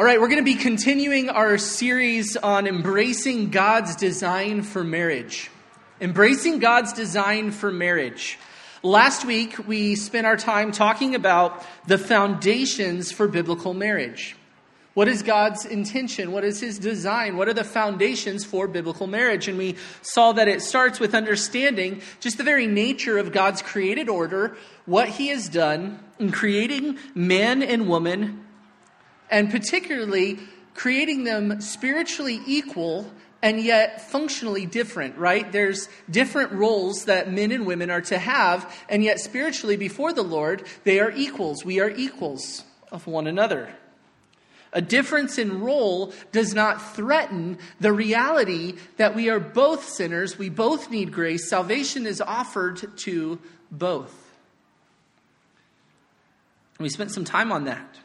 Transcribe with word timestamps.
All 0.00 0.06
right, 0.06 0.18
we're 0.18 0.28
going 0.28 0.38
to 0.38 0.42
be 0.42 0.54
continuing 0.54 1.28
our 1.28 1.58
series 1.58 2.34
on 2.34 2.66
embracing 2.66 3.50
God's 3.50 3.94
design 3.96 4.62
for 4.62 4.82
marriage. 4.82 5.50
Embracing 6.00 6.58
God's 6.58 6.94
design 6.94 7.50
for 7.50 7.70
marriage. 7.70 8.38
Last 8.82 9.26
week, 9.26 9.68
we 9.68 9.96
spent 9.96 10.26
our 10.26 10.38
time 10.38 10.72
talking 10.72 11.14
about 11.14 11.62
the 11.86 11.98
foundations 11.98 13.12
for 13.12 13.28
biblical 13.28 13.74
marriage. 13.74 14.36
What 14.94 15.06
is 15.06 15.22
God's 15.22 15.66
intention? 15.66 16.32
What 16.32 16.44
is 16.44 16.60
His 16.60 16.78
design? 16.78 17.36
What 17.36 17.48
are 17.48 17.52
the 17.52 17.62
foundations 17.62 18.42
for 18.42 18.66
biblical 18.66 19.06
marriage? 19.06 19.48
And 19.48 19.58
we 19.58 19.76
saw 20.00 20.32
that 20.32 20.48
it 20.48 20.62
starts 20.62 20.98
with 20.98 21.14
understanding 21.14 22.00
just 22.20 22.38
the 22.38 22.42
very 22.42 22.66
nature 22.66 23.18
of 23.18 23.32
God's 23.32 23.60
created 23.60 24.08
order, 24.08 24.56
what 24.86 25.10
He 25.10 25.28
has 25.28 25.50
done 25.50 26.00
in 26.18 26.32
creating 26.32 26.96
man 27.14 27.62
and 27.62 27.86
woman 27.86 28.46
and 29.30 29.50
particularly 29.50 30.38
creating 30.74 31.24
them 31.24 31.60
spiritually 31.60 32.40
equal 32.46 33.10
and 33.42 33.60
yet 33.60 34.10
functionally 34.10 34.66
different, 34.66 35.16
right? 35.16 35.50
There's 35.50 35.88
different 36.10 36.52
roles 36.52 37.06
that 37.06 37.32
men 37.32 37.52
and 37.52 37.66
women 37.66 37.90
are 37.90 38.02
to 38.02 38.18
have, 38.18 38.70
and 38.88 39.02
yet 39.02 39.18
spiritually 39.18 39.76
before 39.76 40.12
the 40.12 40.22
Lord, 40.22 40.66
they 40.84 41.00
are 41.00 41.10
equals. 41.10 41.64
We 41.64 41.80
are 41.80 41.90
equals 41.90 42.64
of 42.92 43.06
one 43.06 43.26
another. 43.26 43.74
A 44.72 44.80
difference 44.80 45.38
in 45.38 45.60
role 45.60 46.12
does 46.32 46.54
not 46.54 46.94
threaten 46.94 47.58
the 47.80 47.92
reality 47.92 48.74
that 48.98 49.16
we 49.16 49.28
are 49.28 49.40
both 49.40 49.88
sinners, 49.88 50.38
we 50.38 50.48
both 50.48 50.90
need 50.90 51.12
grace. 51.12 51.48
Salvation 51.48 52.06
is 52.06 52.20
offered 52.20 52.96
to 52.98 53.38
both. 53.70 54.14
We 56.78 56.88
spent 56.88 57.10
some 57.10 57.24
time 57.24 57.52
on 57.52 57.64
that. 57.64 57.98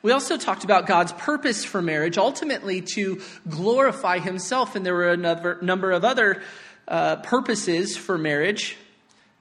We 0.00 0.12
also 0.12 0.36
talked 0.36 0.62
about 0.62 0.86
God's 0.86 1.12
purpose 1.12 1.64
for 1.64 1.82
marriage, 1.82 2.18
ultimately 2.18 2.82
to 2.94 3.20
glorify 3.48 4.20
Himself, 4.20 4.76
and 4.76 4.86
there 4.86 4.94
were 4.94 5.10
a 5.10 5.16
number 5.16 5.90
of 5.90 6.04
other 6.04 6.42
uh, 6.86 7.16
purposes 7.16 7.96
for 7.96 8.16
marriage. 8.16 8.76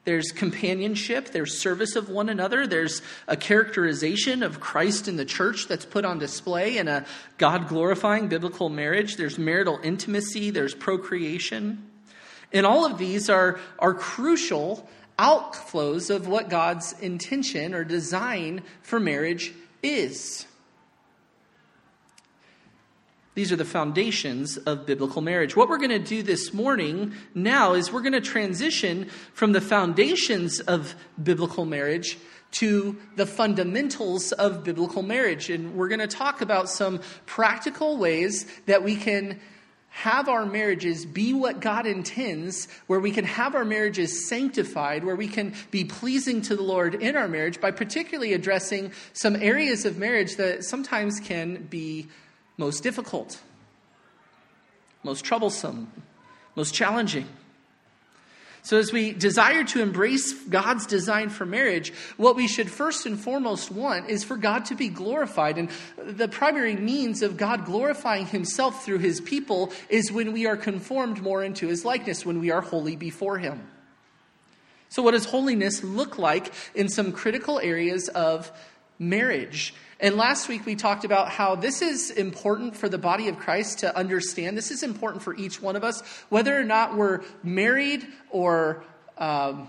There's 0.03 0.31
companionship, 0.31 1.31
there's 1.31 1.59
service 1.59 1.95
of 1.95 2.09
one 2.09 2.29
another, 2.29 2.65
there's 2.65 3.01
a 3.27 3.37
characterization 3.37 4.41
of 4.41 4.59
Christ 4.59 5.07
in 5.07 5.17
the 5.17 5.25
church 5.25 5.67
that's 5.67 5.85
put 5.85 6.05
on 6.05 6.17
display 6.17 6.77
in 6.77 6.87
a 6.87 7.05
God 7.37 7.67
glorifying 7.67 8.27
biblical 8.27 8.69
marriage, 8.69 9.17
there's 9.17 9.37
marital 9.37 9.79
intimacy, 9.83 10.49
there's 10.49 10.73
procreation. 10.73 11.85
And 12.51 12.65
all 12.65 12.85
of 12.85 12.97
these 12.97 13.29
are, 13.29 13.59
are 13.77 13.93
crucial 13.93 14.89
outflows 15.19 16.09
of 16.09 16.27
what 16.27 16.49
God's 16.49 16.93
intention 16.99 17.73
or 17.73 17.83
design 17.83 18.63
for 18.81 18.99
marriage 18.99 19.53
is. 19.83 20.46
These 23.37 23.51
are 23.51 23.55
the 23.55 23.65
foundations 23.65 24.57
of 24.57 24.87
biblical 24.87 25.21
marriage. 25.21 25.55
What 25.55 25.69
we're 25.69 25.77
going 25.77 25.91
to 25.91 25.99
do 25.99 26.23
this 26.23 26.55
morning 26.55 27.13
now 27.35 27.75
is 27.75 27.91
we're 27.91 28.01
going 28.01 28.13
to 28.13 28.19
transition 28.19 29.09
from 29.35 29.51
the 29.51 29.61
foundations 29.61 30.59
of 30.59 30.95
biblical 31.21 31.63
marriage 31.63 32.17
to 32.53 32.97
the 33.15 33.27
fundamentals 33.27 34.31
of 34.31 34.63
biblical 34.63 35.03
marriage. 35.03 35.51
And 35.51 35.75
we're 35.75 35.87
going 35.87 35.99
to 35.99 36.07
talk 36.07 36.41
about 36.41 36.67
some 36.67 36.99
practical 37.27 37.97
ways 37.97 38.47
that 38.65 38.83
we 38.83 38.95
can 38.95 39.39
have 39.89 40.29
our 40.29 40.47
marriages 40.47 41.05
be 41.05 41.35
what 41.35 41.59
God 41.59 41.85
intends, 41.85 42.67
where 42.87 42.99
we 42.99 43.11
can 43.11 43.25
have 43.25 43.53
our 43.53 43.65
marriages 43.65 44.27
sanctified, 44.27 45.03
where 45.03 45.15
we 45.15 45.27
can 45.27 45.53
be 45.69 45.85
pleasing 45.85 46.41
to 46.41 46.55
the 46.55 46.63
Lord 46.63 46.95
in 46.95 47.15
our 47.15 47.27
marriage 47.27 47.61
by 47.61 47.69
particularly 47.69 48.33
addressing 48.33 48.91
some 49.13 49.35
areas 49.35 49.85
of 49.85 49.99
marriage 49.99 50.37
that 50.37 50.63
sometimes 50.63 51.19
can 51.19 51.67
be 51.69 52.07
most 52.57 52.81
difficult, 52.83 53.39
most 55.03 55.23
troublesome, 55.23 55.91
most 56.55 56.73
challenging. 56.73 57.27
So, 58.63 58.77
as 58.77 58.91
we 58.91 59.13
desire 59.13 59.63
to 59.63 59.81
embrace 59.81 60.33
God's 60.33 60.85
design 60.85 61.29
for 61.29 61.45
marriage, 61.45 61.93
what 62.17 62.35
we 62.35 62.49
should 62.49 62.69
first 62.69 63.05
and 63.05 63.17
foremost 63.17 63.71
want 63.71 64.09
is 64.09 64.25
for 64.25 64.35
God 64.35 64.65
to 64.65 64.75
be 64.75 64.89
glorified. 64.89 65.57
And 65.57 65.69
the 65.97 66.27
primary 66.27 66.75
means 66.75 67.21
of 67.21 67.37
God 67.37 67.63
glorifying 67.63 68.25
Himself 68.25 68.83
through 68.83 68.97
His 68.97 69.21
people 69.21 69.71
is 69.87 70.11
when 70.11 70.33
we 70.33 70.47
are 70.47 70.57
conformed 70.57 71.21
more 71.21 71.45
into 71.45 71.67
His 71.67 71.85
likeness, 71.85 72.25
when 72.25 72.41
we 72.41 72.51
are 72.51 72.59
holy 72.59 72.97
before 72.97 73.37
Him. 73.37 73.65
So, 74.89 75.01
what 75.01 75.11
does 75.11 75.23
holiness 75.23 75.81
look 75.81 76.17
like 76.17 76.51
in 76.75 76.89
some 76.89 77.13
critical 77.13 77.59
areas 77.59 78.09
of 78.09 78.51
marriage? 78.99 79.73
And 79.99 80.15
last 80.15 80.47
week 80.47 80.65
we 80.65 80.75
talked 80.75 81.05
about 81.05 81.29
how 81.29 81.55
this 81.55 81.81
is 81.81 82.11
important 82.11 82.77
for 82.77 82.87
the 82.87 82.97
body 82.97 83.29
of 83.29 83.37
Christ 83.39 83.79
to 83.79 83.95
understand. 83.97 84.55
This 84.57 84.69
is 84.69 84.83
important 84.83 85.23
for 85.23 85.35
each 85.35 85.61
one 85.61 85.75
of 85.75 85.83
us, 85.83 86.01
whether 86.29 86.57
or 86.57 86.63
not 86.63 86.95
we're 86.95 87.21
married 87.43 88.07
or 88.29 88.83
um, 89.17 89.67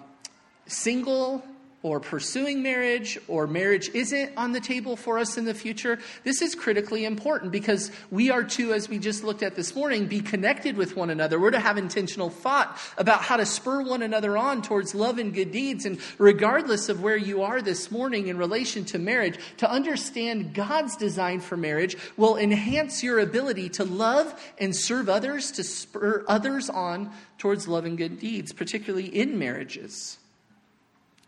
single 0.67 1.43
or 1.89 2.01
pursuing 2.01 2.63
marriage 2.63 3.19
or 3.29 3.47
marriage 3.47 3.89
isn't 3.95 4.31
on 4.37 4.53
the 4.53 4.61
table 4.61 4.95
for 4.95 5.19
us 5.19 5.39
in 5.39 5.47
the 5.47 5.55
future, 5.55 5.99
this 6.23 6.43
is 6.43 6.55
critically 6.55 7.07
important 7.07 7.51
because 7.51 7.91
we 8.11 8.31
are 8.31 8.45
to, 8.45 8.75
as 8.75 8.91
we 8.91 8.99
just 8.99 9.25
looked 9.25 9.43
at 9.43 9.57
this 9.57 9.75
morning, 9.75 10.07
be 10.07 10.21
connected 10.21 10.77
with 10.77 10.97
one 10.97 11.09
another. 11.09 11.41
We're 11.41 11.51
to 11.51 11.59
have 11.59 11.79
intentional 11.79 12.29
thought 12.29 12.79
about 12.99 13.23
how 13.23 13.39
to 13.39 13.47
spur 13.47 13.83
one 13.83 14.03
another 14.03 14.37
on 14.37 14.61
towards 14.61 14.95
love 14.95 15.19
and 15.19 15.33
good 15.33 15.51
deeds. 15.51 15.87
And 15.87 15.99
regardless 16.19 16.91
of 16.91 17.03
where 17.03 17.17
you 17.17 17.41
are 17.41 17.63
this 17.63 17.91
morning 17.91 18.29
in 18.29 18.37
relation 18.37 18.85
to 18.87 18.99
marriage, 18.99 19.39
to 19.57 19.71
understand 19.71 20.53
God's 20.53 20.95
design 20.95 21.41
for 21.41 21.57
marriage 21.57 21.97
will 22.19 22.37
enhance 22.37 23.03
your 23.03 23.19
ability 23.19 23.71
to 23.71 23.85
love 23.85 24.39
and 24.59 24.77
serve 24.77 25.09
others, 25.09 25.51
to 25.53 25.65
spur 25.65 26.23
others 26.29 26.69
on 26.69 27.11
towards 27.39 27.67
love 27.67 27.87
and 27.87 27.97
good 27.97 28.19
deeds, 28.19 28.53
particularly 28.53 29.07
in 29.07 29.39
marriages. 29.39 30.19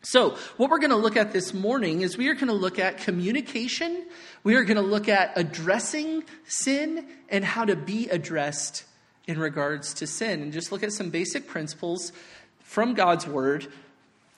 So, 0.03 0.31
what 0.57 0.71
we're 0.71 0.79
going 0.79 0.91
to 0.91 0.97
look 0.97 1.17
at 1.17 1.33
this 1.33 1.53
morning 1.53 2.01
is 2.01 2.17
we 2.17 2.29
are 2.29 2.35
going 2.35 2.47
to 2.47 2.55
look 2.55 2.79
at 2.79 2.99
communication, 2.99 4.07
we 4.43 4.55
are 4.55 4.65
going 4.65 4.79
to 4.79 4.83
look 4.83 5.09
at 5.11 5.33
addressing 5.37 6.25
sin, 6.47 7.07
and 7.29 7.45
how 7.45 7.67
to 7.67 7.77
be 7.77 8.09
addressed 8.09 8.85
in 9.27 9.39
regards 9.39 9.93
to 9.95 10.07
sin, 10.07 10.41
and 10.43 10.53
just 10.55 10.73
look 10.73 10.83
at 10.83 10.93
some 10.93 11.11
basic 11.11 11.47
principles 11.47 12.13
from 12.61 12.95
God's 12.95 13.27
Word 13.27 13.67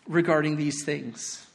regarding 0.08 0.56
these 0.56 0.84
things. 0.84 1.46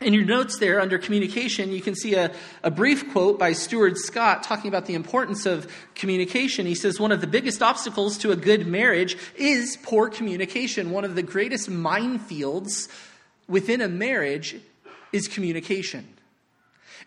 In 0.00 0.14
your 0.14 0.24
notes 0.24 0.58
there 0.58 0.80
under 0.80 0.96
communication, 0.96 1.72
you 1.72 1.80
can 1.80 1.96
see 1.96 2.14
a, 2.14 2.32
a 2.62 2.70
brief 2.70 3.10
quote 3.10 3.36
by 3.36 3.52
Stuart 3.52 3.98
Scott 3.98 4.44
talking 4.44 4.68
about 4.68 4.86
the 4.86 4.94
importance 4.94 5.44
of 5.44 5.66
communication. 5.96 6.66
He 6.66 6.76
says, 6.76 7.00
One 7.00 7.10
of 7.10 7.20
the 7.20 7.26
biggest 7.26 7.62
obstacles 7.62 8.16
to 8.18 8.30
a 8.30 8.36
good 8.36 8.66
marriage 8.66 9.16
is 9.34 9.76
poor 9.82 10.08
communication. 10.08 10.92
One 10.92 11.04
of 11.04 11.16
the 11.16 11.22
greatest 11.24 11.68
minefields 11.68 12.88
within 13.48 13.80
a 13.80 13.88
marriage 13.88 14.54
is 15.12 15.26
communication. 15.26 16.17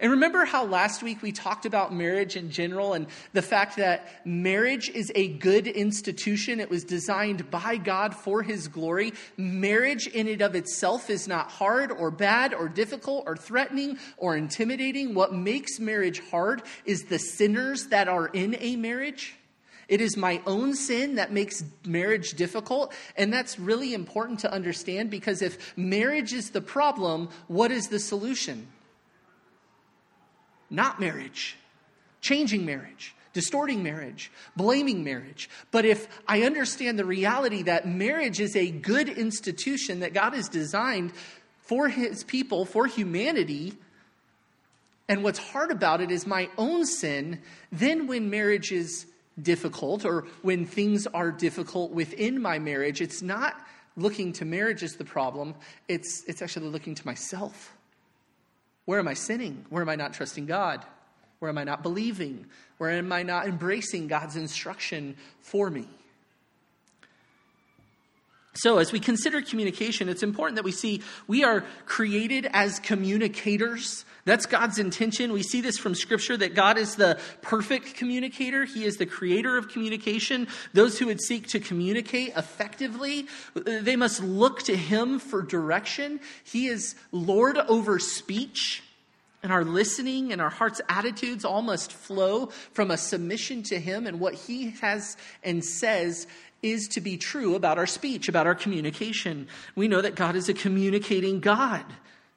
And 0.02 0.10
remember 0.10 0.46
how 0.46 0.66
last 0.66 1.04
week 1.04 1.22
we 1.22 1.32
talked 1.32 1.68
about 1.68 1.94
marriage 1.94 2.36
in 2.36 2.50
general 2.50 2.94
and 2.94 3.06
the 3.34 3.44
fact 3.44 3.78
that 3.78 4.26
marriage 4.26 4.90
is 4.90 5.12
a 5.14 5.28
good 5.28 5.68
institution. 5.68 6.60
It 6.60 6.72
was 6.72 6.84
designed 6.84 7.52
by 7.52 7.78
God 7.78 8.16
for 8.16 8.42
His 8.42 8.68
glory. 8.68 9.14
Marriage 9.38 10.08
in 10.08 10.28
and 10.28 10.42
of 10.42 10.56
itself 10.56 11.12
is 11.12 11.28
not 11.28 11.52
hard 11.52 11.92
or 11.92 12.10
bad 12.10 12.52
or 12.52 12.68
difficult 12.68 13.26
or 13.28 13.38
threatening 13.38 14.00
or 14.18 14.36
intimidating. 14.36 15.14
What 15.14 15.36
makes 15.36 15.80
marriage 15.80 16.20
hard 16.32 16.64
is 16.84 17.04
the 17.04 17.20
sinners 17.20 17.88
that 17.90 18.08
are 18.08 18.28
in 18.28 18.58
a 18.60 18.78
marriage. 18.78 19.36
It 19.88 20.02
is 20.02 20.18
my 20.18 20.42
own 20.48 20.74
sin 20.74 21.16
that 21.16 21.32
makes 21.32 21.64
marriage 21.86 22.32
difficult. 22.34 22.92
And 23.16 23.32
that's 23.32 23.60
really 23.60 23.94
important 23.94 24.40
to 24.40 24.52
understand 24.52 25.12
because 25.12 25.44
if 25.44 25.78
marriage 25.78 26.34
is 26.34 26.50
the 26.50 26.62
problem, 26.62 27.30
what 27.48 27.70
is 27.70 27.90
the 27.90 28.00
solution? 28.00 28.68
Not 30.72 31.00
marriage, 31.00 31.58
changing 32.22 32.66
marriage, 32.66 33.14
distorting 33.34 33.84
marriage, 33.84 34.32
blaming 34.56 35.04
marriage. 35.04 35.50
But 35.72 35.86
if 35.86 36.08
I 36.28 36.44
understand 36.44 36.98
the 36.98 37.06
reality 37.06 37.64
that 37.64 37.88
marriage 37.88 38.40
is 38.40 38.56
a 38.56 38.72
good 38.72 39.10
institution 39.10 40.00
that 40.00 40.14
God 40.14 40.34
has 40.34 40.50
designed 40.50 41.14
for 41.62 41.88
his 41.88 42.24
people, 42.24 42.66
for 42.66 42.88
humanity, 42.88 43.74
and 45.08 45.24
what's 45.24 45.40
hard 45.40 45.72
about 45.72 46.02
it 46.02 46.12
is 46.12 46.26
my 46.26 46.50
own 46.58 46.86
sin, 46.86 47.42
then 47.72 48.08
when 48.08 48.30
marriage 48.30 48.72
is 48.72 49.06
difficult 49.42 50.06
or 50.06 50.26
when 50.42 50.66
things 50.66 51.08
are 51.08 51.32
difficult 51.32 51.92
within 51.92 52.42
my 52.42 52.60
marriage, 52.60 53.02
it's 53.02 53.22
not 53.22 53.56
looking 53.98 54.34
to 54.34 54.46
marriage 54.46 54.84
as 54.84 54.96
the 54.96 55.04
problem, 55.04 55.56
it's, 55.88 56.24
it's 56.28 56.42
actually 56.42 56.68
looking 56.68 56.96
to 56.96 57.06
myself. 57.06 57.76
Where 58.92 59.00
am 59.00 59.08
I 59.08 59.14
sinning? 59.14 59.66
Where 59.70 59.82
am 59.82 59.88
I 59.88 59.96
not 59.96 60.12
trusting 60.12 60.48
God? 60.48 60.86
Where 61.40 61.48
am 61.48 61.58
I 61.58 61.64
not 61.64 61.82
believing? 61.82 62.48
Where 62.78 62.90
am 62.90 63.14
I 63.14 63.24
not 63.24 63.48
embracing 63.48 64.08
God's 64.08 64.36
instruction 64.36 65.16
for 65.40 65.70
me? 65.70 65.88
So, 68.54 68.80
as 68.80 68.92
we 68.92 69.00
consider 69.00 69.42
communication, 69.42 70.10
it's 70.10 70.24
important 70.24 70.58
that 70.58 70.66
we 70.66 70.74
see 70.74 71.02
we 71.26 71.46
are 71.46 71.64
created 71.86 72.50
as 72.52 72.80
communicators. 72.80 74.04
That's 74.26 74.46
God's 74.46 74.78
intention. 74.78 75.32
We 75.32 75.42
see 75.42 75.62
this 75.62 75.78
from 75.78 75.96
Scripture 75.96 76.36
that 76.36 76.54
God 76.54 76.78
is 76.78 76.96
the 76.96 77.18
perfect 77.42 77.96
communicator. 77.96 78.66
He 78.66 78.84
is 78.84 78.98
the 78.98 79.06
creator 79.06 79.58
of 79.58 79.70
communication. 79.70 80.50
Those 80.74 81.00
who 81.00 81.06
would 81.06 81.22
seek 81.22 81.48
to 81.50 81.62
communicate 81.62 82.34
effectively, 82.36 83.28
they 83.56 83.96
must 83.96 84.22
look 84.22 84.64
to 84.64 84.76
Him 84.76 85.20
for 85.20 85.42
direction. 85.42 86.20
He 86.44 86.68
is 86.68 86.96
Lord 87.14 87.58
over 87.58 88.00
speech. 88.00 88.84
And 89.44 89.52
our 89.52 89.64
listening 89.64 90.32
and 90.32 90.40
our 90.40 90.52
heart's 90.52 90.82
attitudes 90.88 91.46
all 91.46 91.64
must 91.64 91.92
flow 91.92 92.48
from 92.74 92.92
a 92.92 92.98
submission 92.98 93.64
to 93.64 93.80
Him 93.80 94.06
and 94.06 94.20
what 94.20 94.36
He 94.36 94.72
has 94.82 95.18
and 95.42 95.64
says 95.66 96.28
is 96.62 96.88
to 96.90 97.02
be 97.02 97.18
true 97.18 97.56
about 97.56 97.78
our 97.78 97.88
speech, 97.88 98.30
about 98.30 98.48
our 98.48 98.56
communication. 98.56 99.48
We 99.76 99.88
know 99.88 100.02
that 100.02 100.16
God 100.16 100.36
is 100.36 100.50
a 100.50 100.54
communicating 100.54 101.40
God. 101.40 101.86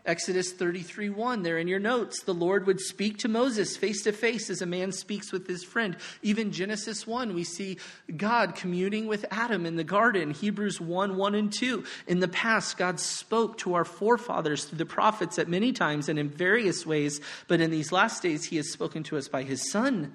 Exodus 0.06 0.52
33 0.52 1.08
1, 1.08 1.42
there 1.42 1.56
in 1.56 1.66
your 1.66 1.78
notes, 1.78 2.22
the 2.24 2.34
Lord 2.34 2.66
would 2.66 2.78
speak 2.78 3.16
to 3.18 3.28
Moses 3.28 3.74
face 3.74 4.02
to 4.02 4.12
face 4.12 4.50
as 4.50 4.60
a 4.60 4.66
man 4.66 4.92
speaks 4.92 5.32
with 5.32 5.46
his 5.46 5.64
friend. 5.64 5.96
Even 6.20 6.52
Genesis 6.52 7.06
1, 7.06 7.32
we 7.32 7.42
see 7.42 7.78
God 8.14 8.54
communing 8.54 9.06
with 9.06 9.24
Adam 9.30 9.64
in 9.64 9.76
the 9.76 9.84
garden. 9.84 10.32
Hebrews 10.32 10.78
1 10.78 11.16
1 11.16 11.34
and 11.34 11.50
2. 11.50 11.84
In 12.06 12.20
the 12.20 12.28
past, 12.28 12.76
God 12.76 13.00
spoke 13.00 13.56
to 13.58 13.72
our 13.72 13.86
forefathers 13.86 14.66
through 14.66 14.78
the 14.78 14.84
prophets 14.84 15.38
at 15.38 15.48
many 15.48 15.72
times 15.72 16.10
and 16.10 16.18
in 16.18 16.28
various 16.28 16.84
ways, 16.84 17.22
but 17.48 17.62
in 17.62 17.70
these 17.70 17.90
last 17.90 18.22
days, 18.22 18.44
he 18.44 18.56
has 18.56 18.70
spoken 18.70 19.04
to 19.04 19.16
us 19.16 19.28
by 19.28 19.42
his 19.42 19.70
Son, 19.70 20.12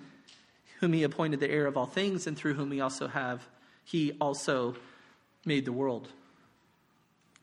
whom 0.82 0.94
he 0.94 1.02
appointed 1.02 1.40
the 1.40 1.50
heir 1.50 1.66
of 1.66 1.76
all 1.76 1.88
things, 1.88 2.28
and 2.28 2.38
through 2.38 2.54
whom 2.54 2.70
we 2.70 2.80
also 2.80 3.08
have 3.08 3.48
he 3.90 4.12
also 4.22 4.76
made 5.46 5.66
the 5.66 5.72
world. 5.72 6.08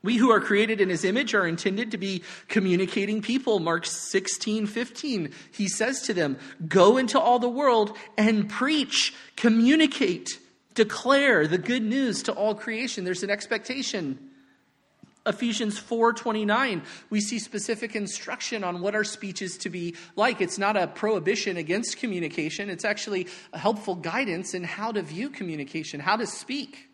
We 0.04 0.16
who 0.16 0.30
are 0.30 0.40
created 0.40 0.80
in 0.80 0.88
his 0.88 1.04
image 1.04 1.34
are 1.34 1.44
intended 1.44 1.90
to 1.90 1.98
be 1.98 2.22
communicating 2.46 3.20
people. 3.20 3.58
Mark 3.58 3.84
16, 3.84 4.66
15. 4.66 5.32
He 5.50 5.66
says 5.66 6.02
to 6.02 6.14
them, 6.14 6.38
Go 6.68 6.98
into 6.98 7.18
all 7.18 7.40
the 7.40 7.48
world 7.48 7.96
and 8.16 8.48
preach, 8.48 9.12
communicate, 9.34 10.38
declare 10.74 11.48
the 11.48 11.58
good 11.58 11.82
news 11.82 12.22
to 12.22 12.32
all 12.32 12.54
creation. 12.54 13.02
There's 13.02 13.24
an 13.24 13.30
expectation. 13.30 14.20
Ephesians 15.26 15.78
4:29 15.78 16.82
we 17.10 17.20
see 17.20 17.38
specific 17.38 17.96
instruction 17.96 18.64
on 18.64 18.80
what 18.80 18.94
our 18.94 19.04
speech 19.04 19.42
is 19.42 19.56
to 19.58 19.70
be 19.70 19.94
like. 20.14 20.40
It's 20.40 20.58
not 20.58 20.76
a 20.76 20.86
prohibition 20.86 21.56
against 21.56 21.98
communication. 21.98 22.70
It's 22.70 22.84
actually 22.84 23.26
a 23.52 23.58
helpful 23.58 23.94
guidance 23.94 24.54
in 24.54 24.64
how 24.64 24.92
to 24.92 25.02
view 25.02 25.28
communication 25.30 26.00
how 26.00 26.16
to 26.16 26.26
speak. 26.26 26.88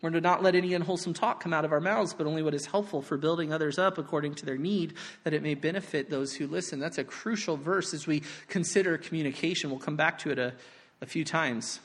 We're 0.00 0.10
to 0.10 0.20
not 0.20 0.44
let 0.44 0.54
any 0.54 0.74
unwholesome 0.74 1.14
talk 1.14 1.40
come 1.42 1.52
out 1.52 1.64
of 1.64 1.72
our 1.72 1.80
mouths 1.80 2.14
but 2.14 2.26
only 2.26 2.42
what 2.42 2.54
is 2.54 2.66
helpful 2.66 3.02
for 3.02 3.16
building 3.16 3.52
others 3.52 3.78
up 3.78 3.98
according 3.98 4.34
to 4.36 4.46
their 4.46 4.58
need 4.58 4.94
that 5.24 5.34
it 5.34 5.42
may 5.42 5.54
benefit 5.54 6.08
those 6.08 6.34
who 6.34 6.46
listen. 6.46 6.78
That's 6.78 6.98
a 6.98 7.04
crucial 7.04 7.56
verse 7.56 7.92
as 7.92 8.06
we 8.06 8.22
consider 8.46 8.96
communication. 8.96 9.70
We'll 9.70 9.80
come 9.80 9.96
back 9.96 10.18
to 10.18 10.30
it 10.30 10.38
a, 10.38 10.54
a 11.00 11.06
few 11.06 11.24
times 11.24 11.80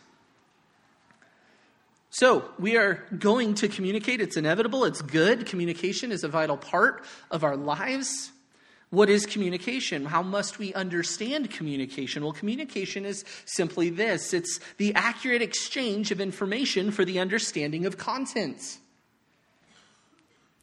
so, 2.15 2.47
we 2.59 2.77
are 2.77 3.03
going 3.17 3.55
to 3.55 3.67
communicate. 3.67 4.21
It's 4.21 4.37
inevitable, 4.37 4.85
it's 4.85 5.01
good. 5.01 5.47
Communication 5.47 6.11
is 6.11 6.23
a 6.23 6.27
vital 6.27 6.57
part 6.57 7.05
of 7.31 7.43
our 7.43 7.57
lives. 7.57 8.31
What 8.91 9.09
is 9.09 9.25
communication? 9.25 10.05
How 10.05 10.21
must 10.21 10.59
we 10.59 10.75
understand 10.75 11.49
communication? 11.49 12.23
Well, 12.23 12.31
communication 12.31 13.03
is 13.03 13.25
simply 13.45 13.89
this 13.89 14.31
it's 14.31 14.59
the 14.77 14.93
accurate 14.93 15.41
exchange 15.41 16.11
of 16.11 16.21
information 16.21 16.91
for 16.91 17.03
the 17.03 17.17
understanding 17.17 17.87
of 17.87 17.97
content. 17.97 18.77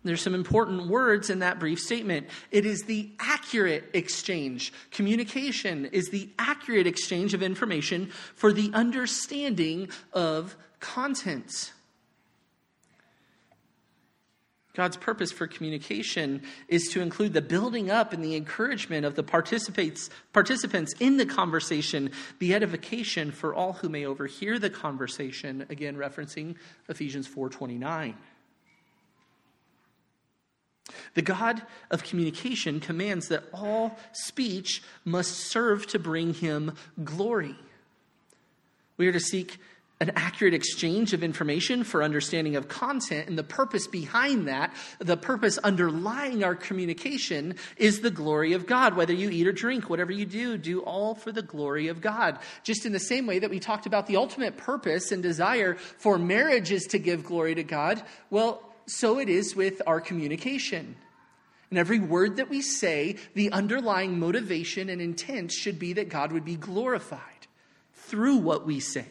There's 0.05 0.23
some 0.23 0.37
important 0.37 0.87
words 0.87 1.31
in 1.31 1.41
that 1.41 1.59
brief 1.59 1.81
statement. 1.81 2.29
It 2.53 2.65
is 2.65 2.85
the 2.85 3.11
accurate 3.19 3.91
exchange. 3.93 4.73
Communication 4.93 5.87
is 5.87 6.11
the 6.11 6.31
accurate 6.39 6.87
exchange 6.87 7.35
of 7.35 7.43
information 7.43 8.07
for 8.37 8.53
the 8.53 8.71
understanding 8.73 9.89
of 10.13 10.57
content. 10.81 11.73
God's 14.75 14.97
purpose 14.97 15.33
for 15.33 15.47
communication 15.47 16.43
is 16.69 16.89
to 16.93 17.01
include 17.01 17.33
the 17.33 17.43
building 17.43 17.91
up 17.91 18.13
and 18.13 18.25
the 18.25 18.37
encouragement 18.37 19.05
of 19.05 19.15
the 19.15 19.23
participants, 19.23 20.09
participants 20.33 20.95
in 21.01 21.17
the 21.17 21.27
conversation, 21.27 22.13
the 22.39 22.55
edification 22.55 23.33
for 23.33 23.55
all 23.55 23.75
who 23.75 23.89
may 23.89 24.07
overhear 24.07 24.59
the 24.59 24.71
conversation, 24.71 25.67
again 25.69 25.97
referencing 25.97 26.55
Ephesians 26.89 27.27
4:29. 27.27 28.15
The 31.15 31.23
God 31.23 31.63
of 31.91 32.05
communication 32.05 32.81
commands 32.81 33.29
that 33.29 33.45
all 33.53 33.99
speech 34.13 34.83
must 35.05 35.33
serve 35.33 35.87
to 35.89 35.99
bring 35.99 36.35
him 36.35 36.75
glory. 37.03 37.57
We 38.97 39.09
are 39.09 39.13
to 39.13 39.21
seek 39.21 39.59
an 40.01 40.13
accurate 40.17 40.55
exchange 40.55 41.13
of 41.13 41.23
information 41.23 41.85
for 41.85 42.03
understanding 42.03 42.57
of 42.57 42.69
content. 42.69 43.29
And 43.29 43.37
the 43.37 43.45
purpose 43.45 43.87
behind 43.87 44.49
that, 44.49 44.73
the 44.99 45.17
purpose 45.17 45.59
underlying 45.59 46.43
our 46.43 46.55
communication, 46.55 47.57
is 47.77 48.01
the 48.01 48.11
glory 48.11 48.55
of 48.55 48.67
God. 48.67 48.97
Whether 48.97 49.13
you 49.13 49.29
eat 49.29 49.47
or 49.47 49.53
drink, 49.53 49.91
whatever 49.91 50.11
you 50.11 50.25
do, 50.25 50.57
do 50.57 50.81
all 50.81 51.15
for 51.15 51.33
the 51.33 51.43
glory 51.43 51.89
of 51.89 52.01
God. 52.01 52.39
Just 52.63 52.87
in 52.87 52.93
the 52.93 52.99
same 52.99 53.27
way 53.27 53.39
that 53.41 53.51
we 53.51 53.61
talked 53.61 53.85
about 53.85 54.07
the 54.07 54.17
ultimate 54.17 54.57
purpose 54.57 55.13
and 55.13 55.23
desire 55.23 55.75
for 55.75 56.19
marriage 56.19 56.73
is 56.73 56.87
to 56.87 56.99
give 56.99 57.25
glory 57.25 57.55
to 57.55 57.63
God, 57.63 58.03
well, 58.31 58.63
so 58.87 59.19
it 59.19 59.29
is 59.29 59.55
with 59.55 59.83
our 59.87 60.01
communication. 60.01 60.97
And 61.69 61.79
every 61.79 62.01
word 62.01 62.37
that 62.37 62.49
we 62.49 62.63
say, 62.63 63.17
the 63.35 63.53
underlying 63.53 64.19
motivation 64.19 64.89
and 64.89 65.01
intent 65.01 65.53
should 65.53 65.79
be 65.79 65.93
that 65.93 66.09
God 66.09 66.33
would 66.33 66.45
be 66.45 66.57
glorified 66.57 67.21
through 67.95 68.39
what 68.39 68.67
we 68.67 68.81
say. 68.81 69.07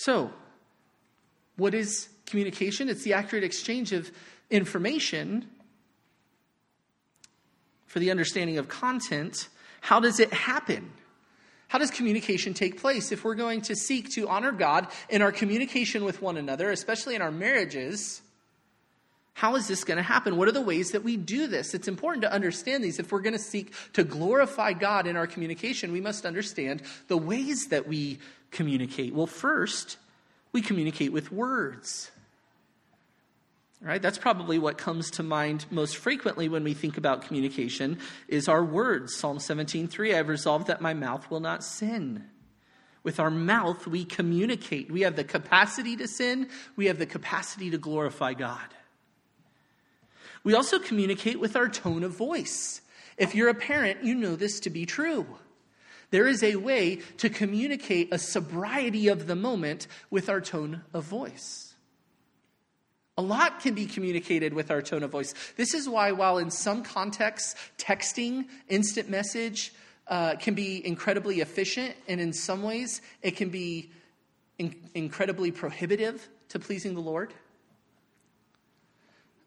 So, 0.00 0.32
what 1.56 1.74
is 1.74 2.08
communication? 2.24 2.88
It's 2.88 3.02
the 3.02 3.12
accurate 3.12 3.44
exchange 3.44 3.92
of 3.92 4.10
information 4.48 5.46
for 7.84 7.98
the 7.98 8.10
understanding 8.10 8.56
of 8.56 8.66
content. 8.66 9.50
How 9.82 10.00
does 10.00 10.18
it 10.18 10.32
happen? 10.32 10.90
How 11.68 11.76
does 11.76 11.90
communication 11.90 12.54
take 12.54 12.80
place? 12.80 13.12
If 13.12 13.24
we're 13.24 13.34
going 13.34 13.60
to 13.60 13.76
seek 13.76 14.08
to 14.12 14.26
honor 14.26 14.52
God 14.52 14.86
in 15.10 15.20
our 15.20 15.32
communication 15.32 16.02
with 16.02 16.22
one 16.22 16.38
another, 16.38 16.70
especially 16.70 17.14
in 17.14 17.20
our 17.20 17.30
marriages, 17.30 18.22
how 19.34 19.54
is 19.56 19.68
this 19.68 19.84
going 19.84 19.98
to 19.98 20.02
happen? 20.02 20.36
What 20.36 20.48
are 20.48 20.52
the 20.52 20.62
ways 20.62 20.92
that 20.92 21.04
we 21.04 21.18
do 21.18 21.46
this? 21.46 21.74
It's 21.74 21.88
important 21.88 22.22
to 22.22 22.32
understand 22.32 22.82
these. 22.82 22.98
If 22.98 23.12
we're 23.12 23.20
going 23.20 23.36
to 23.36 23.38
seek 23.38 23.74
to 23.92 24.02
glorify 24.02 24.72
God 24.72 25.06
in 25.06 25.16
our 25.16 25.26
communication, 25.26 25.92
we 25.92 26.00
must 26.00 26.24
understand 26.24 26.82
the 27.08 27.18
ways 27.18 27.66
that 27.66 27.86
we 27.86 28.18
communicate. 28.50 29.14
Well, 29.14 29.26
first, 29.26 29.96
we 30.52 30.62
communicate 30.62 31.12
with 31.12 31.32
words. 31.32 32.10
Right? 33.82 34.02
That's 34.02 34.18
probably 34.18 34.58
what 34.58 34.76
comes 34.76 35.10
to 35.12 35.22
mind 35.22 35.64
most 35.70 35.96
frequently 35.96 36.50
when 36.50 36.64
we 36.64 36.74
think 36.74 36.98
about 36.98 37.22
communication 37.22 37.98
is 38.28 38.46
our 38.46 38.62
words. 38.62 39.16
Psalm 39.16 39.38
17:3 39.38 40.14
I've 40.14 40.28
resolved 40.28 40.66
that 40.66 40.82
my 40.82 40.92
mouth 40.92 41.30
will 41.30 41.40
not 41.40 41.64
sin. 41.64 42.26
With 43.02 43.18
our 43.18 43.30
mouth 43.30 43.86
we 43.86 44.04
communicate. 44.04 44.90
We 44.90 45.00
have 45.00 45.16
the 45.16 45.24
capacity 45.24 45.96
to 45.96 46.06
sin, 46.06 46.50
we 46.76 46.86
have 46.86 46.98
the 46.98 47.06
capacity 47.06 47.70
to 47.70 47.78
glorify 47.78 48.34
God. 48.34 48.74
We 50.44 50.54
also 50.54 50.78
communicate 50.78 51.40
with 51.40 51.56
our 51.56 51.68
tone 51.68 52.02
of 52.02 52.12
voice. 52.12 52.82
If 53.16 53.34
you're 53.34 53.48
a 53.48 53.54
parent, 53.54 54.04
you 54.04 54.14
know 54.14 54.36
this 54.36 54.60
to 54.60 54.70
be 54.70 54.84
true. 54.84 55.26
There 56.10 56.26
is 56.26 56.42
a 56.42 56.56
way 56.56 56.96
to 57.18 57.28
communicate 57.28 58.12
a 58.12 58.18
sobriety 58.18 59.08
of 59.08 59.26
the 59.26 59.36
moment 59.36 59.86
with 60.10 60.28
our 60.28 60.40
tone 60.40 60.82
of 60.92 61.04
voice. 61.04 61.74
A 63.16 63.22
lot 63.22 63.60
can 63.60 63.74
be 63.74 63.86
communicated 63.86 64.54
with 64.54 64.70
our 64.70 64.82
tone 64.82 65.02
of 65.02 65.10
voice. 65.10 65.34
This 65.56 65.74
is 65.74 65.88
why, 65.88 66.12
while 66.12 66.38
in 66.38 66.50
some 66.50 66.82
contexts, 66.82 67.54
texting, 67.76 68.46
instant 68.68 69.10
message 69.10 69.72
uh, 70.08 70.36
can 70.36 70.54
be 70.54 70.84
incredibly 70.84 71.40
efficient, 71.40 71.94
and 72.08 72.20
in 72.20 72.32
some 72.32 72.62
ways, 72.62 73.02
it 73.22 73.36
can 73.36 73.50
be 73.50 73.90
in- 74.58 74.74
incredibly 74.94 75.50
prohibitive 75.50 76.28
to 76.48 76.58
pleasing 76.58 76.94
the 76.94 77.00
Lord. 77.00 77.32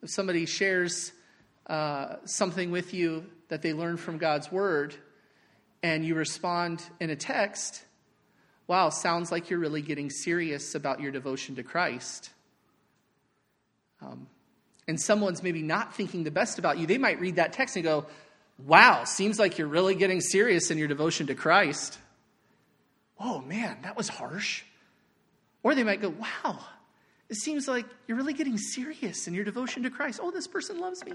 If 0.01 0.11
somebody 0.11 0.45
shares 0.45 1.11
uh, 1.67 2.17
something 2.25 2.71
with 2.71 2.93
you 2.93 3.25
that 3.47 3.61
they 3.61 3.73
learned 3.73 3.99
from 3.99 4.17
God's 4.17 4.51
word, 4.51 4.93
and 5.83 6.05
you 6.05 6.15
respond 6.15 6.81
in 7.01 7.09
a 7.09 7.15
text, 7.15 7.83
wow, 8.67 8.89
sounds 8.89 9.31
like 9.31 9.49
you're 9.49 9.59
really 9.59 9.81
getting 9.81 10.09
serious 10.09 10.73
about 10.73 11.01
your 11.01 11.11
devotion 11.11 11.55
to 11.55 11.63
Christ. 11.63 12.29
Um, 14.01 14.27
and 14.87 14.99
someone's 14.99 15.43
maybe 15.43 15.61
not 15.61 15.93
thinking 15.93 16.23
the 16.23 16.31
best 16.31 16.57
about 16.57 16.77
you, 16.77 16.87
they 16.87 16.97
might 16.97 17.19
read 17.19 17.35
that 17.35 17.53
text 17.53 17.75
and 17.75 17.83
go, 17.83 18.05
wow, 18.57 19.03
seems 19.03 19.37
like 19.37 19.57
you're 19.57 19.67
really 19.67 19.95
getting 19.95 20.21
serious 20.21 20.71
in 20.71 20.77
your 20.77 20.87
devotion 20.87 21.27
to 21.27 21.35
Christ. 21.35 21.97
Oh 23.19 23.41
man, 23.41 23.77
that 23.83 23.97
was 23.97 24.07
harsh. 24.07 24.63
Or 25.63 25.75
they 25.75 25.83
might 25.83 26.01
go, 26.01 26.09
wow, 26.09 26.59
it 27.29 27.35
seems 27.35 27.67
like 27.67 27.85
you're 28.07 28.17
really 28.17 28.33
getting 28.33 28.57
serious 28.57 29.27
in 29.27 29.33
your 29.33 29.45
devotion 29.45 29.83
to 29.83 29.89
Christ. 29.89 30.19
Oh, 30.21 30.31
this 30.31 30.47
person 30.47 30.79
loves 30.79 31.03
me. 31.05 31.13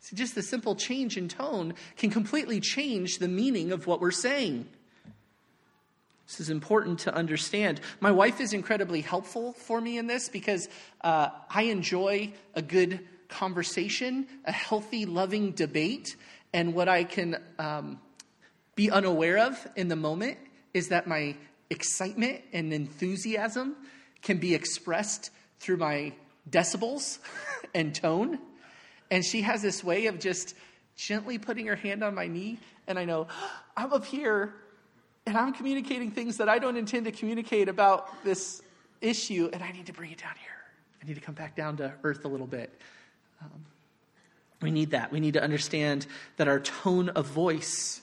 See, 0.00 0.16
just 0.16 0.34
the 0.34 0.42
simple 0.42 0.74
change 0.74 1.16
in 1.16 1.28
tone 1.28 1.74
can 1.96 2.10
completely 2.10 2.60
change 2.60 3.18
the 3.18 3.28
meaning 3.28 3.72
of 3.72 3.86
what 3.86 4.00
we're 4.00 4.10
saying. 4.10 4.66
This 6.26 6.40
is 6.40 6.50
important 6.50 7.00
to 7.00 7.14
understand. 7.14 7.80
My 8.00 8.10
wife 8.10 8.40
is 8.40 8.52
incredibly 8.52 9.00
helpful 9.00 9.54
for 9.54 9.80
me 9.80 9.96
in 9.96 10.06
this 10.06 10.28
because 10.28 10.68
uh, 11.00 11.30
I 11.50 11.62
enjoy 11.62 12.34
a 12.54 12.60
good 12.60 13.00
conversation, 13.28 14.26
a 14.44 14.52
healthy, 14.52 15.06
loving 15.06 15.52
debate. 15.52 16.16
And 16.52 16.74
what 16.74 16.88
I 16.88 17.04
can 17.04 17.42
um, 17.58 17.98
be 18.74 18.90
unaware 18.90 19.38
of 19.38 19.66
in 19.74 19.88
the 19.88 19.96
moment 19.96 20.38
is 20.74 20.88
that 20.88 21.06
my 21.06 21.34
excitement 21.70 22.42
and 22.52 22.72
enthusiasm 22.72 23.76
can 24.22 24.38
be 24.38 24.54
expressed 24.54 25.30
through 25.60 25.78
my 25.78 26.12
decibels 26.48 27.18
and 27.74 27.94
tone. 27.94 28.38
And 29.10 29.24
she 29.24 29.42
has 29.42 29.62
this 29.62 29.82
way 29.82 30.06
of 30.06 30.18
just 30.18 30.54
gently 30.96 31.38
putting 31.38 31.66
her 31.66 31.76
hand 31.76 32.02
on 32.02 32.14
my 32.14 32.26
knee, 32.26 32.58
and 32.86 32.98
I 32.98 33.04
know 33.04 33.28
I'm 33.76 33.92
up 33.92 34.04
here 34.04 34.54
and 35.26 35.36
I'm 35.36 35.52
communicating 35.52 36.10
things 36.10 36.38
that 36.38 36.48
I 36.48 36.58
don't 36.58 36.76
intend 36.78 37.04
to 37.04 37.12
communicate 37.12 37.68
about 37.68 38.24
this 38.24 38.62
issue, 39.02 39.50
and 39.52 39.62
I 39.62 39.72
need 39.72 39.86
to 39.86 39.92
bring 39.92 40.10
it 40.10 40.18
down 40.18 40.32
here. 40.40 40.50
I 41.02 41.06
need 41.06 41.14
to 41.14 41.20
come 41.20 41.34
back 41.34 41.54
down 41.54 41.76
to 41.76 41.92
earth 42.02 42.24
a 42.24 42.28
little 42.28 42.46
bit. 42.46 42.72
Um, 43.42 43.66
we 44.62 44.70
need 44.70 44.92
that. 44.92 45.12
We 45.12 45.20
need 45.20 45.34
to 45.34 45.42
understand 45.42 46.06
that 46.38 46.48
our 46.48 46.60
tone 46.60 47.10
of 47.10 47.26
voice 47.26 48.00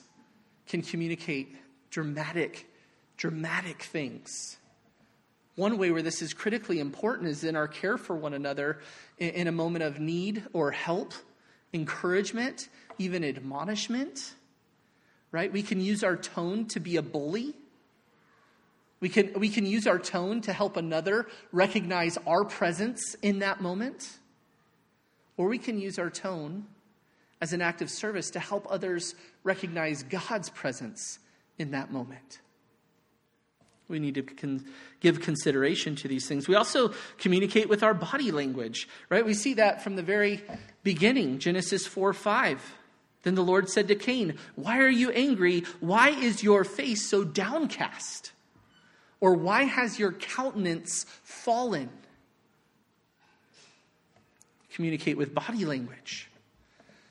can 0.68 0.82
communicate 0.82 1.56
dramatic, 1.90 2.66
dramatic 3.16 3.82
things. 3.82 4.56
One 5.56 5.78
way 5.78 5.90
where 5.90 6.02
this 6.02 6.22
is 6.22 6.32
critically 6.32 6.78
important 6.78 7.28
is 7.28 7.44
in 7.44 7.56
our 7.56 7.68
care 7.68 7.98
for 7.98 8.14
one 8.14 8.34
another 8.34 8.78
in, 9.18 9.48
a 9.48 9.52
moment 9.52 9.84
of 9.84 9.98
need 9.98 10.44
or 10.52 10.70
help, 10.70 11.12
encouragement, 11.72 12.68
even 12.98 13.24
admonishment 13.24 14.34
right? 15.36 15.52
We 15.52 15.62
can 15.62 15.82
use 15.82 16.02
our 16.02 16.16
tone 16.16 16.64
to 16.68 16.80
be 16.80 16.96
a 16.96 17.02
bully. 17.02 17.54
We 19.00 19.10
can, 19.10 19.38
we 19.38 19.50
can 19.50 19.66
use 19.66 19.86
our 19.86 19.98
tone 19.98 20.40
to 20.42 20.52
help 20.54 20.78
another 20.78 21.26
recognize 21.52 22.16
our 22.26 22.42
presence 22.44 23.14
in 23.20 23.40
that 23.40 23.60
moment. 23.60 24.18
Or 25.36 25.48
we 25.48 25.58
can 25.58 25.78
use 25.78 25.98
our 25.98 26.08
tone 26.08 26.64
as 27.42 27.52
an 27.52 27.60
act 27.60 27.82
of 27.82 27.90
service 27.90 28.30
to 28.30 28.40
help 28.40 28.66
others 28.70 29.14
recognize 29.44 30.02
God's 30.02 30.48
presence 30.48 31.18
in 31.58 31.72
that 31.72 31.92
moment. 31.92 32.40
We 33.88 33.98
need 33.98 34.16
to 34.16 34.22
con- 34.22 34.64
give 35.00 35.20
consideration 35.20 35.94
to 35.96 36.08
these 36.08 36.26
things. 36.26 36.48
We 36.48 36.56
also 36.56 36.92
communicate 37.18 37.68
with 37.68 37.82
our 37.82 37.94
body 37.94 38.32
language, 38.32 38.88
right? 39.08 39.24
We 39.24 39.34
see 39.34 39.54
that 39.54 39.82
from 39.82 39.96
the 39.96 40.02
very 40.02 40.42
beginning, 40.82 41.38
Genesis 41.38 41.86
4 41.86 42.12
5. 42.12 42.74
Then 43.22 43.34
the 43.34 43.42
Lord 43.42 43.68
said 43.68 43.88
to 43.88 43.94
Cain, 43.94 44.38
Why 44.54 44.78
are 44.78 44.88
you 44.88 45.10
angry? 45.10 45.64
Why 45.80 46.10
is 46.10 46.42
your 46.42 46.64
face 46.64 47.08
so 47.08 47.24
downcast? 47.24 48.32
Or 49.20 49.34
why 49.34 49.64
has 49.64 49.98
your 49.98 50.12
countenance 50.12 51.06
fallen? 51.22 51.90
Communicate 54.72 55.16
with 55.16 55.34
body 55.34 55.64
language. 55.64 56.28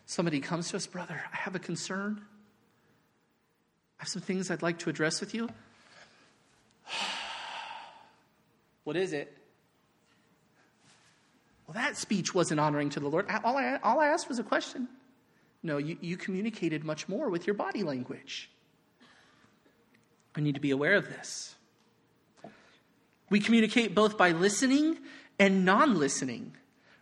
Somebody 0.06 0.40
comes 0.40 0.70
to 0.70 0.78
us, 0.78 0.86
brother, 0.86 1.22
I 1.34 1.36
have 1.36 1.56
a 1.56 1.60
concern. 1.60 2.22
I 4.00 4.04
have 4.04 4.08
some 4.08 4.22
things 4.22 4.52
I'd 4.52 4.62
like 4.62 4.80
to 4.80 4.90
address 4.90 5.20
with 5.20 5.34
you. 5.34 5.50
what 8.84 8.96
is 8.96 9.14
it? 9.14 9.36
Well, 11.68 11.74
that 11.76 11.98
speech 11.98 12.34
wasn't 12.34 12.60
honoring 12.60 12.92
to 12.92 13.00
the 13.00 13.08
Lord. 13.08 13.26
All 13.44 13.58
I, 13.58 13.80
all 13.84 14.00
I 14.00 14.08
asked 14.08 14.30
was 14.30 14.40
a 14.40 14.44
question. 14.44 14.88
No, 15.64 15.78
you, 15.78 15.98
you 16.00 16.16
communicated 16.16 16.84
much 16.84 17.10
more 17.10 17.30
with 17.30 17.48
your 17.48 17.56
body 17.56 17.82
language. 17.82 18.52
We 20.36 20.44
need 20.44 20.56
to 20.56 20.62
be 20.62 20.72
aware 20.72 20.96
of 20.96 21.08
this. 21.08 21.56
We 23.30 23.40
communicate 23.40 23.96
both 23.96 24.18
by 24.18 24.32
listening 24.32 25.00
and 25.40 25.66
non 25.66 25.98
listening, 25.98 26.56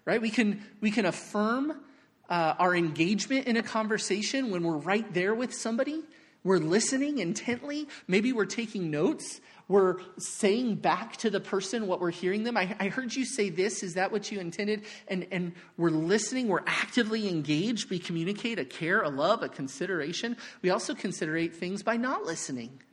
right? 0.05 0.21
We 0.21 0.29
can, 0.29 0.63
we 0.79 0.91
can 0.91 1.05
affirm 1.05 1.81
uh, 2.29 2.55
our 2.57 2.73
engagement 2.73 3.47
in 3.47 3.57
a 3.57 3.63
conversation 3.63 4.49
when 4.49 4.63
we're 4.63 4.77
right 4.77 5.11
there 5.13 5.33
with 5.33 5.53
somebody. 5.53 6.01
We're 6.43 6.59
listening 6.59 7.19
intently. 7.19 7.87
Maybe 8.07 8.31
we're 8.31 8.45
taking 8.45 8.89
notes 8.89 9.41
we're 9.73 9.95
saying 10.19 10.75
back 10.75 11.17
to 11.17 11.31
the 11.31 11.39
person 11.39 11.87
what 11.87 11.99
we're 11.99 12.11
hearing 12.11 12.43
them. 12.43 12.55
I, 12.55 12.75
I, 12.79 12.89
heard 12.89 13.15
you 13.15 13.25
say 13.25 13.49
this. 13.49 13.81
Is 13.81 13.95
that 13.95 14.11
what 14.11 14.31
you 14.31 14.39
intended? 14.39 14.83
And, 15.07 15.25
and 15.31 15.53
we're 15.77 15.89
listening. 15.89 16.47
We're 16.47 16.61
actively 16.67 17.27
engaged. 17.27 17.89
We 17.89 17.97
communicate 17.97 18.59
a 18.59 18.65
care, 18.65 19.01
a 19.01 19.09
love, 19.09 19.41
a 19.41 19.49
consideration. 19.49 20.37
We 20.61 20.69
also 20.69 20.93
considerate 20.93 21.55
things 21.55 21.81
by 21.81 21.97
not 21.97 22.23
listening. 22.23 22.83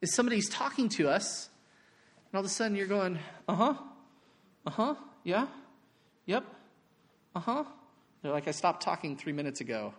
If 0.00 0.08
somebody's 0.08 0.48
talking 0.48 0.88
to 0.96 1.10
us, 1.10 1.50
and 2.32 2.38
all 2.38 2.40
of 2.40 2.46
a 2.46 2.48
sudden 2.48 2.74
you're 2.74 2.86
going, 2.86 3.18
uh 3.46 3.54
huh, 3.54 3.74
uh 4.66 4.70
huh, 4.70 4.94
yeah, 5.22 5.48
yep, 6.24 6.46
uh 7.36 7.40
huh. 7.40 7.64
They're 8.22 8.32
like, 8.32 8.48
I 8.48 8.52
stopped 8.52 8.82
talking 8.82 9.18
three 9.18 9.34
minutes 9.34 9.60
ago. 9.60 9.92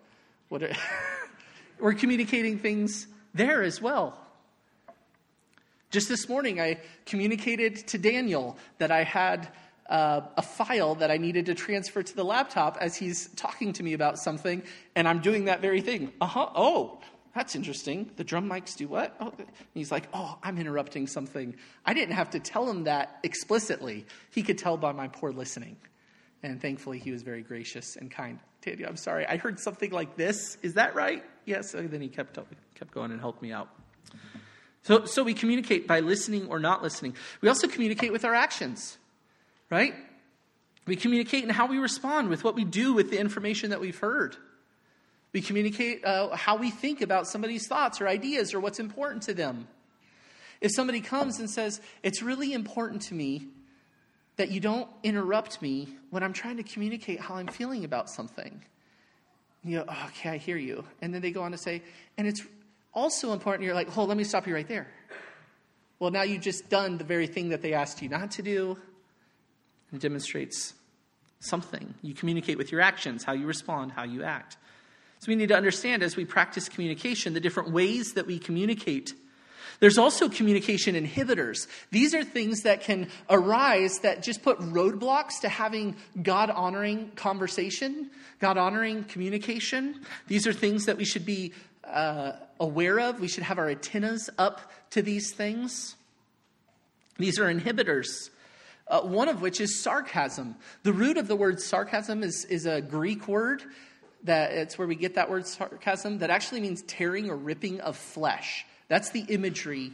What 0.49 0.63
are... 0.63 0.73
we're 1.79 1.93
communicating 1.93 2.57
things 2.57 3.05
there 3.35 3.61
as 3.61 3.79
well. 3.79 4.24
Just 5.95 6.09
this 6.09 6.27
morning, 6.27 6.59
I 6.59 6.81
communicated 7.05 7.87
to 7.87 7.97
Daniel 7.97 8.57
that 8.79 8.91
I 8.91 9.05
had 9.05 9.47
uh, 9.89 10.19
a 10.35 10.41
file 10.41 10.95
that 10.95 11.09
I 11.09 11.15
needed 11.15 11.45
to 11.45 11.55
transfer 11.55 12.03
to 12.03 12.13
the 12.13 12.25
laptop 12.25 12.77
as 12.81 12.97
he's 12.97 13.29
talking 13.37 13.71
to 13.71 13.81
me 13.81 13.93
about 13.93 14.19
something, 14.19 14.61
and 14.97 15.07
I'm 15.07 15.21
doing 15.21 15.45
that 15.45 15.61
very 15.61 15.79
thing. 15.79 16.11
Uh 16.19 16.25
huh. 16.25 16.49
Oh, 16.53 16.99
that's 17.33 17.55
interesting. 17.55 18.11
The 18.17 18.25
drum 18.25 18.49
mics 18.49 18.75
do 18.75 18.89
what? 18.89 19.15
Oh. 19.21 19.31
he's 19.73 19.89
like, 19.89 20.09
oh, 20.13 20.37
I'm 20.43 20.57
interrupting 20.57 21.07
something. 21.07 21.55
I 21.85 21.93
didn't 21.93 22.15
have 22.15 22.31
to 22.31 22.41
tell 22.41 22.69
him 22.69 22.83
that 22.83 23.17
explicitly. 23.23 24.05
He 24.31 24.43
could 24.43 24.57
tell 24.57 24.75
by 24.75 24.91
my 24.91 25.07
poor 25.07 25.31
listening. 25.31 25.77
And 26.43 26.61
thankfully, 26.61 26.99
he 26.99 27.11
was 27.11 27.23
very 27.23 27.41
gracious 27.41 27.95
and 27.95 28.11
kind. 28.11 28.39
Tanya, 28.59 28.85
I'm 28.85 28.97
sorry. 28.97 29.25
I 29.27 29.37
heard 29.37 29.61
something 29.61 29.91
like 29.91 30.17
this. 30.17 30.57
Is 30.61 30.73
that 30.73 30.93
right? 30.93 31.23
Yes. 31.45 31.73
And 31.73 31.89
then 31.89 32.01
he 32.01 32.09
kept, 32.09 32.37
kept 32.77 32.91
going 32.91 33.11
and 33.11 33.21
helped 33.21 33.41
me 33.41 33.53
out. 33.53 33.69
So, 34.85 35.05
so 35.05 35.23
we 35.23 35.33
communicate 35.33 35.87
by 35.87 36.01
listening 36.01 36.47
or 36.47 36.59
not 36.59 36.83
listening. 36.83 37.15
We 37.41 37.49
also 37.49 37.67
communicate 37.67 38.11
with 38.11 38.23
our 38.23 38.35
actions, 38.35 38.99
right? 39.71 39.95
We 40.85 40.95
communicate 40.95 41.43
in 41.43 41.49
how 41.49 41.65
we 41.65 41.79
respond 41.79 42.29
with 42.29 42.43
what 42.43 42.53
we 42.53 42.65
do 42.65 42.93
with 42.93 43.09
the 43.09 43.19
information 43.19 43.71
that 43.71 43.81
we've 43.81 43.97
heard. 43.97 44.37
We 45.33 45.41
communicate 45.41 46.05
uh, 46.05 46.35
how 46.35 46.57
we 46.57 46.69
think 46.69 47.01
about 47.01 47.25
somebody's 47.25 47.67
thoughts 47.67 47.99
or 47.99 48.07
ideas 48.07 48.53
or 48.53 48.59
what's 48.59 48.79
important 48.79 49.23
to 49.23 49.33
them. 49.33 49.67
If 50.61 50.71
somebody 50.75 51.01
comes 51.01 51.39
and 51.39 51.49
says, 51.49 51.81
It's 52.03 52.21
really 52.21 52.53
important 52.53 53.01
to 53.03 53.15
me 53.15 53.47
that 54.35 54.51
you 54.51 54.59
don't 54.59 54.87
interrupt 55.01 55.63
me 55.63 55.95
when 56.11 56.21
I'm 56.21 56.33
trying 56.33 56.57
to 56.57 56.63
communicate 56.63 57.19
how 57.19 57.35
I'm 57.35 57.47
feeling 57.47 57.85
about 57.85 58.07
something. 58.07 58.63
You 59.63 59.79
go, 59.79 59.85
oh, 59.87 60.05
okay, 60.09 60.29
I 60.29 60.37
hear 60.37 60.57
you. 60.57 60.83
And 61.01 61.11
then 61.11 61.23
they 61.23 61.31
go 61.31 61.41
on 61.41 61.53
to 61.53 61.57
say, 61.57 61.81
and 62.19 62.27
it's 62.27 62.43
also 62.95 63.33
important, 63.33 63.65
you're 63.65 63.75
like, 63.75 63.95
oh, 63.97 64.05
let 64.05 64.17
me 64.17 64.23
stop 64.23 64.47
you 64.47 64.55
right 64.55 64.67
there. 64.67 64.87
Well, 65.99 66.11
now 66.11 66.23
you've 66.23 66.41
just 66.41 66.69
done 66.69 66.97
the 66.97 67.03
very 67.03 67.27
thing 67.27 67.49
that 67.49 67.61
they 67.61 67.73
asked 67.73 68.01
you 68.01 68.09
not 68.09 68.31
to 68.31 68.41
do. 68.41 68.77
It 69.93 69.99
demonstrates 69.99 70.73
something. 71.39 71.93
You 72.01 72.13
communicate 72.13 72.57
with 72.57 72.71
your 72.71 72.81
actions, 72.81 73.23
how 73.23 73.33
you 73.33 73.45
respond, 73.45 73.91
how 73.91 74.03
you 74.03 74.23
act. 74.23 74.57
So 75.19 75.29
we 75.29 75.35
need 75.35 75.49
to 75.49 75.55
understand 75.55 76.03
as 76.03 76.15
we 76.15 76.25
practice 76.25 76.67
communication 76.67 77.33
the 77.33 77.39
different 77.39 77.71
ways 77.71 78.13
that 78.13 78.27
we 78.27 78.39
communicate. 78.39 79.13
There's 79.79 79.97
also 79.97 80.29
communication 80.29 80.95
inhibitors. 80.95 81.67
These 81.91 82.13
are 82.13 82.23
things 82.23 82.61
that 82.61 82.81
can 82.81 83.09
arise 83.29 83.99
that 83.99 84.23
just 84.23 84.41
put 84.41 84.59
roadblocks 84.59 85.41
to 85.41 85.49
having 85.49 85.95
God 86.21 86.49
honoring 86.49 87.11
conversation, 87.15 88.09
God 88.39 88.57
honoring 88.57 89.03
communication. 89.05 90.01
These 90.27 90.47
are 90.47 90.53
things 90.53 90.85
that 90.85 90.97
we 90.97 91.05
should 91.05 91.25
be 91.25 91.53
uh, 91.87 92.33
aware 92.59 92.99
of. 92.99 93.19
We 93.19 93.27
should 93.27 93.43
have 93.43 93.57
our 93.57 93.69
antennas 93.69 94.29
up 94.37 94.71
to 94.91 95.01
these 95.01 95.33
things. 95.33 95.95
These 97.17 97.39
are 97.39 97.53
inhibitors. 97.53 98.29
Uh, 98.87 99.01
one 99.01 99.29
of 99.29 99.41
which 99.41 99.59
is 99.59 99.81
sarcasm. 99.81 100.55
The 100.83 100.93
root 100.93 101.17
of 101.17 101.27
the 101.27 101.35
word 101.35 101.59
sarcasm 101.59 102.23
is, 102.23 102.45
is 102.45 102.65
a 102.65 102.81
Greek 102.81 103.27
word 103.27 103.63
that 104.23 104.51
it's 104.51 104.77
where 104.77 104.87
we 104.87 104.95
get 104.95 105.15
that 105.15 105.29
word 105.29 105.47
sarcasm 105.47 106.19
that 106.19 106.29
actually 106.29 106.61
means 106.61 106.81
tearing 106.83 107.29
or 107.29 107.35
ripping 107.35 107.79
of 107.81 107.95
flesh. 107.95 108.65
That's 108.87 109.09
the 109.09 109.21
imagery 109.21 109.93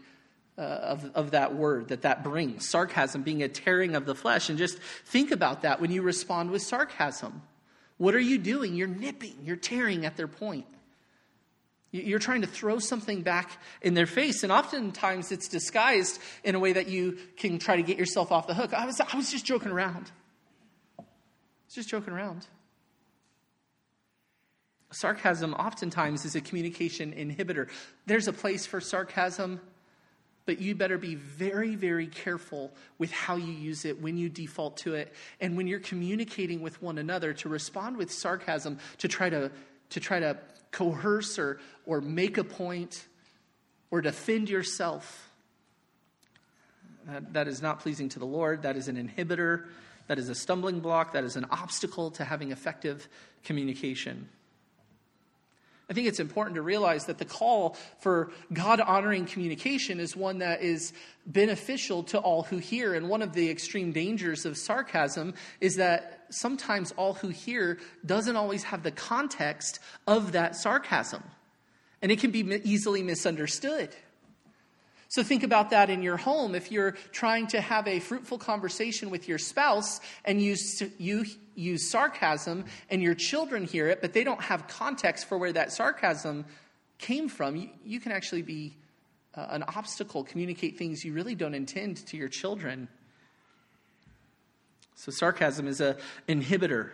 uh, 0.58 0.62
of, 0.62 1.12
of 1.16 1.32
that 1.32 1.56
word 1.56 1.90
that 1.90 2.02
that 2.02 2.24
brings. 2.24 2.68
Sarcasm 2.68 3.24
being 3.24 3.44
a 3.44 3.48
tearing 3.48 3.96
of 3.96 4.06
the 4.06 4.16
flesh. 4.16 4.50
And 4.50 4.58
just 4.58 4.78
think 5.06 5.32
about 5.32 5.62
that 5.62 5.80
when 5.80 5.92
you 5.92 6.02
respond 6.02 6.52
with 6.52 6.62
sarcasm. 6.62 7.42
What 7.98 8.16
are 8.16 8.20
you 8.20 8.38
doing? 8.38 8.76
You're 8.76 8.88
nipping, 8.88 9.36
you're 9.44 9.56
tearing 9.56 10.06
at 10.06 10.18
their 10.18 10.28
point. 10.28 10.66
You're 11.92 12.20
trying 12.20 12.42
to 12.42 12.48
throw 12.48 12.80
something 12.80 13.22
back 13.22 13.52
in 13.82 13.96
their 13.96 14.06
face, 14.06 14.44
and 14.44 14.52
oftentimes 14.52 15.32
it's 15.32 15.50
disguised 15.50 16.22
in 16.44 16.56
a 16.56 16.60
way 16.60 16.72
that 16.74 16.88
you 16.88 17.18
can 17.36 17.60
try 17.60 17.76
to 17.76 17.84
get 17.84 17.98
yourself 17.98 18.32
off 18.32 18.48
the 18.48 18.54
hook. 18.54 18.74
I 18.74 18.86
was, 18.86 19.02
I 19.02 19.18
was 19.18 19.30
just 19.30 19.46
joking 19.46 19.72
around. 19.72 20.10
I 20.98 21.04
was 21.68 21.76
just 21.76 21.90
joking 21.90 22.14
around. 22.14 22.48
Sarcasm 24.94 25.54
oftentimes 25.54 26.24
is 26.26 26.36
a 26.36 26.42
communication 26.42 27.14
inhibitor. 27.14 27.68
There's 28.06 28.28
a 28.28 28.34
place 28.34 28.66
for 28.66 28.80
sarcasm, 28.80 29.60
but 30.46 30.60
you 30.60 30.76
better 30.76 30.98
be 30.98 31.16
very, 31.16 31.76
very 31.76 32.08
careful 32.08 32.72
with 33.00 33.12
how 33.12 33.36
you 33.36 33.52
use 33.52 33.86
it, 33.86 34.02
when 34.02 34.18
you 34.18 34.30
default 34.30 34.78
to 34.78 34.96
it, 34.96 35.14
and 35.40 35.58
when 35.58 35.68
you're 35.68 35.80
communicating 35.80 36.62
with 36.62 36.82
one 36.82 36.98
another 36.98 37.34
to 37.34 37.50
respond 37.50 37.98
with 37.98 38.12
sarcasm 38.12 38.80
to 39.00 39.08
try 39.08 39.30
to, 39.30 39.52
to 39.90 40.00
try 40.00 40.20
to 40.20 40.38
coerce 40.72 41.38
or, 41.38 41.60
or 41.92 42.00
make 42.00 42.38
a 42.38 42.44
point 42.46 43.06
or 43.92 44.00
defend 44.00 44.50
yourself. 44.50 45.30
That, 47.06 47.34
that 47.34 47.48
is 47.50 47.62
not 47.62 47.82
pleasing 47.82 48.08
to 48.10 48.20
the 48.20 48.26
Lord. 48.26 48.62
That 48.62 48.78
is 48.78 48.88
an 48.88 48.96
inhibitor. 48.96 49.66
That 50.08 50.18
is 50.18 50.30
a 50.30 50.36
stumbling 50.36 50.80
block. 50.80 51.12
That 51.12 51.26
is 51.26 51.36
an 51.36 51.48
obstacle 51.52 52.10
to 52.12 52.24
having 52.24 52.54
effective 52.54 53.10
communication. 53.44 54.30
I 55.90 55.94
think 55.94 56.08
it's 56.08 56.22
important 56.22 56.56
to 56.56 56.62
realize 56.62 57.08
that 57.08 57.18
the 57.18 57.26
call 57.26 57.76
for 58.00 58.32
God 58.54 58.80
honoring 58.80 59.26
communication 59.26 60.00
is 60.00 60.16
one 60.16 60.38
that 60.38 60.62
is 60.62 60.94
beneficial 61.26 62.04
to 62.04 62.20
all 62.20 62.44
who 62.44 62.60
hear. 62.60 62.94
And 62.94 63.10
one 63.10 63.22
of 63.22 63.34
the 63.34 63.50
extreme 63.50 63.92
dangers 63.92 64.46
of 64.46 64.58
sarcasm 64.58 65.34
is 65.60 65.76
that 65.76 66.28
sometimes 66.30 66.94
all 66.94 67.16
who 67.16 67.28
hear 67.28 67.80
doesn't 68.06 68.38
always 68.38 68.64
have 68.64 68.84
the 68.84 68.92
context 68.92 69.80
of 70.08 70.32
that 70.32 70.56
sarcasm. 70.56 71.24
And 72.02 72.12
it 72.12 72.20
can 72.20 72.32
be 72.32 72.42
easily 72.64 73.04
misunderstood. 73.04 73.96
So 75.08 75.24
think 75.24 75.44
about 75.44 75.72
that 75.72 75.90
in 75.90 76.02
your 76.02 76.16
home. 76.16 76.56
If 76.56 76.72
you're 76.72 76.94
trying 77.12 77.48
to 77.48 77.60
have 77.60 77.86
a 77.86 78.00
fruitful 78.00 78.38
conversation 78.38 79.10
with 79.10 79.28
your 79.28 79.38
spouse 79.38 80.00
and 80.24 80.42
you, 80.42 80.56
you 80.98 81.26
use 81.54 81.92
sarcasm 81.92 82.64
and 82.90 83.04
your 83.04 83.14
children 83.14 83.66
hear 83.66 83.88
it, 83.88 84.00
but 84.00 84.14
they 84.14 84.24
don't 84.24 84.42
have 84.42 84.70
context 84.70 85.28
for 85.28 85.38
where 85.38 85.52
that 85.52 85.74
sarcasm 85.74 86.46
came 86.98 87.28
from, 87.28 87.58
you, 87.58 87.70
you 87.84 88.00
can 88.00 88.14
actually 88.14 88.42
be 88.42 88.78
uh, 89.36 89.48
an 89.50 89.64
obstacle, 89.64 90.24
communicate 90.24 90.78
things 90.78 91.04
you 91.04 91.14
really 91.14 91.36
don't 91.36 91.56
intend 91.56 91.98
to 92.08 92.16
your 92.16 92.30
children. 92.30 92.88
So 94.96 95.12
sarcasm 95.12 95.68
is 95.68 95.82
an 95.82 95.96
inhibitor. 96.30 96.92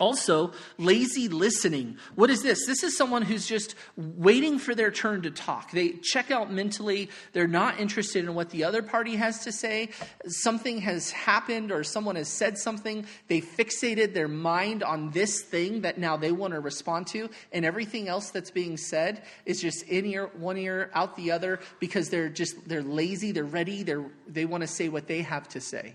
Also, 0.00 0.52
lazy 0.78 1.28
listening. 1.28 1.96
What 2.16 2.28
is 2.28 2.42
this? 2.42 2.66
This 2.66 2.82
is 2.82 2.96
someone 2.96 3.22
who's 3.22 3.46
just 3.46 3.76
waiting 3.96 4.58
for 4.58 4.74
their 4.74 4.90
turn 4.90 5.22
to 5.22 5.30
talk. 5.30 5.70
They 5.70 5.90
check 6.02 6.32
out 6.32 6.52
mentally. 6.52 7.08
They're 7.32 7.46
not 7.46 7.78
interested 7.78 8.24
in 8.24 8.34
what 8.34 8.50
the 8.50 8.64
other 8.64 8.82
party 8.82 9.14
has 9.14 9.44
to 9.44 9.52
say. 9.52 9.90
Something 10.26 10.80
has 10.80 11.12
happened 11.12 11.70
or 11.70 11.84
someone 11.84 12.16
has 12.16 12.28
said 12.28 12.58
something. 12.58 13.06
They 13.28 13.40
fixated 13.40 14.12
their 14.12 14.26
mind 14.26 14.82
on 14.82 15.10
this 15.10 15.42
thing 15.42 15.82
that 15.82 15.98
now 15.98 16.16
they 16.16 16.32
want 16.32 16.54
to 16.54 16.60
respond 16.60 17.06
to, 17.08 17.30
and 17.52 17.64
everything 17.64 18.08
else 18.08 18.30
that's 18.30 18.50
being 18.50 18.76
said 18.76 19.22
is 19.46 19.60
just 19.60 19.84
in 19.84 20.04
ear, 20.06 20.30
one 20.36 20.56
ear, 20.56 20.90
out 20.94 21.16
the 21.16 21.30
other 21.30 21.60
because 21.78 22.10
they're 22.10 22.28
just 22.28 22.68
they're 22.68 22.82
lazy, 22.82 23.30
they're 23.30 23.44
ready, 23.44 23.84
they're 23.84 24.04
they 24.26 24.46
want 24.46 24.62
to 24.62 24.66
say 24.66 24.88
what 24.88 25.06
they 25.06 25.22
have 25.22 25.48
to 25.50 25.60
say. 25.60 25.94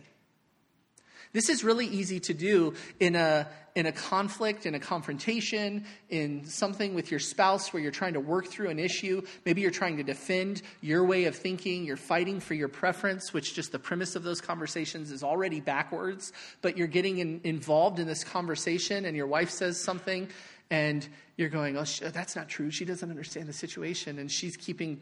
This 1.33 1.49
is 1.49 1.63
really 1.63 1.85
easy 1.85 2.19
to 2.21 2.33
do 2.33 2.73
in 2.99 3.15
a, 3.15 3.47
in 3.75 3.85
a 3.85 3.91
conflict, 3.91 4.65
in 4.65 4.75
a 4.75 4.79
confrontation, 4.79 5.85
in 6.09 6.45
something 6.45 6.93
with 6.93 7.11
your 7.11 7.19
spouse 7.19 7.73
where 7.73 7.81
you're 7.81 7.91
trying 7.91 8.13
to 8.13 8.19
work 8.19 8.47
through 8.47 8.69
an 8.69 8.79
issue. 8.79 9.21
Maybe 9.45 9.61
you're 9.61 9.71
trying 9.71 9.97
to 9.97 10.03
defend 10.03 10.61
your 10.81 11.05
way 11.05 11.25
of 11.25 11.35
thinking. 11.35 11.85
You're 11.85 11.97
fighting 11.97 12.39
for 12.39 12.53
your 12.53 12.69
preference, 12.69 13.33
which 13.33 13.53
just 13.53 13.71
the 13.71 13.79
premise 13.79 14.15
of 14.15 14.23
those 14.23 14.41
conversations 14.41 15.11
is 15.11 15.23
already 15.23 15.59
backwards. 15.59 16.33
But 16.61 16.77
you're 16.77 16.87
getting 16.87 17.19
in, 17.19 17.41
involved 17.43 17.99
in 17.99 18.07
this 18.07 18.23
conversation, 18.23 19.05
and 19.05 19.15
your 19.15 19.27
wife 19.27 19.49
says 19.49 19.79
something, 19.79 20.29
and 20.69 21.07
you're 21.35 21.49
going, 21.49 21.77
Oh, 21.77 21.83
that's 21.83 22.35
not 22.35 22.49
true. 22.49 22.71
She 22.71 22.85
doesn't 22.85 23.09
understand 23.09 23.47
the 23.47 23.53
situation. 23.53 24.17
And 24.17 24.31
she's 24.31 24.57
keeping 24.57 25.01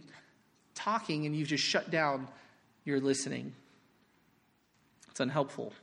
talking, 0.73 1.25
and 1.25 1.35
you've 1.35 1.47
just 1.47 1.63
shut 1.63 1.89
down 1.89 2.27
your 2.83 2.99
listening. 2.99 3.53
It's 5.09 5.19
unhelpful. 5.19 5.73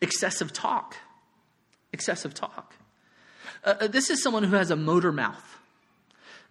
Excessive 0.00 0.52
talk. 0.52 0.96
Excessive 1.92 2.34
talk. 2.34 2.74
Uh, 3.64 3.74
uh, 3.80 3.86
this 3.86 4.10
is 4.10 4.22
someone 4.22 4.42
who 4.42 4.56
has 4.56 4.70
a 4.70 4.76
motor 4.76 5.12
mouth. 5.12 5.58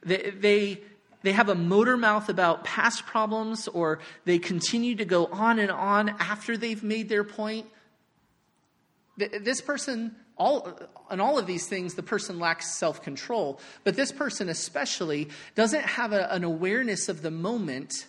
They, 0.02 0.32
they, 0.32 0.82
they 1.24 1.32
have 1.32 1.50
a 1.50 1.56
motor 1.56 1.98
mouth 1.98 2.30
about 2.30 2.64
past 2.64 3.06
problems, 3.06 3.68
or 3.68 4.00
they 4.26 4.40
continue 4.40 4.96
to 4.96 5.06
go 5.06 5.26
on 5.28 5.60
and 5.60 5.72
on 5.72 6.10
after 6.20 6.56
they've 6.56 6.84
made 6.84 7.10
their 7.10 7.24
point. 7.24 7.68
This 9.18 9.60
person, 9.60 10.16
all, 10.38 10.80
in 11.12 11.20
all 11.20 11.38
of 11.38 11.46
these 11.46 11.68
things, 11.68 11.96
the 11.96 12.04
person 12.04 12.40
lacks 12.40 12.74
self 12.74 13.02
control. 13.02 13.60
But 13.84 13.96
this 13.96 14.12
person, 14.12 14.48
especially, 14.48 15.30
doesn't 15.56 15.84
have 15.84 16.14
a, 16.14 16.32
an 16.32 16.46
awareness 16.46 17.10
of 17.10 17.22
the 17.22 17.32
moment, 17.32 18.06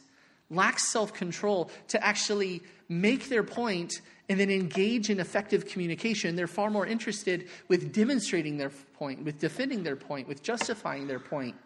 lacks 0.51 0.89
self 0.89 1.13
control 1.13 1.71
to 1.89 2.05
actually 2.05 2.63
make 2.89 3.29
their 3.29 3.43
point 3.43 4.01
and 4.31 4.38
then 4.38 4.49
engage 4.49 5.11
in 5.11 5.19
effective 5.19 5.66
communication, 5.66 6.37
they're 6.37 6.47
far 6.47 6.71
more 6.71 6.87
interested 6.87 7.49
with 7.66 7.93
demonstrating 7.93 8.59
their 8.59 8.71
point, 8.71 9.25
with 9.25 9.40
defending 9.40 9.83
their 9.83 9.97
point, 9.97 10.29
with 10.29 10.40
justifying 10.40 11.09
their 11.09 11.19
point. 11.19 11.57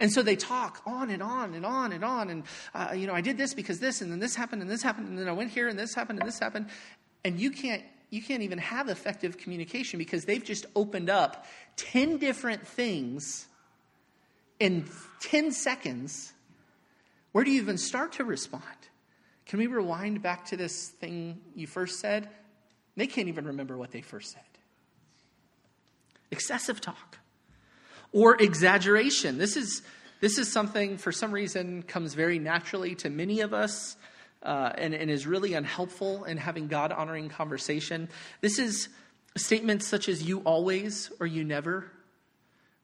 And 0.00 0.12
so 0.12 0.22
they 0.22 0.34
talk 0.34 0.82
on 0.84 1.10
and 1.10 1.22
on 1.22 1.54
and 1.54 1.64
on 1.64 1.92
and 1.92 2.04
on. 2.04 2.30
And, 2.30 2.42
uh, 2.74 2.94
you 2.96 3.06
know, 3.06 3.14
I 3.14 3.20
did 3.20 3.38
this 3.38 3.54
because 3.54 3.78
this, 3.78 4.00
and 4.00 4.10
then 4.10 4.18
this 4.18 4.34
happened, 4.34 4.60
and 4.60 4.68
this 4.68 4.82
happened, 4.82 5.06
and 5.06 5.16
then 5.16 5.28
I 5.28 5.32
went 5.32 5.52
here, 5.52 5.68
and 5.68 5.78
this 5.78 5.94
happened, 5.94 6.18
and 6.18 6.26
this 6.26 6.40
happened. 6.40 6.66
And 7.24 7.38
you 7.38 7.52
can't, 7.52 7.84
you 8.10 8.20
can't 8.20 8.42
even 8.42 8.58
have 8.58 8.88
effective 8.88 9.38
communication 9.38 9.98
because 9.98 10.24
they've 10.24 10.44
just 10.44 10.66
opened 10.74 11.10
up 11.10 11.46
10 11.76 12.18
different 12.18 12.66
things 12.66 13.46
in 14.58 14.84
10 15.20 15.52
seconds. 15.52 16.32
Where 17.30 17.44
do 17.44 17.52
you 17.52 17.62
even 17.62 17.78
start 17.78 18.14
to 18.14 18.24
respond? 18.24 18.64
Can 19.48 19.58
we 19.58 19.66
rewind 19.66 20.22
back 20.22 20.44
to 20.46 20.56
this 20.56 20.88
thing 20.88 21.40
you 21.54 21.66
first 21.66 22.00
said? 22.00 22.28
They 22.96 23.06
can't 23.06 23.28
even 23.28 23.46
remember 23.46 23.76
what 23.76 23.90
they 23.90 24.02
first 24.02 24.32
said. 24.32 24.42
Excessive 26.30 26.80
talk 26.80 27.18
or 28.12 28.40
exaggeration. 28.40 29.38
This 29.38 29.56
is, 29.56 29.82
this 30.20 30.38
is 30.38 30.52
something, 30.52 30.98
for 30.98 31.12
some 31.12 31.32
reason, 31.32 31.82
comes 31.82 32.12
very 32.14 32.38
naturally 32.38 32.94
to 32.96 33.08
many 33.08 33.40
of 33.40 33.54
us 33.54 33.96
uh, 34.42 34.72
and, 34.76 34.94
and 34.94 35.10
is 35.10 35.26
really 35.26 35.54
unhelpful 35.54 36.24
in 36.24 36.36
having 36.36 36.68
God 36.68 36.92
honoring 36.92 37.30
conversation. 37.30 38.08
This 38.42 38.58
is 38.58 38.88
statements 39.36 39.86
such 39.86 40.08
as 40.08 40.22
you 40.22 40.40
always 40.40 41.10
or 41.20 41.26
you 41.26 41.44
never, 41.44 41.90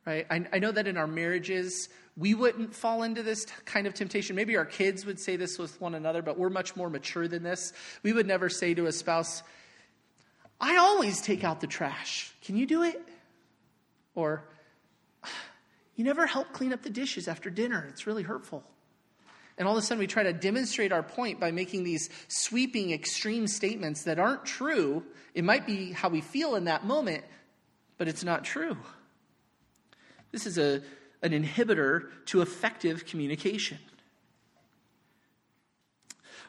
right? 0.06 0.26
I, 0.30 0.46
I 0.52 0.58
know 0.58 0.72
that 0.72 0.86
in 0.86 0.96
our 0.96 1.06
marriages, 1.06 1.88
we 2.16 2.34
wouldn't 2.34 2.74
fall 2.74 3.02
into 3.02 3.22
this 3.22 3.46
kind 3.64 3.86
of 3.86 3.94
temptation. 3.94 4.36
Maybe 4.36 4.56
our 4.56 4.64
kids 4.64 5.04
would 5.04 5.18
say 5.18 5.36
this 5.36 5.58
with 5.58 5.80
one 5.80 5.94
another, 5.94 6.22
but 6.22 6.38
we're 6.38 6.50
much 6.50 6.76
more 6.76 6.88
mature 6.88 7.26
than 7.26 7.42
this. 7.42 7.72
We 8.02 8.12
would 8.12 8.26
never 8.26 8.48
say 8.48 8.74
to 8.74 8.86
a 8.86 8.92
spouse, 8.92 9.42
I 10.60 10.76
always 10.76 11.20
take 11.20 11.42
out 11.42 11.60
the 11.60 11.66
trash. 11.66 12.32
Can 12.44 12.56
you 12.56 12.66
do 12.66 12.84
it? 12.84 13.02
Or, 14.14 14.44
you 15.96 16.04
never 16.04 16.26
help 16.26 16.52
clean 16.52 16.72
up 16.72 16.82
the 16.82 16.90
dishes 16.90 17.26
after 17.26 17.50
dinner. 17.50 17.86
It's 17.90 18.06
really 18.06 18.22
hurtful. 18.22 18.62
And 19.58 19.68
all 19.68 19.76
of 19.76 19.82
a 19.82 19.86
sudden, 19.86 20.00
we 20.00 20.06
try 20.06 20.24
to 20.24 20.32
demonstrate 20.32 20.92
our 20.92 21.02
point 21.02 21.38
by 21.38 21.50
making 21.50 21.84
these 21.84 22.10
sweeping, 22.28 22.92
extreme 22.92 23.46
statements 23.46 24.04
that 24.04 24.18
aren't 24.18 24.44
true. 24.44 25.04
It 25.32 25.44
might 25.44 25.66
be 25.66 25.92
how 25.92 26.08
we 26.08 26.20
feel 26.20 26.54
in 26.54 26.64
that 26.64 26.84
moment, 26.84 27.24
but 27.98 28.08
it's 28.08 28.24
not 28.24 28.44
true. 28.44 28.76
This 30.32 30.46
is 30.46 30.58
a 30.58 30.82
an 31.24 31.32
inhibitor 31.32 32.08
to 32.26 32.42
effective 32.42 33.06
communication. 33.06 33.78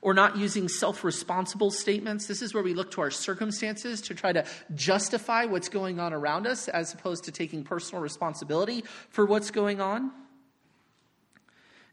Or 0.01 0.13
not 0.13 0.37
using 0.37 0.67
self 0.67 1.03
responsible 1.03 1.71
statements. 1.71 2.27
This 2.27 2.43
is 2.43 2.53
where 2.53 2.61
we 2.61 2.75
look 2.75 2.91
to 2.91 3.01
our 3.01 3.09
circumstances 3.09 4.01
to 4.01 4.13
try 4.13 4.33
to 4.33 4.45
justify 4.75 5.45
what's 5.45 5.69
going 5.69 5.99
on 5.99 6.13
around 6.13 6.45
us 6.45 6.67
as 6.67 6.93
opposed 6.93 7.23
to 7.23 7.31
taking 7.31 7.63
personal 7.63 8.03
responsibility 8.03 8.83
for 9.09 9.25
what's 9.25 9.49
going 9.49 9.81
on. 9.81 10.11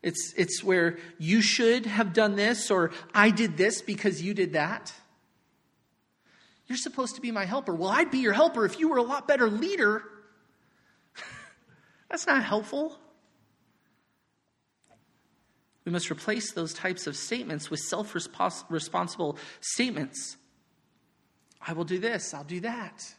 It's, 0.02 0.34
it's 0.36 0.62
where 0.62 0.98
you 1.18 1.40
should 1.40 1.86
have 1.86 2.12
done 2.12 2.34
this 2.34 2.70
or 2.70 2.90
I 3.14 3.30
did 3.30 3.56
this 3.56 3.80
because 3.80 4.20
you 4.20 4.34
did 4.34 4.54
that. 4.54 4.92
You're 6.66 6.76
supposed 6.76 7.14
to 7.14 7.20
be 7.20 7.30
my 7.30 7.44
helper. 7.44 7.74
Well, 7.74 7.90
I'd 7.90 8.10
be 8.10 8.18
your 8.18 8.32
helper 8.32 8.64
if 8.64 8.80
you 8.80 8.88
were 8.88 8.96
a 8.96 9.02
lot 9.02 9.28
better 9.28 9.48
leader. 9.48 10.02
That's 12.12 12.27
not 12.27 12.44
helpful. 12.44 12.98
We 15.87 15.90
must 15.90 16.11
replace 16.11 16.53
those 16.53 16.75
types 16.75 17.07
of 17.07 17.16
statements 17.16 17.70
with 17.70 17.81
self 17.81 18.14
responsible 18.68 19.38
statements. 19.62 20.37
I 21.66 21.72
will 21.72 21.85
do 21.85 21.98
this, 21.98 22.35
I'll 22.35 22.44
do 22.44 22.61
that. 22.61 23.14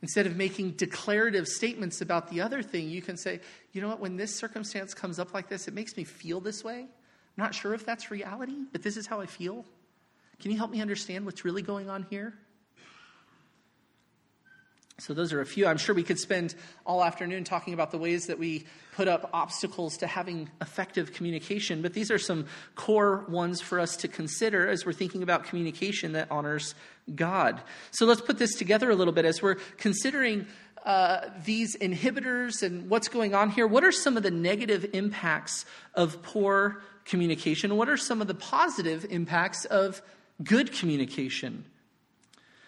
Instead 0.00 0.26
of 0.26 0.36
making 0.36 0.72
declarative 0.72 1.48
statements 1.48 2.00
about 2.00 2.30
the 2.30 2.40
other 2.40 2.62
thing, 2.62 2.88
you 2.88 3.02
can 3.02 3.16
say, 3.16 3.40
you 3.72 3.80
know 3.80 3.88
what, 3.88 3.98
when 3.98 4.16
this 4.16 4.32
circumstance 4.32 4.94
comes 4.94 5.18
up 5.18 5.34
like 5.34 5.48
this, 5.48 5.66
it 5.66 5.74
makes 5.74 5.96
me 5.96 6.04
feel 6.04 6.38
this 6.38 6.62
way. 6.62 6.82
I'm 6.82 6.88
not 7.36 7.52
sure 7.52 7.74
if 7.74 7.84
that's 7.84 8.12
reality, 8.12 8.58
but 8.70 8.82
this 8.84 8.96
is 8.96 9.08
how 9.08 9.20
I 9.20 9.26
feel. 9.26 9.64
Can 10.38 10.52
you 10.52 10.56
help 10.56 10.70
me 10.70 10.80
understand 10.80 11.24
what's 11.24 11.44
really 11.44 11.62
going 11.62 11.90
on 11.90 12.06
here? 12.10 12.34
So, 14.98 15.12
those 15.12 15.34
are 15.34 15.42
a 15.42 15.46
few. 15.46 15.66
I'm 15.66 15.76
sure 15.76 15.94
we 15.94 16.02
could 16.02 16.18
spend 16.18 16.54
all 16.86 17.04
afternoon 17.04 17.44
talking 17.44 17.74
about 17.74 17.90
the 17.90 17.98
ways 17.98 18.28
that 18.28 18.38
we 18.38 18.64
put 18.94 19.08
up 19.08 19.28
obstacles 19.34 19.98
to 19.98 20.06
having 20.06 20.48
effective 20.62 21.12
communication, 21.12 21.82
but 21.82 21.92
these 21.92 22.10
are 22.10 22.18
some 22.18 22.46
core 22.76 23.26
ones 23.28 23.60
for 23.60 23.78
us 23.78 23.94
to 23.98 24.08
consider 24.08 24.66
as 24.66 24.86
we're 24.86 24.94
thinking 24.94 25.22
about 25.22 25.44
communication 25.44 26.12
that 26.12 26.28
honors 26.30 26.74
God. 27.14 27.60
So, 27.90 28.06
let's 28.06 28.22
put 28.22 28.38
this 28.38 28.54
together 28.54 28.88
a 28.88 28.94
little 28.94 29.12
bit 29.12 29.26
as 29.26 29.42
we're 29.42 29.56
considering 29.76 30.46
uh, 30.86 31.28
these 31.44 31.76
inhibitors 31.76 32.62
and 32.62 32.88
what's 32.88 33.08
going 33.08 33.34
on 33.34 33.50
here. 33.50 33.66
What 33.66 33.84
are 33.84 33.92
some 33.92 34.16
of 34.16 34.22
the 34.22 34.30
negative 34.30 34.86
impacts 34.94 35.66
of 35.92 36.22
poor 36.22 36.80
communication? 37.04 37.76
What 37.76 37.90
are 37.90 37.98
some 37.98 38.22
of 38.22 38.28
the 38.28 38.34
positive 38.34 39.04
impacts 39.10 39.66
of 39.66 40.00
good 40.42 40.72
communication? 40.72 41.66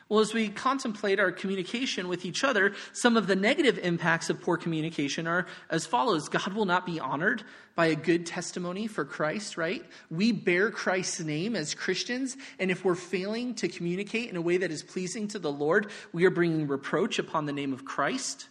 Well, 0.09 0.21
as 0.21 0.33
we 0.33 0.49
contemplate 0.49 1.21
our 1.21 1.31
communication 1.31 2.09
with 2.09 2.25
each 2.25 2.43
other, 2.43 2.73
some 2.93 3.19
of 3.19 3.27
the 3.27 3.37
negative 3.37 3.79
impacts 3.79 4.31
of 4.31 4.41
poor 4.41 4.57
communication 4.57 5.27
are 5.27 5.47
as 5.69 5.85
follows 5.85 6.31
God 6.31 6.55
will 6.55 6.65
not 6.65 6.87
be 6.87 6.99
honored 6.99 7.43
by 7.75 7.87
a 7.87 7.95
good 7.95 8.25
testimony 8.25 8.87
for 8.87 9.05
Christ, 9.05 9.59
right? 9.59 9.85
We 10.11 10.33
bear 10.33 10.71
Christ's 10.71 11.21
name 11.21 11.55
as 11.55 11.75
Christians, 11.75 12.39
and 12.59 12.71
if 12.71 12.87
we're 12.87 12.95
failing 12.95 13.55
to 13.57 13.69
communicate 13.69 14.31
in 14.31 14.37
a 14.37 14.41
way 14.41 14.57
that 14.57 14.71
is 14.71 14.83
pleasing 14.83 15.29
to 15.29 15.39
the 15.39 15.53
Lord, 15.53 15.91
we 16.13 16.25
are 16.25 16.31
bringing 16.31 16.67
reproach 16.67 17.19
upon 17.19 17.45
the 17.45 17.53
name 17.53 17.75
of 17.75 17.85
Christ. 17.85 18.49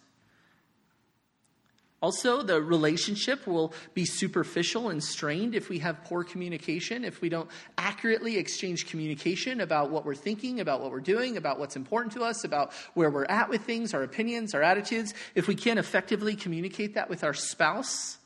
Also, 2.00 2.44
the 2.44 2.62
relationship 2.62 3.48
will 3.48 3.74
be 3.96 4.06
superficial 4.06 4.90
and 4.90 5.04
strained 5.04 5.56
if 5.56 5.68
we 5.68 5.80
have 5.80 6.04
poor 6.04 6.24
communication, 6.24 7.04
if 7.04 7.22
we 7.22 7.30
don't 7.30 7.50
accurately 7.76 8.38
exchange 8.38 8.86
communication 8.86 9.62
about 9.62 9.90
what 9.90 10.06
we're 10.06 10.14
thinking, 10.14 10.60
about 10.60 10.80
what 10.80 10.92
we're 10.92 11.00
doing, 11.00 11.38
about 11.38 11.58
what's 11.58 11.76
important 11.76 12.14
to 12.14 12.22
us, 12.22 12.44
about 12.44 12.72
where 12.94 13.10
we're 13.10 13.26
at 13.26 13.50
with 13.50 13.62
things, 13.62 13.96
our 13.96 14.04
opinions, 14.04 14.54
our 14.54 14.62
attitudes. 14.62 15.16
If 15.34 15.48
we 15.48 15.56
can't 15.56 15.80
effectively 15.80 16.36
communicate 16.36 16.94
that 16.94 17.10
with 17.10 17.24
our 17.24 17.34
spouse, 17.34 18.20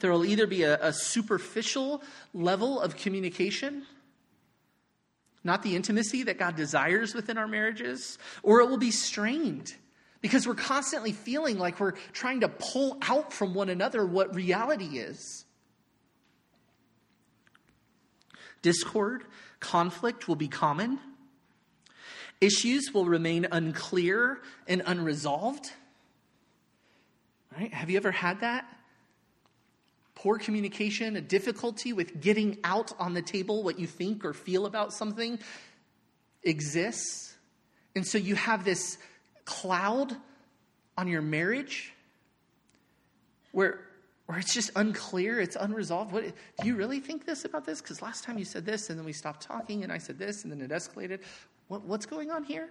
there 0.00 0.12
will 0.12 0.26
either 0.26 0.46
be 0.46 0.64
a, 0.64 0.78
a 0.84 0.92
superficial 0.92 2.02
level 2.34 2.78
of 2.78 2.96
communication, 2.96 3.86
not 5.42 5.62
the 5.62 5.76
intimacy 5.76 6.24
that 6.24 6.38
God 6.38 6.56
desires 6.56 7.14
within 7.14 7.38
our 7.38 7.48
marriages, 7.48 8.18
or 8.42 8.60
it 8.60 8.68
will 8.68 8.76
be 8.76 8.90
strained 8.90 9.72
because 10.24 10.46
we're 10.46 10.54
constantly 10.54 11.12
feeling 11.12 11.58
like 11.58 11.78
we're 11.78 11.92
trying 12.14 12.40
to 12.40 12.48
pull 12.48 12.96
out 13.02 13.30
from 13.30 13.52
one 13.52 13.68
another 13.68 14.06
what 14.06 14.34
reality 14.34 14.96
is. 14.96 15.44
Discord, 18.62 19.24
conflict 19.60 20.26
will 20.26 20.34
be 20.34 20.48
common. 20.48 20.98
Issues 22.40 22.90
will 22.94 23.04
remain 23.04 23.46
unclear 23.52 24.40
and 24.66 24.80
unresolved. 24.86 25.70
Right? 27.54 27.74
Have 27.74 27.90
you 27.90 27.98
ever 27.98 28.10
had 28.10 28.40
that? 28.40 28.64
Poor 30.14 30.38
communication, 30.38 31.16
a 31.16 31.20
difficulty 31.20 31.92
with 31.92 32.22
getting 32.22 32.56
out 32.64 32.94
on 32.98 33.12
the 33.12 33.20
table 33.20 33.62
what 33.62 33.78
you 33.78 33.86
think 33.86 34.24
or 34.24 34.32
feel 34.32 34.64
about 34.64 34.94
something 34.94 35.38
exists. 36.44 37.34
And 37.94 38.06
so 38.06 38.16
you 38.16 38.36
have 38.36 38.64
this 38.64 38.96
cloud 39.44 40.16
on 40.96 41.08
your 41.08 41.22
marriage 41.22 41.92
where, 43.52 43.80
where 44.26 44.38
it's 44.38 44.54
just 44.54 44.70
unclear, 44.76 45.40
it's 45.40 45.56
unresolved? 45.56 46.12
What, 46.12 46.24
do 46.24 46.66
you 46.66 46.76
really 46.76 47.00
think 47.00 47.24
this 47.24 47.44
about 47.44 47.64
this? 47.64 47.80
Because 47.80 48.02
last 48.02 48.24
time 48.24 48.38
you 48.38 48.44
said 48.44 48.66
this, 48.66 48.90
and 48.90 48.98
then 48.98 49.06
we 49.06 49.12
stopped 49.12 49.42
talking, 49.42 49.82
and 49.82 49.92
I 49.92 49.98
said 49.98 50.18
this, 50.18 50.44
and 50.44 50.52
then 50.52 50.60
it 50.60 50.70
escalated. 50.70 51.20
What, 51.68 51.84
what's 51.84 52.06
going 52.06 52.30
on 52.30 52.44
here? 52.44 52.68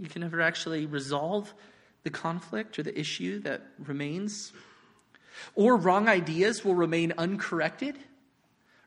You 0.00 0.08
can 0.08 0.22
never 0.22 0.40
actually 0.40 0.86
resolve 0.86 1.52
the 2.02 2.10
conflict 2.10 2.78
or 2.78 2.82
the 2.82 2.98
issue 2.98 3.40
that 3.40 3.62
remains. 3.78 4.52
Or 5.54 5.76
wrong 5.76 6.08
ideas 6.08 6.64
will 6.64 6.74
remain 6.74 7.12
uncorrected 7.18 7.96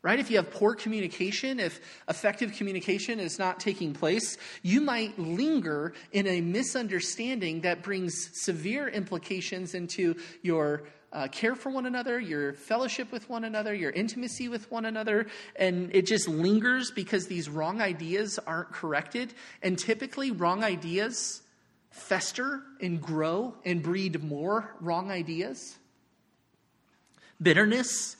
right? 0.03 0.19
If 0.19 0.29
you 0.29 0.35
have 0.37 0.51
poor 0.51 0.75
communication, 0.75 1.59
if 1.59 1.79
effective 2.07 2.53
communication 2.53 3.19
is 3.19 3.39
not 3.39 3.59
taking 3.59 3.93
place, 3.93 4.37
you 4.61 4.81
might 4.81 5.17
linger 5.17 5.93
in 6.11 6.27
a 6.27 6.41
misunderstanding 6.41 7.61
that 7.61 7.81
brings 7.81 8.29
severe 8.33 8.89
implications 8.89 9.73
into 9.73 10.15
your 10.41 10.83
uh, 11.13 11.27
care 11.29 11.55
for 11.55 11.69
one 11.69 11.85
another, 11.85 12.19
your 12.19 12.53
fellowship 12.53 13.11
with 13.11 13.29
one 13.29 13.45
another, 13.45 13.73
your 13.73 13.91
intimacy 13.91 14.49
with 14.49 14.69
one 14.71 14.85
another, 14.85 15.27
and 15.55 15.89
it 15.95 16.05
just 16.05 16.27
lingers 16.27 16.91
because 16.91 17.27
these 17.27 17.47
wrong 17.47 17.81
ideas 17.81 18.39
aren't 18.45 18.71
corrected. 18.71 19.33
And 19.61 19.77
typically, 19.77 20.31
wrong 20.31 20.63
ideas 20.63 21.41
fester 21.91 22.63
and 22.81 22.99
grow 22.99 23.53
and 23.63 23.83
breed 23.83 24.23
more 24.23 24.75
wrong 24.81 25.11
ideas. 25.11 25.77
Bitterness 27.39 28.17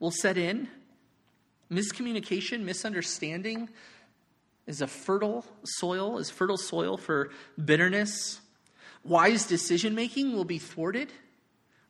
will 0.00 0.10
set 0.10 0.36
in. 0.36 0.68
Miscommunication, 1.70 2.62
misunderstanding 2.62 3.68
is 4.66 4.80
a 4.80 4.86
fertile 4.86 5.44
soil, 5.64 6.18
is 6.18 6.30
fertile 6.30 6.56
soil 6.56 6.96
for 6.96 7.30
bitterness. 7.62 8.40
Wise 9.04 9.46
decision 9.46 9.94
making 9.94 10.34
will 10.34 10.44
be 10.44 10.58
thwarted, 10.58 11.12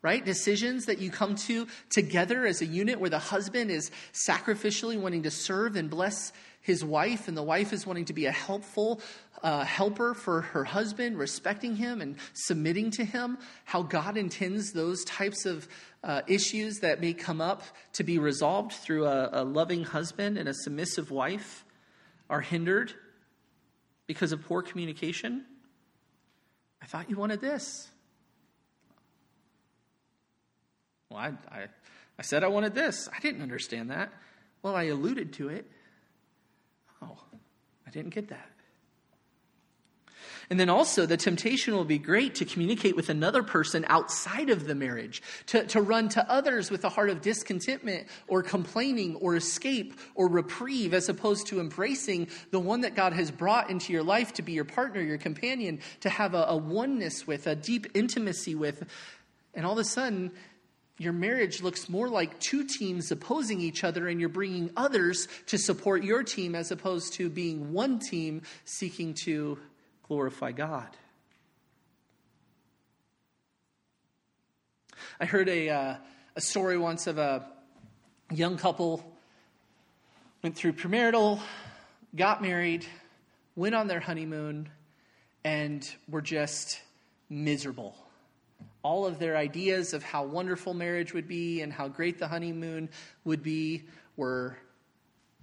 right? 0.02 0.24
Decisions 0.24 0.86
that 0.86 0.98
you 0.98 1.10
come 1.10 1.34
to 1.36 1.66
together 1.88 2.46
as 2.46 2.60
a 2.60 2.66
unit 2.66 3.00
where 3.00 3.10
the 3.10 3.18
husband 3.18 3.70
is 3.70 3.90
sacrificially 4.12 5.00
wanting 5.00 5.22
to 5.22 5.30
serve 5.30 5.76
and 5.76 5.88
bless 5.88 6.32
his 6.60 6.84
wife, 6.84 7.26
and 7.26 7.36
the 7.36 7.42
wife 7.42 7.72
is 7.72 7.86
wanting 7.86 8.04
to 8.06 8.12
be 8.12 8.26
a 8.26 8.32
helpful 8.32 9.00
uh, 9.42 9.64
helper 9.64 10.14
for 10.14 10.42
her 10.42 10.64
husband, 10.64 11.18
respecting 11.18 11.76
him 11.76 12.00
and 12.00 12.16
submitting 12.34 12.90
to 12.92 13.04
him, 13.04 13.38
how 13.64 13.82
God 13.82 14.16
intends 14.16 14.72
those 14.72 15.02
types 15.04 15.46
of 15.46 15.66
uh, 16.04 16.22
issues 16.26 16.80
that 16.80 17.00
may 17.00 17.14
come 17.14 17.40
up 17.40 17.62
to 17.94 18.04
be 18.04 18.18
resolved 18.18 18.72
through 18.72 19.06
a, 19.06 19.30
a 19.32 19.44
loving 19.44 19.84
husband 19.84 20.36
and 20.36 20.48
a 20.48 20.54
submissive 20.54 21.10
wife 21.10 21.64
are 22.28 22.40
hindered 22.40 22.92
because 24.06 24.32
of 24.32 24.42
poor 24.42 24.62
communication. 24.62 25.44
I 26.82 26.86
thought 26.86 27.08
you 27.08 27.16
wanted 27.16 27.40
this. 27.40 27.88
Well, 31.08 31.18
I, 31.18 31.32
I, 31.50 31.66
I 32.18 32.22
said 32.22 32.44
I 32.44 32.48
wanted 32.48 32.74
this. 32.74 33.08
I 33.14 33.20
didn't 33.20 33.42
understand 33.42 33.90
that. 33.90 34.12
Well, 34.62 34.76
I 34.76 34.84
alluded 34.84 35.32
to 35.34 35.48
it. 35.48 35.70
I 37.90 37.92
didn't 37.92 38.14
get 38.14 38.28
that. 38.28 38.48
And 40.48 40.60
then 40.60 40.70
also, 40.70 41.06
the 41.06 41.16
temptation 41.16 41.74
will 41.74 41.84
be 41.84 41.98
great 41.98 42.36
to 42.36 42.44
communicate 42.44 42.94
with 42.94 43.08
another 43.08 43.42
person 43.42 43.84
outside 43.88 44.48
of 44.48 44.66
the 44.68 44.76
marriage, 44.76 45.22
to, 45.46 45.64
to 45.66 45.80
run 45.80 46.08
to 46.10 46.30
others 46.30 46.70
with 46.70 46.84
a 46.84 46.88
heart 46.88 47.10
of 47.10 47.20
discontentment 47.20 48.06
or 48.28 48.44
complaining 48.44 49.16
or 49.16 49.34
escape 49.34 49.98
or 50.14 50.28
reprieve, 50.28 50.94
as 50.94 51.08
opposed 51.08 51.48
to 51.48 51.58
embracing 51.58 52.28
the 52.52 52.60
one 52.60 52.82
that 52.82 52.94
God 52.94 53.12
has 53.12 53.32
brought 53.32 53.70
into 53.70 53.92
your 53.92 54.04
life 54.04 54.32
to 54.34 54.42
be 54.42 54.52
your 54.52 54.64
partner, 54.64 55.00
your 55.00 55.18
companion, 55.18 55.80
to 56.00 56.08
have 56.08 56.34
a, 56.34 56.44
a 56.48 56.56
oneness 56.56 57.26
with, 57.26 57.48
a 57.48 57.56
deep 57.56 57.88
intimacy 57.94 58.54
with. 58.54 58.88
And 59.52 59.66
all 59.66 59.72
of 59.72 59.78
a 59.78 59.84
sudden, 59.84 60.30
your 61.00 61.14
marriage 61.14 61.62
looks 61.62 61.88
more 61.88 62.10
like 62.10 62.38
two 62.40 62.62
teams 62.62 63.10
opposing 63.10 63.58
each 63.58 63.84
other, 63.84 64.06
and 64.06 64.20
you're 64.20 64.28
bringing 64.28 64.70
others 64.76 65.28
to 65.46 65.56
support 65.56 66.04
your 66.04 66.22
team 66.22 66.54
as 66.54 66.70
opposed 66.70 67.14
to 67.14 67.30
being 67.30 67.72
one 67.72 67.98
team 67.98 68.42
seeking 68.66 69.14
to 69.24 69.58
glorify 70.06 70.52
God. 70.52 70.88
I 75.18 75.24
heard 75.24 75.48
a, 75.48 75.70
uh, 75.70 75.94
a 76.36 76.40
story 76.42 76.76
once 76.76 77.06
of 77.06 77.16
a 77.16 77.46
young 78.30 78.58
couple 78.58 79.02
went 80.42 80.54
through 80.54 80.74
premarital, 80.74 81.40
got 82.14 82.42
married, 82.42 82.84
went 83.56 83.74
on 83.74 83.88
their 83.88 84.00
honeymoon, 84.00 84.68
and 85.44 85.90
were 86.10 86.20
just 86.20 86.78
miserable 87.30 87.96
all 88.82 89.06
of 89.06 89.18
their 89.18 89.36
ideas 89.36 89.92
of 89.92 90.02
how 90.02 90.24
wonderful 90.24 90.74
marriage 90.74 91.12
would 91.12 91.28
be 91.28 91.60
and 91.60 91.72
how 91.72 91.88
great 91.88 92.18
the 92.18 92.28
honeymoon 92.28 92.88
would 93.24 93.42
be 93.42 93.84
were 94.16 94.56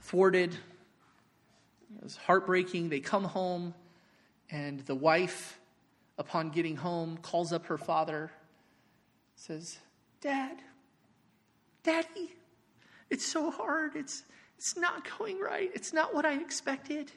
thwarted. 0.01 0.53
It 0.53 2.03
was 2.03 2.15
heartbreaking. 2.15 2.89
They 2.89 2.99
come 2.99 3.23
home, 3.23 3.73
and 4.49 4.79
the 4.81 4.95
wife, 4.95 5.59
upon 6.17 6.49
getting 6.49 6.75
home, 6.75 7.17
calls 7.17 7.53
up 7.53 7.67
her 7.67 7.77
father, 7.77 8.31
says, 9.35 9.77
Dad, 10.21 10.57
Daddy, 11.83 12.33
it's 13.09 13.25
so 13.25 13.51
hard. 13.51 13.95
It's, 13.95 14.23
it's 14.57 14.75
not 14.75 15.07
going 15.17 15.39
right. 15.39 15.69
It's 15.73 15.93
not 15.93 16.13
what 16.13 16.25
I 16.25 16.39
expected. 16.39 17.11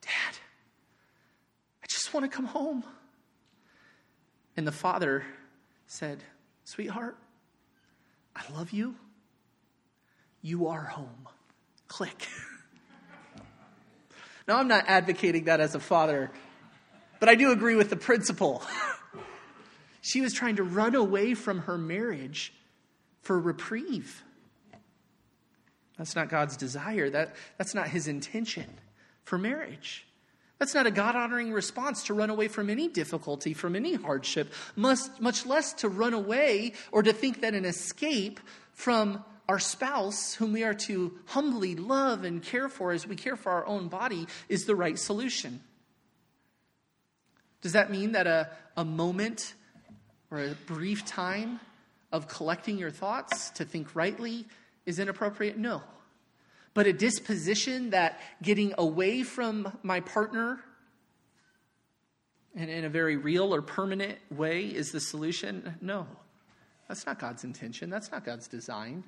Dad, 0.00 0.36
I 1.82 1.86
just 1.88 2.14
want 2.14 2.30
to 2.30 2.34
come 2.34 2.46
home. 2.46 2.84
And 4.58 4.66
the 4.66 4.72
father 4.72 5.22
said, 5.86 6.24
Sweetheart, 6.64 7.16
I 8.34 8.42
love 8.52 8.72
you. 8.72 8.96
You 10.42 10.66
are 10.66 10.82
home. 10.82 11.28
Click. 11.86 12.26
now, 14.48 14.56
I'm 14.58 14.66
not 14.66 14.86
advocating 14.88 15.44
that 15.44 15.60
as 15.60 15.76
a 15.76 15.78
father, 15.78 16.32
but 17.20 17.28
I 17.28 17.36
do 17.36 17.52
agree 17.52 17.76
with 17.76 17.88
the 17.88 17.94
principle. 17.94 18.64
she 20.00 20.22
was 20.22 20.32
trying 20.32 20.56
to 20.56 20.64
run 20.64 20.96
away 20.96 21.34
from 21.34 21.60
her 21.60 21.78
marriage 21.78 22.52
for 23.22 23.38
reprieve. 23.38 24.24
That's 25.96 26.16
not 26.16 26.30
God's 26.30 26.56
desire. 26.56 27.08
That, 27.08 27.36
that's 27.58 27.76
not 27.76 27.86
his 27.90 28.08
intention 28.08 28.66
for 29.22 29.38
marriage. 29.38 30.07
That's 30.58 30.74
not 30.74 30.86
a 30.86 30.90
God 30.90 31.14
honoring 31.14 31.52
response 31.52 32.04
to 32.04 32.14
run 32.14 32.30
away 32.30 32.48
from 32.48 32.68
any 32.68 32.88
difficulty, 32.88 33.54
from 33.54 33.76
any 33.76 33.94
hardship, 33.94 34.52
much, 34.74 34.98
much 35.20 35.46
less 35.46 35.72
to 35.74 35.88
run 35.88 36.14
away 36.14 36.72
or 36.90 37.02
to 37.02 37.12
think 37.12 37.42
that 37.42 37.54
an 37.54 37.64
escape 37.64 38.40
from 38.72 39.24
our 39.48 39.58
spouse, 39.58 40.34
whom 40.34 40.52
we 40.52 40.64
are 40.64 40.74
to 40.74 41.16
humbly 41.26 41.74
love 41.74 42.24
and 42.24 42.42
care 42.42 42.68
for 42.68 42.92
as 42.92 43.06
we 43.06 43.16
care 43.16 43.36
for 43.36 43.50
our 43.52 43.66
own 43.66 43.88
body, 43.88 44.26
is 44.48 44.66
the 44.66 44.76
right 44.76 44.98
solution. 44.98 45.60
Does 47.62 47.72
that 47.72 47.90
mean 47.90 48.12
that 48.12 48.26
a, 48.26 48.50
a 48.76 48.84
moment 48.84 49.54
or 50.30 50.40
a 50.40 50.54
brief 50.66 51.06
time 51.06 51.60
of 52.12 52.28
collecting 52.28 52.78
your 52.78 52.90
thoughts 52.90 53.50
to 53.50 53.64
think 53.64 53.94
rightly 53.94 54.46
is 54.86 54.98
inappropriate? 54.98 55.56
No. 55.56 55.82
But 56.78 56.86
a 56.86 56.92
disposition 56.92 57.90
that 57.90 58.20
getting 58.40 58.72
away 58.78 59.24
from 59.24 59.76
my 59.82 59.98
partner 59.98 60.60
and 62.54 62.70
in 62.70 62.84
a 62.84 62.88
very 62.88 63.16
real 63.16 63.52
or 63.52 63.62
permanent 63.62 64.16
way 64.30 64.66
is 64.66 64.92
the 64.92 65.00
solution? 65.00 65.74
No. 65.80 66.06
That's 66.86 67.04
not 67.04 67.18
God's 67.18 67.42
intention. 67.42 67.90
That's 67.90 68.12
not 68.12 68.24
God's 68.24 68.46
design. 68.46 69.02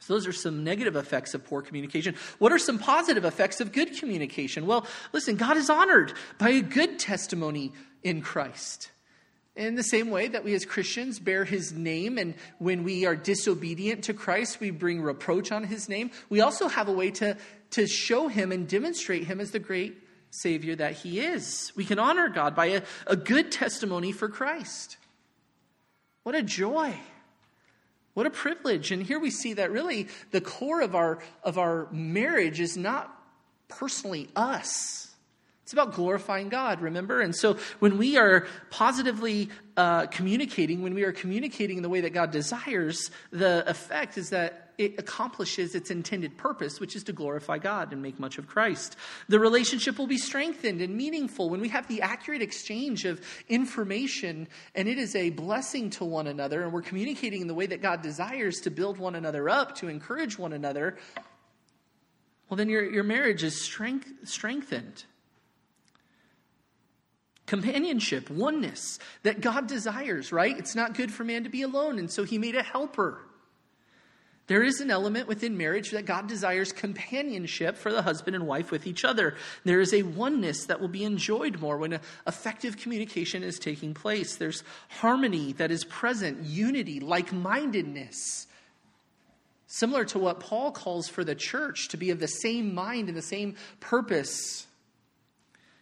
So, 0.00 0.14
those 0.14 0.26
are 0.26 0.32
some 0.32 0.64
negative 0.64 0.96
effects 0.96 1.32
of 1.32 1.44
poor 1.44 1.62
communication. 1.62 2.16
What 2.40 2.50
are 2.50 2.58
some 2.58 2.80
positive 2.80 3.24
effects 3.24 3.60
of 3.60 3.70
good 3.70 3.96
communication? 3.96 4.66
Well, 4.66 4.84
listen, 5.12 5.36
God 5.36 5.56
is 5.56 5.70
honored 5.70 6.12
by 6.38 6.48
a 6.48 6.60
good 6.60 6.98
testimony 6.98 7.72
in 8.02 8.20
Christ. 8.20 8.90
In 9.56 9.74
the 9.74 9.82
same 9.82 10.10
way 10.10 10.28
that 10.28 10.44
we 10.44 10.54
as 10.54 10.66
Christians 10.66 11.18
bear 11.18 11.44
his 11.44 11.72
name, 11.72 12.18
and 12.18 12.34
when 12.58 12.84
we 12.84 13.06
are 13.06 13.16
disobedient 13.16 14.04
to 14.04 14.12
Christ, 14.12 14.60
we 14.60 14.70
bring 14.70 15.00
reproach 15.00 15.50
on 15.50 15.64
his 15.64 15.88
name, 15.88 16.10
we 16.28 16.42
also 16.42 16.68
have 16.68 16.88
a 16.88 16.92
way 16.92 17.10
to, 17.12 17.38
to 17.70 17.86
show 17.86 18.28
him 18.28 18.52
and 18.52 18.68
demonstrate 18.68 19.24
him 19.24 19.40
as 19.40 19.52
the 19.52 19.58
great 19.58 19.96
Savior 20.30 20.76
that 20.76 20.92
he 20.92 21.20
is. 21.20 21.72
We 21.74 21.86
can 21.86 21.98
honor 21.98 22.28
God 22.28 22.54
by 22.54 22.66
a, 22.66 22.82
a 23.06 23.16
good 23.16 23.50
testimony 23.50 24.12
for 24.12 24.28
Christ. 24.28 24.98
What 26.22 26.34
a 26.34 26.42
joy. 26.42 26.94
What 28.12 28.26
a 28.26 28.30
privilege. 28.30 28.92
And 28.92 29.02
here 29.02 29.18
we 29.18 29.30
see 29.30 29.54
that 29.54 29.70
really 29.70 30.08
the 30.32 30.42
core 30.42 30.82
of 30.82 30.94
our, 30.94 31.18
of 31.42 31.56
our 31.56 31.88
marriage 31.90 32.60
is 32.60 32.76
not 32.76 33.10
personally 33.68 34.28
us 34.36 35.05
it's 35.66 35.72
about 35.72 35.94
glorifying 35.94 36.48
God, 36.48 36.80
remember? 36.80 37.20
And 37.20 37.34
so 37.34 37.54
when 37.80 37.98
we 37.98 38.16
are 38.16 38.46
positively 38.70 39.48
uh, 39.76 40.06
communicating, 40.06 40.80
when 40.80 40.94
we 40.94 41.02
are 41.02 41.10
communicating 41.10 41.78
in 41.78 41.82
the 41.82 41.88
way 41.88 42.02
that 42.02 42.10
God 42.10 42.30
desires, 42.30 43.10
the 43.32 43.68
effect 43.68 44.16
is 44.16 44.30
that 44.30 44.70
it 44.78 44.94
accomplishes 44.96 45.74
its 45.74 45.90
intended 45.90 46.36
purpose, 46.36 46.78
which 46.78 46.94
is 46.94 47.02
to 47.02 47.12
glorify 47.12 47.58
God 47.58 47.92
and 47.92 48.00
make 48.00 48.20
much 48.20 48.38
of 48.38 48.46
Christ. 48.46 48.94
The 49.28 49.40
relationship 49.40 49.98
will 49.98 50.06
be 50.06 50.18
strengthened 50.18 50.80
and 50.80 50.96
meaningful 50.96 51.50
when 51.50 51.60
we 51.60 51.70
have 51.70 51.88
the 51.88 52.00
accurate 52.00 52.42
exchange 52.42 53.04
of 53.04 53.20
information, 53.48 54.46
and 54.76 54.86
it 54.86 54.98
is 54.98 55.16
a 55.16 55.30
blessing 55.30 55.90
to 55.90 56.04
one 56.04 56.28
another, 56.28 56.62
and 56.62 56.72
we're 56.72 56.80
communicating 56.80 57.40
in 57.40 57.48
the 57.48 57.54
way 57.54 57.66
that 57.66 57.82
God 57.82 58.02
desires 58.02 58.60
to 58.60 58.70
build 58.70 58.98
one 58.98 59.16
another 59.16 59.48
up, 59.48 59.74
to 59.78 59.88
encourage 59.88 60.38
one 60.38 60.52
another. 60.52 60.96
Well, 62.48 62.56
then 62.56 62.68
your, 62.68 62.88
your 62.88 63.02
marriage 63.02 63.42
is 63.42 63.60
strength, 63.60 64.12
strengthened 64.22 65.06
companionship, 67.46 68.28
oneness 68.28 68.98
that 69.22 69.40
God 69.40 69.66
desires, 69.66 70.32
right? 70.32 70.56
It's 70.58 70.74
not 70.74 70.94
good 70.94 71.12
for 71.12 71.24
man 71.24 71.44
to 71.44 71.50
be 71.50 71.62
alone, 71.62 71.98
and 71.98 72.10
so 72.10 72.24
he 72.24 72.38
made 72.38 72.56
a 72.56 72.62
helper. 72.62 73.20
There 74.48 74.62
is 74.62 74.80
an 74.80 74.92
element 74.92 75.26
within 75.26 75.56
marriage 75.56 75.90
that 75.90 76.06
God 76.06 76.28
desires 76.28 76.70
companionship 76.70 77.76
for 77.76 77.92
the 77.92 78.02
husband 78.02 78.36
and 78.36 78.46
wife 78.46 78.70
with 78.70 78.86
each 78.86 79.04
other. 79.04 79.34
There 79.64 79.80
is 79.80 79.92
a 79.92 80.02
oneness 80.02 80.66
that 80.66 80.80
will 80.80 80.88
be 80.88 81.04
enjoyed 81.04 81.60
more 81.60 81.76
when 81.76 81.98
effective 82.26 82.76
communication 82.76 83.42
is 83.42 83.58
taking 83.58 83.92
place. 83.92 84.36
There's 84.36 84.62
harmony 84.88 85.52
that 85.54 85.72
is 85.72 85.84
present, 85.84 86.44
unity, 86.44 87.00
like 87.00 87.32
mindedness. 87.32 88.46
Similar 89.66 90.04
to 90.06 90.20
what 90.20 90.38
Paul 90.38 90.70
calls 90.70 91.08
for 91.08 91.24
the 91.24 91.34
church 91.34 91.88
to 91.88 91.96
be 91.96 92.10
of 92.10 92.20
the 92.20 92.28
same 92.28 92.72
mind 92.72 93.08
and 93.08 93.16
the 93.16 93.22
same 93.22 93.56
purpose 93.80 94.65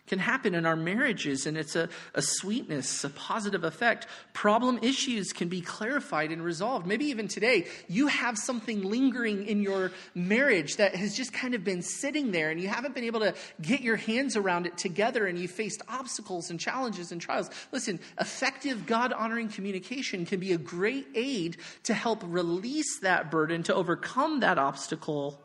can 0.06 0.18
happen 0.18 0.54
in 0.54 0.66
our 0.66 0.76
marriages, 0.76 1.46
and 1.46 1.56
it's 1.56 1.76
a, 1.76 1.88
a 2.14 2.20
sweetness, 2.20 3.04
a 3.04 3.10
positive 3.10 3.64
effect. 3.64 4.06
Problem 4.34 4.78
issues 4.82 5.32
can 5.32 5.48
be 5.48 5.62
clarified 5.62 6.30
and 6.30 6.42
resolved. 6.42 6.86
Maybe 6.86 7.06
even 7.06 7.26
today, 7.26 7.66
you 7.88 8.08
have 8.08 8.36
something 8.36 8.82
lingering 8.82 9.46
in 9.46 9.62
your 9.62 9.92
marriage 10.14 10.76
that 10.76 10.94
has 10.94 11.16
just 11.16 11.32
kind 11.32 11.54
of 11.54 11.64
been 11.64 11.80
sitting 11.80 12.32
there, 12.32 12.50
and 12.50 12.60
you 12.60 12.68
haven't 12.68 12.94
been 12.94 13.04
able 13.04 13.20
to 13.20 13.34
get 13.62 13.80
your 13.80 13.96
hands 13.96 14.36
around 14.36 14.66
it 14.66 14.76
together, 14.76 15.26
and 15.26 15.38
you 15.38 15.48
faced 15.48 15.80
obstacles 15.88 16.50
and 16.50 16.60
challenges 16.60 17.10
and 17.10 17.20
trials. 17.20 17.48
Listen, 17.72 17.98
effective 18.20 18.86
God 18.86 19.12
honoring 19.12 19.48
communication 19.48 20.26
can 20.26 20.38
be 20.40 20.52
a 20.52 20.58
great 20.58 21.06
aid 21.14 21.56
to 21.84 21.94
help 21.94 22.22
release 22.26 22.98
that 23.00 23.30
burden, 23.30 23.62
to 23.62 23.74
overcome 23.74 24.40
that 24.40 24.58
obstacle 24.58 25.40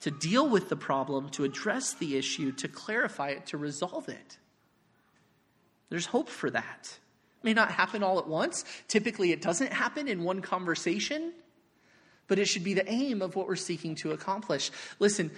to 0.00 0.10
deal 0.10 0.48
with 0.48 0.68
the 0.68 0.76
problem, 0.76 1.28
to 1.30 1.44
address 1.44 1.94
the 1.94 2.16
issue, 2.16 2.52
to 2.52 2.68
clarify 2.68 3.30
it, 3.30 3.46
to 3.46 3.56
resolve 3.56 4.08
it. 4.08 4.38
There's 5.90 6.06
hope 6.06 6.28
for 6.28 6.50
that. 6.50 6.98
It 7.40 7.44
may 7.44 7.54
not 7.54 7.70
happen 7.70 8.02
all 8.02 8.18
at 8.18 8.28
once. 8.28 8.64
Typically, 8.86 9.32
it 9.32 9.42
doesn't 9.42 9.72
happen 9.72 10.06
in 10.06 10.22
one 10.22 10.40
conversation, 10.40 11.32
but 12.26 12.38
it 12.38 12.46
should 12.46 12.64
be 12.64 12.74
the 12.74 12.88
aim 12.90 13.22
of 13.22 13.34
what 13.34 13.48
we're 13.48 13.56
seeking 13.56 13.94
to 13.96 14.12
accomplish. 14.12 14.70
Listen, 14.98 15.30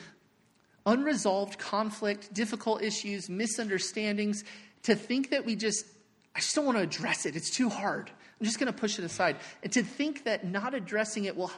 unresolved 0.85 1.59
conflict, 1.59 2.33
difficult 2.35 2.83
issues, 2.83 3.29
misunderstandings, 3.29 4.45
to 4.83 4.95
think 4.95 5.31
that 5.31 5.45
we 5.45 5.57
just, 5.57 5.87
I 6.35 6.41
just 6.41 6.55
don't 6.55 6.67
want 6.67 6.79
to 6.79 6.85
address 6.85 7.27
it, 7.27 7.37
it's 7.37 7.51
too 7.51 7.69
hard. 7.69 8.11
I'm 8.41 8.47
just 8.47 8.59
going 8.59 8.73
to 8.73 8.79
push 8.79 8.99
it 8.99 9.05
aside. 9.05 9.37
And 9.63 9.73
to 9.73 9.83
think 9.83 10.25
that 10.25 10.47
not 10.47 10.75
addressing 10.75 11.25
it 11.25 11.37
will 11.37 11.53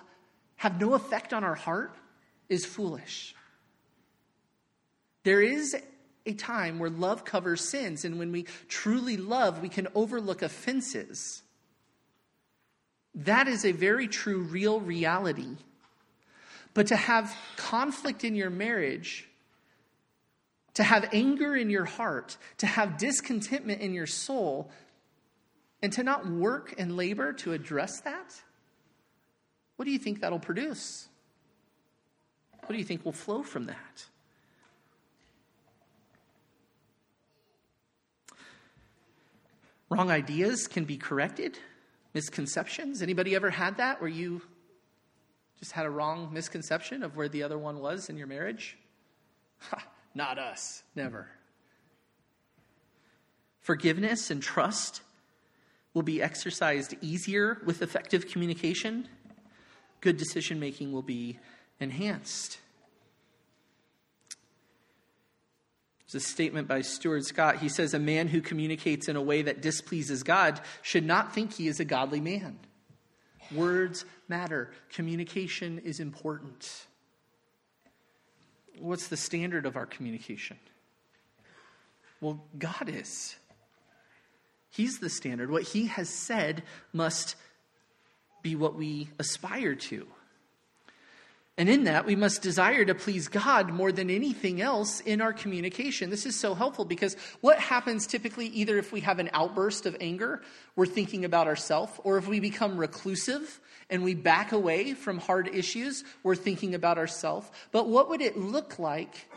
have 0.56 0.80
no 0.80 0.94
effect 0.94 1.32
on 1.32 1.44
our 1.44 1.54
heart 1.54 1.94
is 2.52 2.66
foolish. 2.66 3.34
There 5.24 5.40
is 5.40 5.74
a 6.26 6.34
time 6.34 6.78
where 6.78 6.90
love 6.90 7.24
covers 7.24 7.66
sins, 7.68 8.04
and 8.04 8.18
when 8.18 8.30
we 8.30 8.44
truly 8.68 9.16
love, 9.16 9.62
we 9.62 9.68
can 9.68 9.88
overlook 9.94 10.42
offenses. 10.42 11.42
That 13.14 13.48
is 13.48 13.64
a 13.64 13.72
very 13.72 14.06
true, 14.06 14.42
real 14.42 14.80
reality. 14.80 15.56
But 16.74 16.88
to 16.88 16.96
have 16.96 17.34
conflict 17.56 18.22
in 18.22 18.34
your 18.34 18.50
marriage, 18.50 19.28
to 20.74 20.82
have 20.82 21.08
anger 21.12 21.56
in 21.56 21.70
your 21.70 21.84
heart, 21.84 22.36
to 22.58 22.66
have 22.66 22.98
discontentment 22.98 23.80
in 23.80 23.94
your 23.94 24.06
soul, 24.06 24.70
and 25.82 25.92
to 25.94 26.02
not 26.02 26.28
work 26.28 26.74
and 26.78 26.96
labor 26.96 27.32
to 27.32 27.52
address 27.52 28.00
that, 28.02 28.42
what 29.76 29.86
do 29.86 29.90
you 29.90 29.98
think 29.98 30.20
that'll 30.20 30.38
produce? 30.38 31.08
What 32.62 32.72
do 32.72 32.78
you 32.78 32.84
think 32.84 33.04
will 33.04 33.12
flow 33.12 33.42
from 33.42 33.66
that? 33.66 34.06
Wrong 39.90 40.10
ideas 40.10 40.68
can 40.68 40.84
be 40.84 40.96
corrected. 40.96 41.58
Misconceptions. 42.14 43.02
Anybody 43.02 43.34
ever 43.34 43.50
had 43.50 43.76
that 43.76 44.00
where 44.00 44.08
you 44.08 44.40
just 45.58 45.72
had 45.72 45.86
a 45.86 45.90
wrong 45.90 46.32
misconception 46.32 47.02
of 47.02 47.16
where 47.16 47.28
the 47.28 47.42
other 47.42 47.58
one 47.58 47.78
was 47.78 48.08
in 48.08 48.16
your 48.16 48.26
marriage? 48.26 48.78
Ha, 49.58 49.86
not 50.14 50.38
us. 50.38 50.82
Never. 50.94 51.28
Forgiveness 53.60 54.30
and 54.30 54.42
trust 54.42 55.02
will 55.94 56.02
be 56.02 56.22
exercised 56.22 56.94
easier 57.00 57.58
with 57.64 57.82
effective 57.82 58.28
communication. 58.28 59.06
Good 60.00 60.16
decision 60.16 60.58
making 60.58 60.90
will 60.90 61.02
be 61.02 61.38
enhanced. 61.82 62.58
There's 66.12 66.24
a 66.24 66.28
statement 66.28 66.68
by 66.68 66.82
Stuart 66.82 67.24
Scott. 67.24 67.58
He 67.58 67.68
says, 67.68 67.94
A 67.94 67.98
man 67.98 68.28
who 68.28 68.40
communicates 68.40 69.08
in 69.08 69.16
a 69.16 69.22
way 69.22 69.42
that 69.42 69.62
displeases 69.62 70.22
God 70.22 70.60
should 70.82 71.04
not 71.04 71.34
think 71.34 71.54
he 71.54 71.68
is 71.68 71.80
a 71.80 71.84
godly 71.84 72.20
man. 72.20 72.58
Words 73.54 74.04
matter, 74.28 74.70
communication 74.92 75.78
is 75.78 76.00
important. 76.00 76.86
What's 78.78 79.08
the 79.08 79.16
standard 79.16 79.66
of 79.66 79.76
our 79.76 79.86
communication? 79.86 80.58
Well, 82.20 82.42
God 82.58 82.88
is. 82.88 83.36
He's 84.70 84.98
the 84.98 85.10
standard. 85.10 85.50
What 85.50 85.62
He 85.64 85.86
has 85.86 86.08
said 86.08 86.62
must 86.92 87.36
be 88.42 88.54
what 88.56 88.74
we 88.74 89.08
aspire 89.18 89.74
to. 89.74 90.06
And 91.58 91.68
in 91.68 91.84
that, 91.84 92.06
we 92.06 92.16
must 92.16 92.40
desire 92.40 92.82
to 92.86 92.94
please 92.94 93.28
God 93.28 93.70
more 93.70 93.92
than 93.92 94.08
anything 94.08 94.62
else 94.62 95.00
in 95.00 95.20
our 95.20 95.34
communication. 95.34 96.08
This 96.08 96.24
is 96.24 96.40
so 96.40 96.54
helpful 96.54 96.86
because 96.86 97.14
what 97.42 97.58
happens 97.58 98.06
typically, 98.06 98.46
either 98.46 98.78
if 98.78 98.90
we 98.90 99.00
have 99.00 99.18
an 99.18 99.28
outburst 99.34 99.84
of 99.84 99.94
anger, 100.00 100.40
we're 100.76 100.86
thinking 100.86 101.26
about 101.26 101.46
ourselves, 101.46 101.92
or 102.04 102.16
if 102.16 102.26
we 102.26 102.40
become 102.40 102.78
reclusive 102.78 103.60
and 103.90 104.02
we 104.02 104.14
back 104.14 104.52
away 104.52 104.94
from 104.94 105.18
hard 105.18 105.46
issues, 105.54 106.04
we're 106.22 106.36
thinking 106.36 106.74
about 106.74 106.96
ourselves. 106.96 107.50
But 107.70 107.86
what 107.86 108.08
would 108.08 108.22
it 108.22 108.38
look 108.38 108.78
like 108.78 109.28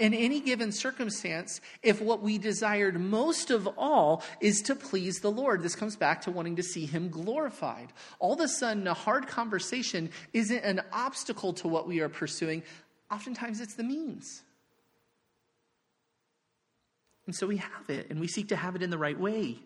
in 0.00 0.14
any 0.14 0.40
given 0.40 0.72
circumstance 0.72 1.60
if 1.82 2.00
what 2.00 2.22
we 2.22 2.38
desired 2.38 2.98
most 2.98 3.50
of 3.50 3.68
all 3.78 4.24
is 4.40 4.62
to 4.62 4.74
please 4.74 5.20
the 5.20 5.30
Lord. 5.30 5.62
This 5.62 5.76
comes 5.76 5.94
back 5.94 6.22
to 6.22 6.30
wanting 6.30 6.56
to 6.56 6.62
see 6.62 6.86
Him 6.86 7.10
glorified. 7.10 7.92
All 8.18 8.32
of 8.32 8.40
a 8.40 8.48
sudden, 8.48 8.88
a 8.88 8.94
hard 8.94 9.28
conversation 9.28 10.10
isn't 10.32 10.64
an 10.64 10.80
obstacle 10.92 11.52
to 11.54 11.68
what 11.68 11.86
we 11.86 12.00
are 12.00 12.08
pursuing, 12.08 12.62
oftentimes, 13.10 13.60
it's 13.60 13.74
the 13.74 13.84
means. 13.84 14.42
And 17.26 17.36
so 17.36 17.46
we 17.46 17.58
have 17.58 17.88
it, 17.88 18.08
and 18.10 18.18
we 18.18 18.26
seek 18.26 18.48
to 18.48 18.56
have 18.56 18.74
it 18.74 18.82
in 18.82 18.90
the 18.90 18.98
right 18.98 19.18
way. 19.18 19.58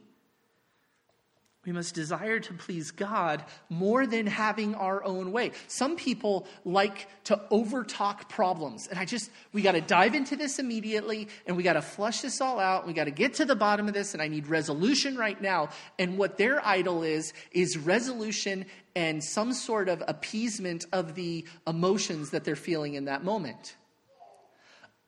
We 1.66 1.72
must 1.72 1.94
desire 1.94 2.40
to 2.40 2.54
please 2.54 2.90
God 2.90 3.44
more 3.70 4.06
than 4.06 4.26
having 4.26 4.74
our 4.74 5.02
own 5.02 5.32
way. 5.32 5.52
Some 5.66 5.96
people 5.96 6.46
like 6.64 7.08
to 7.24 7.40
overtalk 7.50 8.28
problems. 8.28 8.86
And 8.86 8.98
I 8.98 9.06
just, 9.06 9.30
we 9.52 9.62
got 9.62 9.72
to 9.72 9.80
dive 9.80 10.14
into 10.14 10.36
this 10.36 10.58
immediately 10.58 11.28
and 11.46 11.56
we 11.56 11.62
got 11.62 11.74
to 11.74 11.82
flush 11.82 12.20
this 12.20 12.40
all 12.40 12.60
out. 12.60 12.86
We 12.86 12.92
got 12.92 13.04
to 13.04 13.10
get 13.10 13.34
to 13.34 13.46
the 13.46 13.56
bottom 13.56 13.88
of 13.88 13.94
this 13.94 14.12
and 14.12 14.22
I 14.22 14.28
need 14.28 14.46
resolution 14.46 15.16
right 15.16 15.40
now. 15.40 15.70
And 15.98 16.18
what 16.18 16.36
their 16.36 16.64
idol 16.66 17.02
is, 17.02 17.32
is 17.50 17.78
resolution 17.78 18.66
and 18.94 19.24
some 19.24 19.52
sort 19.52 19.88
of 19.88 20.02
appeasement 20.06 20.84
of 20.92 21.14
the 21.14 21.46
emotions 21.66 22.30
that 22.30 22.44
they're 22.44 22.56
feeling 22.56 22.94
in 22.94 23.06
that 23.06 23.24
moment. 23.24 23.76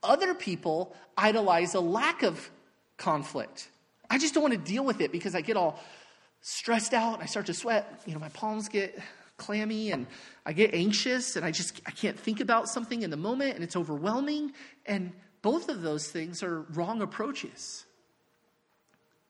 Other 0.03 0.35
people 0.35 0.97
idolize 1.17 1.75
a 1.75 1.81
lack 1.81 2.23
of 2.23 2.51
conflict. 2.97 3.69
I 4.09 4.19
just 4.19 4.35
don't 4.35 4.43
want 4.43 4.55
to 4.55 4.59
deal 4.61 4.85
with 4.85 5.01
it 5.01 5.13
because 5.13 5.35
I 5.35 5.41
get 5.41 5.57
all 5.57 5.81
stressed 6.47 6.95
out. 6.95 7.15
And 7.15 7.23
I 7.25 7.27
start 7.27 7.47
to 7.47 7.55
sweat. 7.55 8.03
You 8.07 8.15
know, 8.15 8.21
my 8.21 8.29
palms 8.29 8.69
get 8.69 8.99
clammy 9.37 9.91
and 9.91 10.07
I 10.47 10.53
get 10.53 10.73
anxious 10.73 11.37
and 11.37 11.45
I 11.45 11.51
just 11.51 11.81
I 11.87 11.91
can't 11.91 12.19
think 12.19 12.41
about 12.41 12.69
something 12.69 13.03
in 13.03 13.11
the 13.11 13.17
moment 13.17 13.57
and 13.57 13.65
it's 13.65 13.77
overwhelming. 13.77 14.53
And 14.87 15.13
both 15.43 15.69
of 15.69 15.83
those 15.83 16.09
things 16.09 16.43
are 16.43 16.63
wrong 16.63 17.03
approaches. 17.03 17.85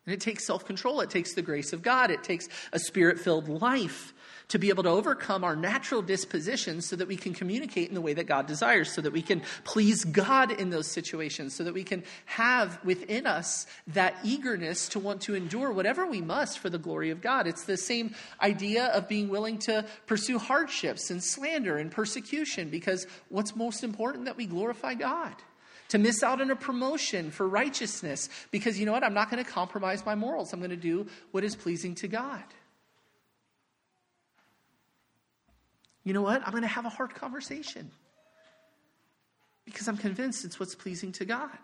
And 0.05 0.13
it 0.13 0.21
takes 0.21 0.47
self-control, 0.47 1.01
it 1.01 1.11
takes 1.11 1.35
the 1.35 1.43
grace 1.43 1.73
of 1.73 1.83
God, 1.83 2.13
it 2.13 2.23
takes 2.23 2.49
a 2.73 2.79
spirit-filled 2.79 3.49
life 3.49 4.15
to 4.49 4.59
be 4.59 4.69
able 4.69 4.85
to 4.85 4.89
overcome 4.89 5.43
our 5.43 5.57
natural 5.57 6.03
dispositions 6.03 6.87
so 6.87 6.97
that 6.97 7.09
we 7.09 7.17
can 7.17 7.35
communicate 7.35 7.89
in 7.89 7.95
the 7.95 8.01
way 8.01 8.15
that 8.15 8.25
God 8.25 8.47
desires, 8.47 8.93
so 8.93 9.01
that 9.01 9.13
we 9.13 9.23
can 9.23 9.43
please 9.65 10.05
God 10.05 10.53
in 10.53 10.71
those 10.71 10.87
situations, 10.87 11.55
so 11.55 11.65
that 11.65 11.75
we 11.75 11.83
can 11.83 12.05
have 12.27 12.79
within 12.85 13.27
us 13.27 13.67
that 13.89 14.17
eagerness 14.23 14.89
to 14.91 15.01
want 15.01 15.21
to 15.23 15.35
endure 15.35 15.73
whatever 15.73 16.07
we 16.07 16.21
must 16.21 16.59
for 16.61 16.71
the 16.71 16.79
glory 16.79 17.11
of 17.11 17.21
God. 17.21 17.47
It's 17.47 17.65
the 17.65 17.77
same 17.77 18.15
idea 18.41 18.87
of 18.87 19.09
being 19.09 19.29
willing 19.29 19.59
to 19.61 19.85
pursue 20.07 20.39
hardships 20.39 21.11
and 21.11 21.23
slander 21.23 21.77
and 21.77 21.91
persecution 21.91 22.71
because 22.71 23.07
what's 23.29 23.57
most 23.57 23.83
important 23.83 24.27
that 24.27 24.37
we 24.37 24.47
glorify 24.47 24.95
God 24.95 25.35
to 25.89 25.99
miss 25.99 26.23
out 26.23 26.41
on 26.41 26.51
a 26.51 26.57
promotion 26.57 27.31
for 27.31 27.49
righteousness 27.49 28.29
because 28.51 28.79
you 28.79 28.87
know 28.87 28.93
what? 28.93 29.05
I'm 29.05 29.15
not 29.15 29.31
going 29.31 29.43
to 29.43 29.49
compromise 29.49 30.05
my 30.05 30.15
morals. 30.15 30.53
I'm 30.53 30.61
going 30.61 30.71
to 30.71 30.77
do 30.77 31.07
what 31.31 31.45
is 31.45 31.55
pleasing 31.55 31.95
to 31.97 32.09
God. 32.09 32.43
You 36.07 36.12
know 36.12 36.23
what? 36.23 36.40
I'm 36.45 36.53
going 36.53 36.62
to 36.62 36.69
have 36.69 36.85
a 36.87 36.88
hard 36.88 37.16
conversation 37.16 37.90
because 39.64 39.88
I'm 39.88 39.97
convinced 39.97 40.45
it's 40.45 40.61
what's 40.61 40.77
pleasing 40.77 41.11
to 41.12 41.25
God. 41.25 41.59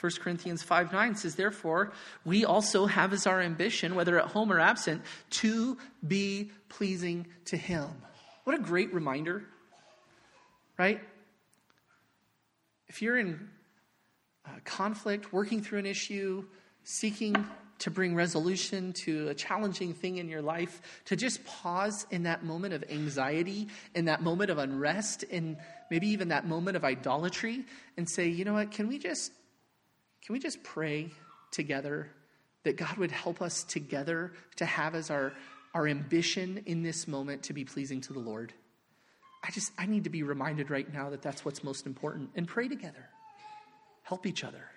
1 0.00 0.12
Corinthians 0.18 0.64
5 0.64 0.92
9 0.92 1.14
says, 1.14 1.36
Therefore, 1.36 1.92
we 2.24 2.44
also 2.44 2.86
have 2.86 3.12
as 3.12 3.28
our 3.28 3.40
ambition, 3.40 3.94
whether 3.94 4.18
at 4.18 4.26
home 4.26 4.52
or 4.52 4.58
absent, 4.58 5.02
to 5.30 5.78
be 6.04 6.50
pleasing 6.68 7.28
to 7.44 7.56
Him. 7.56 7.88
What 8.42 8.58
a 8.58 8.60
great 8.60 8.92
reminder, 8.92 9.44
right? 10.76 11.00
If 12.88 13.02
you're 13.02 13.20
in 13.20 13.48
uh, 14.44 14.50
conflict, 14.64 15.32
working 15.32 15.62
through 15.62 15.78
an 15.78 15.86
issue, 15.86 16.44
seeking 16.82 17.36
to 17.82 17.90
bring 17.90 18.14
resolution 18.14 18.92
to 18.92 19.28
a 19.28 19.34
challenging 19.34 19.92
thing 19.92 20.18
in 20.18 20.28
your 20.28 20.40
life, 20.40 20.80
to 21.04 21.16
just 21.16 21.44
pause 21.44 22.06
in 22.12 22.22
that 22.22 22.44
moment 22.44 22.72
of 22.72 22.84
anxiety, 22.88 23.66
in 23.96 24.04
that 24.04 24.22
moment 24.22 24.50
of 24.50 24.58
unrest, 24.58 25.24
in 25.24 25.56
maybe 25.90 26.06
even 26.06 26.28
that 26.28 26.46
moment 26.46 26.76
of 26.76 26.84
idolatry, 26.84 27.64
and 27.96 28.08
say, 28.08 28.28
you 28.28 28.44
know 28.44 28.54
what, 28.54 28.70
can 28.70 28.86
we 28.86 28.98
just 28.98 29.32
can 30.24 30.34
we 30.34 30.38
just 30.38 30.62
pray 30.62 31.10
together 31.50 32.08
that 32.62 32.76
God 32.76 32.96
would 32.98 33.10
help 33.10 33.42
us 33.42 33.64
together 33.64 34.32
to 34.56 34.64
have 34.64 34.94
as 34.94 35.10
our, 35.10 35.32
our 35.74 35.88
ambition 35.88 36.62
in 36.66 36.84
this 36.84 37.08
moment 37.08 37.42
to 37.44 37.52
be 37.52 37.64
pleasing 37.64 38.00
to 38.02 38.12
the 38.12 38.20
Lord? 38.20 38.52
I 39.42 39.50
just 39.50 39.72
I 39.76 39.86
need 39.86 40.04
to 40.04 40.10
be 40.10 40.22
reminded 40.22 40.70
right 40.70 40.90
now 40.92 41.10
that 41.10 41.22
that's 41.22 41.44
what's 41.44 41.64
most 41.64 41.86
important 41.86 42.30
and 42.36 42.46
pray 42.46 42.68
together. 42.68 43.08
Help 44.04 44.24
each 44.24 44.44
other. 44.44 44.71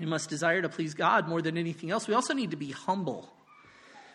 We 0.00 0.06
must 0.06 0.30
desire 0.30 0.62
to 0.62 0.68
please 0.70 0.94
God 0.94 1.28
more 1.28 1.42
than 1.42 1.58
anything 1.58 1.90
else. 1.90 2.08
We 2.08 2.14
also 2.14 2.32
need 2.32 2.50
to 2.52 2.56
be 2.56 2.72
humble. 2.72 3.30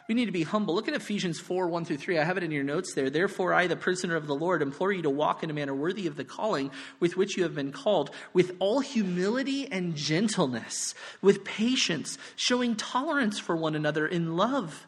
We 0.08 0.16
need 0.16 0.26
to 0.26 0.32
be 0.32 0.44
humble. 0.44 0.76
Look 0.76 0.88
at 0.88 0.94
Ephesians 0.94 1.40
4 1.40 1.68
1 1.68 1.86
through 1.86 1.98
3. 1.98 2.20
I 2.20 2.24
have 2.24 2.38
it 2.38 2.44
in 2.44 2.52
your 2.52 2.64
notes 2.64 2.94
there. 2.94 3.10
Therefore, 3.10 3.54
I, 3.54 3.68
the 3.68 3.76
prisoner 3.76 4.16
of 4.16 4.28
the 4.28 4.36
Lord, 4.36 4.62
implore 4.62 4.92
you 4.92 5.02
to 5.04 5.10
walk 5.10 5.44
in 5.44 5.50
a 5.50 5.54
manner 5.54 5.74
worthy 5.74 6.08
of 6.08 6.16
the 6.16 6.24
calling 6.24 6.72
with 7.00 7.18
which 7.18 7.38
you 7.38 7.44
have 7.44 7.56
been 7.56 7.72
called, 7.72 8.12
with 8.34 8.56
all 8.60 8.82
humility 8.82 9.72
and 9.72 9.96
gentleness, 9.96 10.94
with 11.22 11.44
patience, 11.44 12.18
showing 12.36 12.76
tolerance 12.76 13.40
for 13.40 13.56
one 13.56 13.76
another 13.76 14.08
in 14.08 14.38
love, 14.38 14.86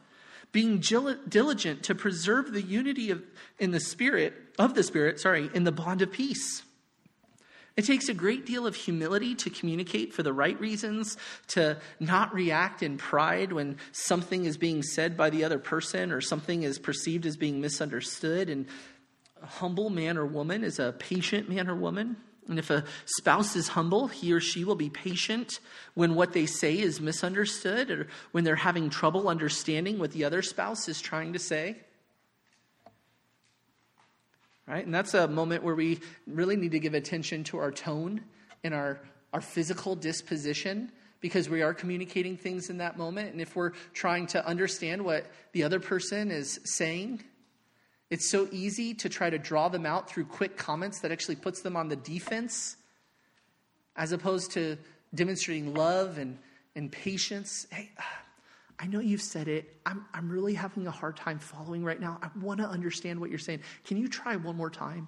being 0.52 0.80
diligent 0.80 1.84
to 1.84 1.96
preserve 1.96 2.52
the 2.52 2.62
unity 2.62 3.10
of, 3.10 3.24
in 3.60 3.72
the 3.72 3.80
Spirit, 3.80 4.34
of 4.60 4.76
the 4.76 4.84
Spirit, 4.84 5.20
sorry, 5.20 5.50
in 5.54 5.64
the 5.64 5.72
bond 5.72 6.02
of 6.02 6.12
peace. 6.12 6.64
It 7.78 7.86
takes 7.86 8.10
a 8.10 8.14
great 8.16 8.48
deal 8.48 8.66
of 8.66 8.76
humility 8.76 9.36
to 9.36 9.52
communicate 9.52 10.12
for 10.12 10.24
the 10.24 10.34
right 10.34 10.60
reasons, 10.60 11.16
to 11.50 11.78
not 12.00 12.34
react 12.34 12.82
in 12.82 12.98
pride 12.98 13.54
when 13.54 13.78
something 13.92 14.46
is 14.46 14.58
being 14.58 14.82
said 14.82 15.16
by 15.16 15.30
the 15.30 15.44
other 15.44 15.60
person 15.60 16.12
or 16.12 16.20
something 16.20 16.64
is 16.64 16.80
perceived 16.80 17.28
as 17.28 17.38
being 17.38 17.62
misunderstood. 17.62 18.50
And 18.50 18.66
a 19.44 19.46
humble 19.46 19.92
man 19.92 20.18
or 20.18 20.26
woman 20.26 20.64
is 20.64 20.80
a 20.80 20.92
patient 20.94 21.50
man 21.50 21.70
or 21.70 21.76
woman. 21.76 22.18
And 22.50 22.58
if 22.58 22.72
a 22.72 22.84
spouse 23.06 23.56
is 23.56 23.68
humble, 23.68 24.08
he 24.08 24.34
or 24.34 24.40
she 24.40 24.64
will 24.64 24.76
be 24.76 24.90
patient 24.90 25.60
when 25.94 26.16
what 26.16 26.34
they 26.34 26.48
say 26.48 26.80
is 26.80 27.00
misunderstood 27.00 27.92
or 27.92 28.08
when 28.32 28.44
they're 28.44 28.56
having 28.56 28.90
trouble 28.90 29.30
understanding 29.30 30.00
what 30.00 30.14
the 30.14 30.24
other 30.24 30.42
spouse 30.42 30.88
is 30.88 31.00
trying 31.00 31.34
to 31.34 31.40
say 31.40 31.76
right? 34.68 34.86
And 34.86 34.94
that's 34.94 35.14
a 35.14 35.28
moment 35.28 35.64
where 35.64 35.76
we 35.76 36.00
really 36.26 36.56
need 36.56 36.72
to 36.72 36.80
give 36.80 36.94
attention 36.94 37.44
to 37.46 37.58
our 37.58 37.72
tone 37.72 38.22
and 38.64 38.74
our, 38.74 39.00
our 39.34 39.42
physical 39.42 39.96
disposition 39.96 40.92
because 41.20 41.50
we 41.50 41.62
are 41.62 41.74
communicating 41.74 42.38
things 42.38 42.70
in 42.70 42.78
that 42.78 42.98
moment. 42.98 43.32
And 43.32 43.42
if 43.42 43.56
we're 43.56 43.72
trying 43.94 44.28
to 44.28 44.46
understand 44.46 45.04
what 45.04 45.26
the 45.54 45.64
other 45.64 45.80
person 45.80 46.30
is 46.30 46.60
saying, 46.64 47.24
it's 48.10 48.30
so 48.30 48.48
easy 48.52 48.94
to 48.96 49.10
try 49.10 49.30
to 49.30 49.38
draw 49.38 49.70
them 49.70 49.86
out 49.86 50.10
through 50.10 50.26
quick 50.26 50.58
comments 50.58 51.00
that 51.00 51.12
actually 51.12 51.36
puts 51.38 51.62
them 51.62 51.76
on 51.76 51.88
the 51.90 51.96
defense 51.96 52.78
as 53.96 54.12
opposed 54.12 54.52
to 54.52 54.78
demonstrating 55.14 55.74
love 55.74 56.18
and, 56.18 56.38
and 56.76 56.92
patience. 56.92 57.66
Hey, 57.72 57.92
I 58.80 58.86
know 58.86 59.00
you've 59.00 59.22
said 59.22 59.48
it. 59.48 59.80
I'm, 59.86 60.06
I'm 60.14 60.30
really 60.30 60.54
having 60.54 60.86
a 60.86 60.92
hard 60.92 61.18
time 61.18 61.40
following 61.40 61.84
right 61.84 62.00
now. 62.00 62.20
I 62.22 62.30
want 62.40 62.60
to 62.60 62.68
understand 62.68 63.20
what 63.20 63.30
you're 63.30 63.40
saying. 63.40 63.62
Can 63.86 63.98
you 63.98 64.08
try 64.08 64.36
one 64.36 64.56
more 64.56 64.70
time? 64.70 65.08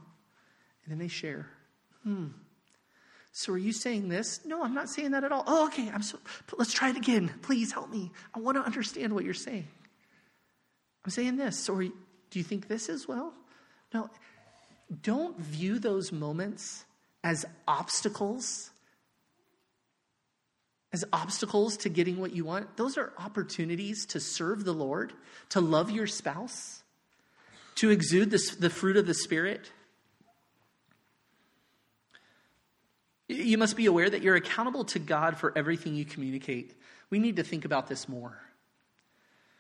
And 0.83 0.91
then 0.91 0.97
they 0.97 1.07
share. 1.07 1.47
Hmm. 2.03 2.27
So 3.31 3.53
are 3.53 3.57
you 3.57 3.71
saying 3.71 4.09
this? 4.09 4.43
No, 4.43 4.63
I'm 4.63 4.73
not 4.73 4.89
saying 4.89 5.11
that 5.11 5.23
at 5.23 5.31
all. 5.31 5.43
Oh, 5.45 5.67
okay. 5.67 5.89
I'm 5.93 6.01
so, 6.01 6.17
let's 6.57 6.73
try 6.73 6.89
it 6.89 6.97
again. 6.97 7.31
Please 7.43 7.71
help 7.71 7.91
me. 7.91 8.11
I 8.33 8.39
want 8.39 8.57
to 8.57 8.63
understand 8.63 9.13
what 9.13 9.23
you're 9.23 9.35
saying. 9.35 9.67
I'm 11.05 11.11
saying 11.11 11.37
this. 11.37 11.69
Or 11.69 11.83
do 11.83 11.91
you 12.33 12.43
think 12.43 12.67
this 12.67 12.89
as 12.89 13.07
well? 13.07 13.33
No. 13.93 14.09
Don't 15.03 15.39
view 15.39 15.77
those 15.77 16.11
moments 16.11 16.85
as 17.23 17.45
obstacles 17.67 18.71
as 20.91 21.05
obstacles 21.13 21.77
to 21.77 21.89
getting 21.89 22.19
what 22.19 22.35
you 22.35 22.45
want, 22.45 22.77
those 22.77 22.97
are 22.97 23.13
opportunities 23.17 24.05
to 24.07 24.19
serve 24.19 24.65
the 24.65 24.73
Lord, 24.73 25.13
to 25.49 25.61
love 25.61 25.91
your 25.91 26.07
spouse, 26.07 26.83
to 27.75 27.91
exude 27.91 28.31
this, 28.31 28.55
the 28.55 28.69
fruit 28.69 28.97
of 28.97 29.05
the 29.05 29.13
Spirit. 29.13 29.71
you 33.29 33.59
must 33.59 33.77
be 33.77 33.85
aware 33.85 34.09
that 34.09 34.23
you're 34.23 34.35
accountable 34.35 34.83
to 34.83 34.99
God 34.99 35.37
for 35.37 35.53
everything 35.55 35.95
you 35.95 36.03
communicate. 36.03 36.75
We 37.11 37.19
need 37.19 37.35
to 37.37 37.43
think 37.43 37.63
about 37.63 37.87
this 37.87 38.09
more. 38.09 38.41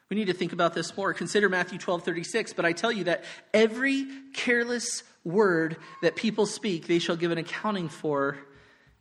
We 0.09 0.17
need 0.17 0.25
to 0.25 0.33
think 0.33 0.53
about 0.53 0.73
this 0.73 0.97
more. 0.97 1.13
Consider 1.13 1.49
Matthew 1.49 1.77
12, 1.77 2.03
36. 2.03 2.53
But 2.53 2.65
I 2.65 2.73
tell 2.73 2.91
you 2.91 3.03
that 3.05 3.23
every 3.53 4.07
careless 4.33 5.03
word 5.23 5.77
that 6.01 6.15
people 6.15 6.47
speak, 6.47 6.87
they 6.87 6.97
shall 6.97 7.15
give 7.15 7.31
an 7.31 7.37
accounting 7.37 7.89
for 7.89 8.39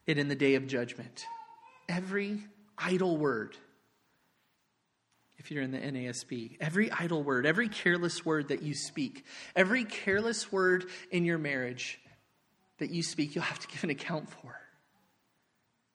it 0.07 0.18
in 0.18 0.29
the 0.29 0.35
day 0.35 0.55
of 0.55 0.66
judgment. 0.66 1.24
Every 1.89 2.45
idle 2.76 3.16
word. 3.16 3.57
If 5.39 5.51
you're 5.51 5.62
in 5.62 5.70
the 5.70 5.78
NASB, 5.78 6.57
every 6.61 6.91
idle 6.91 7.22
word, 7.22 7.47
every 7.47 7.68
careless 7.68 8.24
word 8.24 8.49
that 8.49 8.62
you 8.62 8.74
speak, 8.74 9.24
every 9.55 9.84
careless 9.84 10.51
word 10.51 10.86
in 11.11 11.24
your 11.24 11.39
marriage 11.39 12.01
that 12.78 12.91
you 12.91 13.03
speak, 13.03 13.34
you'll 13.34 13.45
have 13.45 13.61
to 13.61 13.68
give 13.68 13.84
an 13.84 13.91
account 13.91 14.28
for. 14.28 14.57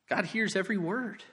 God 0.10 0.26
hears 0.26 0.56
every 0.56 0.78
word. 0.78 1.24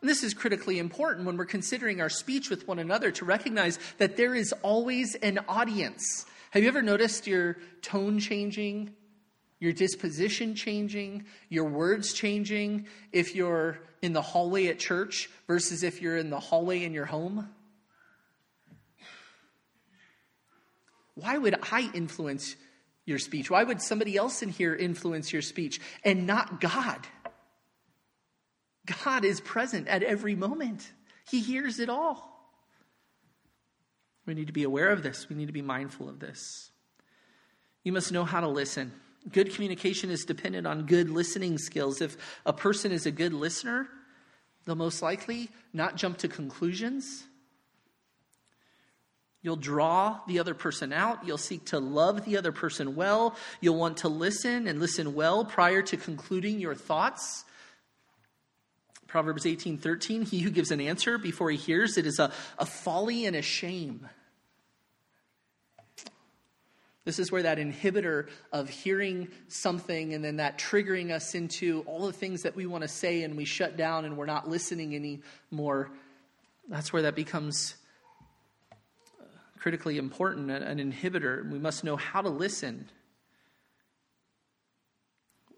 And 0.00 0.08
this 0.08 0.22
is 0.22 0.32
critically 0.32 0.78
important 0.78 1.26
when 1.26 1.36
we're 1.36 1.44
considering 1.44 2.00
our 2.00 2.08
speech 2.08 2.48
with 2.48 2.66
one 2.66 2.78
another 2.78 3.10
to 3.12 3.24
recognize 3.24 3.78
that 3.98 4.16
there 4.16 4.34
is 4.34 4.52
always 4.62 5.14
an 5.16 5.40
audience. 5.48 6.24
Have 6.50 6.62
you 6.62 6.68
ever 6.68 6.82
noticed 6.82 7.26
your 7.26 7.58
tone 7.82 8.18
changing, 8.18 8.94
your 9.60 9.72
disposition 9.72 10.54
changing, 10.54 11.26
your 11.48 11.64
words 11.64 12.12
changing 12.12 12.86
if 13.12 13.34
you're 13.34 13.78
in 14.02 14.14
the 14.14 14.22
hallway 14.22 14.66
at 14.68 14.78
church 14.78 15.28
versus 15.46 15.82
if 15.82 16.00
you're 16.00 16.16
in 16.16 16.30
the 16.30 16.40
hallway 16.40 16.82
in 16.82 16.92
your 16.94 17.04
home? 17.04 17.48
Why 21.14 21.36
would 21.36 21.56
I 21.70 21.90
influence 21.92 22.56
your 23.04 23.18
speech? 23.18 23.50
Why 23.50 23.62
would 23.62 23.82
somebody 23.82 24.16
else 24.16 24.42
in 24.42 24.48
here 24.48 24.74
influence 24.74 25.32
your 25.32 25.42
speech 25.42 25.80
and 26.02 26.26
not 26.26 26.60
God? 26.60 27.06
God 29.04 29.24
is 29.26 29.40
present 29.40 29.88
at 29.88 30.02
every 30.02 30.34
moment, 30.34 30.90
He 31.28 31.40
hears 31.40 31.78
it 31.78 31.90
all. 31.90 32.28
We 34.26 34.34
need 34.34 34.46
to 34.46 34.52
be 34.52 34.62
aware 34.62 34.88
of 34.88 35.02
this, 35.02 35.28
we 35.28 35.36
need 35.36 35.46
to 35.46 35.52
be 35.52 35.62
mindful 35.62 36.08
of 36.08 36.20
this. 36.20 36.70
You 37.84 37.92
must 37.92 38.12
know 38.12 38.24
how 38.24 38.40
to 38.40 38.48
listen. 38.48 38.92
Good 39.30 39.54
communication 39.54 40.10
is 40.10 40.24
dependent 40.24 40.66
on 40.66 40.86
good 40.86 41.10
listening 41.10 41.58
skills. 41.58 42.00
If 42.00 42.16
a 42.46 42.52
person 42.52 42.90
is 42.90 43.04
a 43.04 43.10
good 43.10 43.34
listener, 43.34 43.88
they'll 44.64 44.76
most 44.76 45.02
likely 45.02 45.50
not 45.72 45.96
jump 45.96 46.18
to 46.18 46.28
conclusions. 46.28 47.24
You'll 49.42 49.56
draw 49.56 50.20
the 50.26 50.38
other 50.38 50.54
person 50.54 50.92
out. 50.92 51.26
You'll 51.26 51.38
seek 51.38 51.66
to 51.66 51.78
love 51.78 52.24
the 52.24 52.36
other 52.36 52.52
person 52.52 52.94
well. 52.94 53.36
You'll 53.60 53.78
want 53.78 53.98
to 53.98 54.08
listen 54.08 54.66
and 54.66 54.80
listen 54.80 55.14
well 55.14 55.44
prior 55.44 55.82
to 55.82 55.96
concluding 55.96 56.58
your 56.58 56.74
thoughts. 56.74 57.44
Proverbs 59.06 59.44
18 59.44 59.78
13, 59.78 60.22
he 60.22 60.40
who 60.40 60.50
gives 60.50 60.70
an 60.70 60.80
answer 60.80 61.18
before 61.18 61.50
he 61.50 61.56
hears 61.56 61.98
it 61.98 62.06
is 62.06 62.18
a, 62.18 62.32
a 62.58 62.66
folly 62.66 63.26
and 63.26 63.34
a 63.34 63.42
shame. 63.42 64.08
This 67.04 67.18
is 67.18 67.32
where 67.32 67.42
that 67.42 67.58
inhibitor 67.58 68.28
of 68.52 68.68
hearing 68.68 69.28
something 69.48 70.12
and 70.12 70.22
then 70.22 70.36
that 70.36 70.58
triggering 70.58 71.10
us 71.10 71.34
into 71.34 71.82
all 71.86 72.06
the 72.06 72.12
things 72.12 72.42
that 72.42 72.54
we 72.54 72.66
want 72.66 72.82
to 72.82 72.88
say 72.88 73.22
and 73.22 73.36
we 73.36 73.46
shut 73.46 73.76
down 73.76 74.04
and 74.04 74.16
we're 74.16 74.26
not 74.26 74.48
listening 74.48 74.94
anymore. 74.94 75.90
That's 76.68 76.92
where 76.92 77.02
that 77.02 77.14
becomes 77.14 77.74
uh, 79.18 79.24
critically 79.58 79.96
important, 79.96 80.50
an 80.50 80.78
inhibitor. 80.78 81.50
We 81.50 81.58
must 81.58 81.84
know 81.84 81.96
how 81.96 82.20
to 82.20 82.28
listen. 82.28 82.90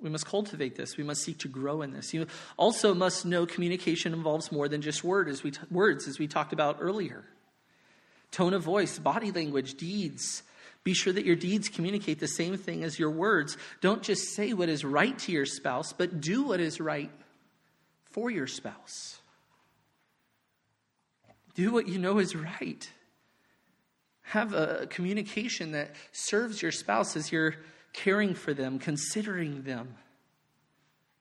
We 0.00 0.10
must 0.10 0.26
cultivate 0.26 0.76
this. 0.76 0.96
We 0.96 1.04
must 1.04 1.22
seek 1.22 1.38
to 1.40 1.48
grow 1.48 1.82
in 1.82 1.92
this. 1.92 2.14
You 2.14 2.28
also 2.56 2.94
must 2.94 3.26
know 3.26 3.46
communication 3.46 4.12
involves 4.12 4.52
more 4.52 4.68
than 4.68 4.80
just 4.80 5.02
word 5.02 5.28
as 5.28 5.42
we 5.42 5.50
t- 5.50 5.60
words, 5.70 6.06
as 6.06 6.20
we 6.20 6.28
talked 6.28 6.52
about 6.52 6.78
earlier. 6.80 7.24
Tone 8.30 8.54
of 8.54 8.62
voice, 8.62 8.98
body 8.98 9.32
language, 9.32 9.74
deeds. 9.74 10.44
Be 10.84 10.94
sure 10.94 11.12
that 11.12 11.24
your 11.24 11.36
deeds 11.36 11.68
communicate 11.68 12.18
the 12.18 12.26
same 12.26 12.56
thing 12.56 12.82
as 12.82 12.98
your 12.98 13.10
words. 13.10 13.56
Don't 13.80 14.02
just 14.02 14.34
say 14.34 14.52
what 14.52 14.68
is 14.68 14.84
right 14.84 15.16
to 15.20 15.32
your 15.32 15.46
spouse, 15.46 15.92
but 15.92 16.20
do 16.20 16.42
what 16.42 16.60
is 16.60 16.80
right 16.80 17.10
for 18.04 18.30
your 18.30 18.48
spouse. 18.48 19.20
Do 21.54 21.72
what 21.72 21.86
you 21.86 21.98
know 21.98 22.18
is 22.18 22.34
right. 22.34 22.90
Have 24.22 24.54
a 24.54 24.86
communication 24.88 25.72
that 25.72 25.94
serves 26.10 26.62
your 26.62 26.72
spouse 26.72 27.16
as 27.16 27.30
you're 27.30 27.56
caring 27.92 28.34
for 28.34 28.54
them, 28.54 28.78
considering 28.78 29.62
them, 29.62 29.94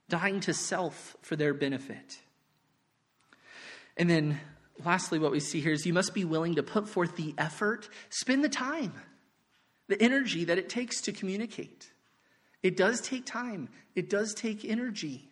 dying 0.09 0.39
to 0.41 0.53
self 0.53 1.15
for 1.21 1.35
their 1.35 1.53
benefit. 1.53 2.19
And 3.97 4.09
then, 4.09 4.39
lastly, 4.83 5.19
what 5.19 5.31
we 5.31 5.39
see 5.39 5.59
here 5.59 5.73
is 5.73 5.85
you 5.85 5.93
must 5.93 6.13
be 6.13 6.23
willing 6.23 6.55
to 6.55 6.63
put 6.63 6.87
forth 6.87 7.17
the 7.17 7.35
effort, 7.37 7.89
spend 8.09 8.43
the 8.43 8.49
time, 8.49 8.93
the 9.91 10.01
energy 10.01 10.45
that 10.45 10.57
it 10.57 10.69
takes 10.69 11.01
to 11.01 11.11
communicate. 11.11 11.91
It 12.63 12.77
does 12.77 13.01
take 13.01 13.25
time, 13.25 13.69
it 13.95 14.09
does 14.09 14.33
take 14.33 14.65
energy. 14.65 15.27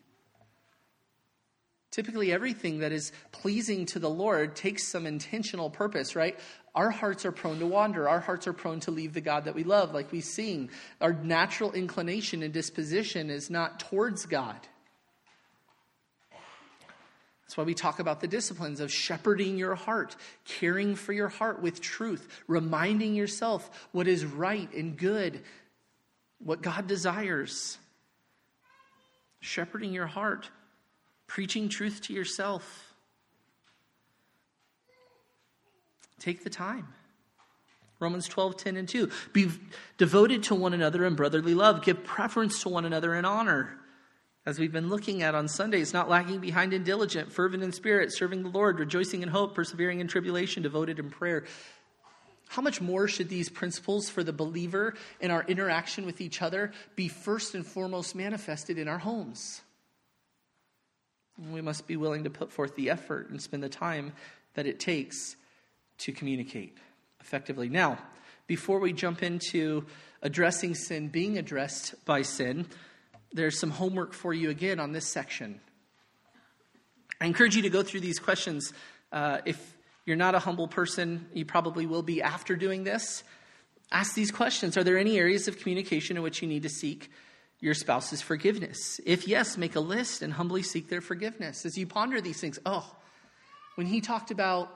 Typically, 1.92 2.32
everything 2.32 2.80
that 2.80 2.92
is 2.92 3.12
pleasing 3.32 3.88
to 3.88 3.98
the 3.98 4.10
Lord 4.10 4.56
takes 4.56 4.88
some 4.88 5.08
intentional 5.08 5.72
purpose, 5.72 6.16
right? 6.16 6.38
Our 6.76 6.92
hearts 6.92 7.26
are 7.26 7.32
prone 7.32 7.58
to 7.60 7.66
wander. 7.66 8.08
Our 8.08 8.20
hearts 8.20 8.46
are 8.46 8.54
prone 8.54 8.80
to 8.82 8.92
leave 8.92 9.14
the 9.14 9.22
God 9.22 9.46
that 9.46 9.56
we 9.56 9.64
love, 9.64 9.92
like 9.92 10.12
we 10.12 10.22
sing. 10.22 10.70
Our 11.02 11.14
natural 11.14 11.72
inclination 11.72 12.44
and 12.44 12.54
disposition 12.54 13.32
is 13.32 13.50
not 13.50 13.80
towards 13.80 14.28
God. 14.28 14.60
That's 17.50 17.58
why 17.58 17.64
we 17.64 17.74
talk 17.74 17.98
about 17.98 18.20
the 18.20 18.28
disciplines 18.28 18.80
of 18.80 18.94
shepherding 18.94 19.58
your 19.58 19.74
heart, 19.74 20.16
caring 20.46 20.94
for 20.94 21.14
your 21.14 21.30
heart 21.30 21.64
with 21.64 21.82
truth, 21.82 22.44
reminding 22.46 23.16
yourself 23.16 23.88
what 23.92 24.08
is 24.08 24.24
right 24.24 24.72
and 24.72 24.96
good, 24.96 25.42
what 26.38 26.62
God 26.62 26.86
desires. 26.86 27.80
Shepherding 29.40 29.94
your 29.94 30.06
heart 30.06 30.52
preaching 31.26 31.70
truth 31.70 32.02
to 32.02 32.14
yourself. 32.14 32.94
Take 36.20 36.44
the 36.44 36.52
time. 36.52 36.88
Romans 38.00 38.28
12, 38.28 38.58
10 38.58 38.78
and 38.78 38.88
2. 38.88 39.10
Be 39.34 39.50
devoted 39.98 40.44
to 40.44 40.54
one 40.54 40.76
another 40.76 41.04
in 41.04 41.16
brotherly 41.16 41.56
love. 41.56 41.82
Give 41.84 42.04
preference 42.04 42.62
to 42.62 42.70
one 42.70 42.86
another 42.86 43.16
in 43.16 43.26
honor. 43.26 43.76
As 44.50 44.58
we've 44.58 44.72
been 44.72 44.90
looking 44.90 45.22
at 45.22 45.36
on 45.36 45.48
Sundays, 45.48 45.94
not 45.94 46.10
lagging 46.10 46.40
behind 46.40 46.74
in 46.74 46.84
diligent, 46.84 47.32
fervent 47.32 47.62
in 47.62 47.72
spirit, 47.72 48.12
serving 48.12 48.42
the 48.42 48.50
Lord, 48.50 48.80
rejoicing 48.80 49.22
in 49.22 49.30
hope, 49.30 49.54
persevering 49.54 50.00
in 50.00 50.08
tribulation, 50.08 50.64
devoted 50.64 50.98
in 50.98 51.12
prayer. 51.12 51.44
How 52.48 52.64
much 52.64 52.82
more 52.82 53.08
should 53.08 53.30
these 53.30 53.48
principles 53.48 54.10
for 54.10 54.24
the 54.24 54.34
believer 54.34 54.96
in 55.22 55.30
our 55.30 55.44
interaction 55.44 56.04
with 56.04 56.20
each 56.20 56.42
other 56.42 56.72
be 56.96 57.08
first 57.08 57.54
and 57.54 57.64
foremost 57.64 58.16
manifested 58.16 58.80
in 58.80 58.88
our 58.88 58.98
homes? 58.98 59.62
We 61.52 61.62
must 61.62 61.86
be 61.86 61.96
willing 61.96 62.24
to 62.24 62.32
put 62.32 62.52
forth 62.52 62.76
the 62.76 62.90
effort 62.90 63.30
and 63.30 63.40
spend 63.40 63.62
the 63.62 63.70
time 63.70 64.14
that 64.56 64.66
it 64.66 64.80
takes 64.80 65.36
to 66.00 66.12
communicate 66.12 66.76
effectively. 67.22 67.70
Now, 67.70 68.00
before 68.48 68.80
we 68.80 68.94
jump 68.94 69.22
into 69.22 69.86
addressing 70.24 70.74
sin, 70.74 71.10
being 71.10 71.38
addressed 71.38 72.04
by 72.04 72.24
sin, 72.24 72.66
there's 73.32 73.60
some 73.60 73.72
homework 73.72 74.14
for 74.14 74.34
you 74.34 74.50
again 74.50 74.80
on 74.80 74.92
this 74.92 75.06
section. 75.06 75.60
I 77.22 77.26
encourage 77.26 77.56
you 77.56 77.64
to 77.64 77.70
go 77.70 77.84
through 77.84 78.00
these 78.00 78.20
questions. 78.20 78.74
Uh, 79.12 79.40
if 79.46 79.76
you're 80.06 80.16
not 80.16 80.36
a 80.36 80.40
humble 80.40 80.68
person, 80.68 81.28
you 81.34 81.46
probably 81.46 81.86
will 81.86 82.02
be 82.02 82.22
after 82.22 82.56
doing 82.56 82.84
this. 82.84 83.24
Ask 83.92 84.16
these 84.16 84.32
questions 84.32 84.78
Are 84.78 84.84
there 84.84 84.98
any 84.98 85.18
areas 85.18 85.48
of 85.48 85.60
communication 85.60 86.18
in 86.18 86.24
which 86.24 86.42
you 86.42 86.48
need 86.48 86.64
to 86.64 86.70
seek 86.70 87.12
your 87.60 87.74
spouse's 87.74 88.22
forgiveness? 88.22 89.00
If 89.06 89.28
yes, 89.28 89.58
make 89.58 89.76
a 89.76 89.80
list 89.80 90.22
and 90.22 90.34
humbly 90.34 90.64
seek 90.64 90.90
their 90.90 91.02
forgiveness. 91.02 91.66
As 91.66 91.78
you 91.78 91.88
ponder 91.88 92.22
these 92.22 92.40
things, 92.40 92.60
oh, 92.66 92.96
when 93.76 93.88
he 93.88 94.02
talked 94.02 94.32
about 94.32 94.74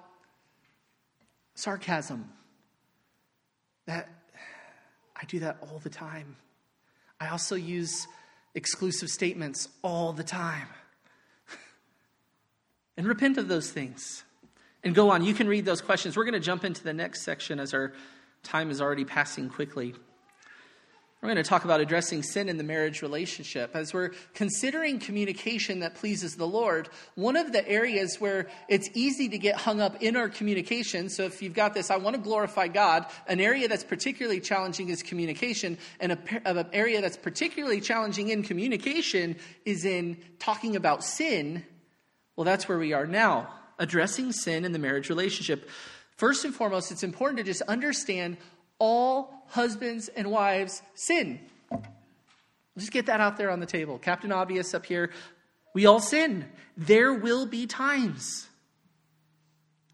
sarcasm, 1.56 2.30
that 3.86 4.10
I 5.16 5.26
do 5.26 5.40
that 5.40 5.58
all 5.62 5.80
the 5.80 5.90
time. 5.90 6.36
I 7.20 7.30
also 7.30 7.56
use 7.56 8.08
exclusive 8.56 9.10
statements 9.10 9.70
all 9.82 10.14
the 10.14 10.24
time. 10.24 10.68
and 12.98 13.08
repent 13.08 13.38
of 13.38 13.48
those 13.48 13.72
things. 13.72 14.24
And 14.84 14.94
go 14.94 15.10
on. 15.10 15.24
You 15.24 15.34
can 15.34 15.48
read 15.48 15.66
those 15.66 15.82
questions. 15.82 16.18
We're 16.18 16.26
going 16.26 16.34
to 16.34 16.40
jump 16.40 16.66
into 16.66 16.84
the 16.84 16.94
next 16.94 17.22
section 17.24 17.60
as 17.60 17.74
our 17.74 17.94
time 18.44 18.70
is 18.70 18.82
already 18.82 19.06
passing 19.06 19.50
quickly. 19.50 19.96
We're 21.24 21.30
going 21.30 21.42
to 21.42 21.50
talk 21.50 21.64
about 21.64 21.80
addressing 21.80 22.22
sin 22.22 22.50
in 22.50 22.58
the 22.58 22.66
marriage 22.66 23.02
relationship. 23.02 23.78
As 23.78 23.94
we're 23.94 24.10
considering 24.34 25.00
communication 25.00 25.80
that 25.80 25.96
pleases 25.96 26.36
the 26.36 26.46
Lord, 26.46 26.90
one 27.16 27.38
of 27.38 27.54
the 27.54 27.66
areas 27.66 28.18
where 28.20 28.50
it's 28.68 28.90
easy 28.94 29.30
to 29.30 29.38
get 29.38 29.56
hung 29.56 29.80
up 29.80 30.04
in 30.04 30.18
our 30.18 30.28
communication, 30.28 31.08
so 31.08 31.24
if 31.24 31.42
you've 31.42 31.54
got 31.54 31.74
this, 31.74 31.90
I 31.90 31.96
want 31.96 32.18
to 32.18 32.22
glorify 32.22 32.68
God, 32.68 33.06
an 33.26 33.40
area 33.40 33.70
that's 33.70 33.86
particularly 33.86 34.42
challenging 34.42 34.90
is 34.90 35.02
communication, 35.02 35.78
and 36.02 36.18
an 36.44 36.68
area 36.74 37.00
that's 37.00 37.16
particularly 37.16 37.80
challenging 37.80 38.28
in 38.28 38.44
communication 38.44 39.38
is 39.64 39.86
in 39.86 40.18
talking 40.40 40.76
about 40.76 41.06
sin. 41.06 41.64
Well, 42.36 42.44
that's 42.44 42.68
where 42.68 42.78
we 42.80 42.92
are 42.92 43.08
now, 43.08 43.48
addressing 43.80 44.34
sin 44.34 44.66
in 44.66 44.74
the 44.74 44.80
marriage 44.80 45.08
relationship. 45.08 45.70
First 46.18 46.44
and 46.44 46.54
foremost, 46.54 46.92
it's 46.92 47.02
important 47.02 47.38
to 47.38 47.44
just 47.44 47.62
understand 47.64 48.38
all 48.84 49.46
husbands 49.48 50.10
and 50.10 50.30
wives 50.30 50.82
sin. 50.94 51.40
Just 52.78 52.92
get 52.92 53.06
that 53.06 53.22
out 53.22 53.38
there 53.38 53.50
on 53.50 53.62
the 53.62 53.66
table. 53.66 53.98
Captain 53.98 54.34
Obvious 54.34 54.74
up 54.74 54.86
here. 54.86 55.12
We 55.74 55.86
all 55.86 56.02
sin. 56.02 56.46
There 56.76 57.14
will 57.14 57.46
be 57.46 57.66
times. 57.66 58.50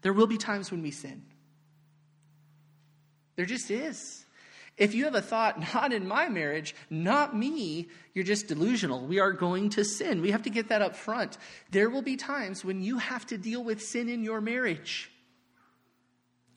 There 0.02 0.12
will 0.12 0.26
be 0.26 0.38
times 0.38 0.72
when 0.72 0.82
we 0.82 0.90
sin. 0.90 1.22
There 3.36 3.46
just 3.46 3.70
is. 3.70 4.26
If 4.76 4.92
you 4.92 5.04
have 5.04 5.14
a 5.14 5.22
thought, 5.22 5.60
not 5.74 5.92
in 5.92 6.08
my 6.08 6.28
marriage, 6.28 6.74
not 6.88 7.36
me, 7.36 7.86
you're 8.12 8.24
just 8.24 8.48
delusional. 8.48 9.06
We 9.06 9.20
are 9.20 9.32
going 9.32 9.70
to 9.70 9.84
sin. 9.84 10.20
We 10.20 10.32
have 10.32 10.42
to 10.42 10.50
get 10.50 10.68
that 10.70 10.82
up 10.82 10.96
front. 10.96 11.38
There 11.70 11.90
will 11.90 12.02
be 12.02 12.16
times 12.16 12.64
when 12.64 12.82
you 12.82 12.98
have 12.98 13.24
to 13.26 13.38
deal 13.38 13.62
with 13.62 13.80
sin 13.82 14.08
in 14.08 14.24
your 14.24 14.40
marriage. 14.40 15.12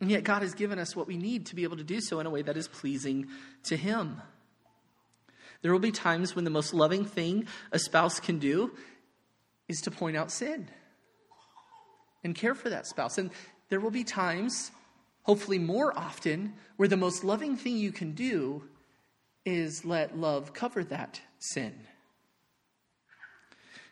And 0.03 0.11
yet, 0.11 0.25
God 0.25 0.41
has 0.41 0.53
given 0.53 0.79
us 0.79 0.97
what 0.97 1.07
we 1.07 1.15
need 1.15 1.45
to 1.45 1.55
be 1.55 1.63
able 1.63 1.77
to 1.77 1.83
do 1.83 2.01
so 2.01 2.19
in 2.19 2.25
a 2.25 2.29
way 2.29 2.41
that 2.41 2.57
is 2.57 2.67
pleasing 2.67 3.29
to 3.63 3.77
Him. 3.77 4.21
There 5.61 5.71
will 5.71 5.79
be 5.79 5.93
times 5.93 6.35
when 6.35 6.43
the 6.43 6.51
most 6.51 6.73
loving 6.73 7.05
thing 7.05 7.47
a 7.71 7.79
spouse 7.79 8.19
can 8.19 8.37
do 8.37 8.73
is 9.69 9.79
to 9.83 9.91
point 9.91 10.17
out 10.17 10.29
sin 10.29 10.67
and 12.21 12.35
care 12.35 12.53
for 12.53 12.69
that 12.69 12.85
spouse. 12.85 13.17
And 13.17 13.31
there 13.69 13.79
will 13.79 13.91
be 13.91 14.03
times, 14.03 14.71
hopefully 15.21 15.57
more 15.57 15.97
often, 15.97 16.55
where 16.75 16.89
the 16.89 16.97
most 16.97 17.23
loving 17.23 17.55
thing 17.55 17.77
you 17.77 17.93
can 17.93 18.11
do 18.11 18.63
is 19.45 19.85
let 19.85 20.17
love 20.17 20.51
cover 20.51 20.83
that 20.83 21.21
sin. 21.39 21.79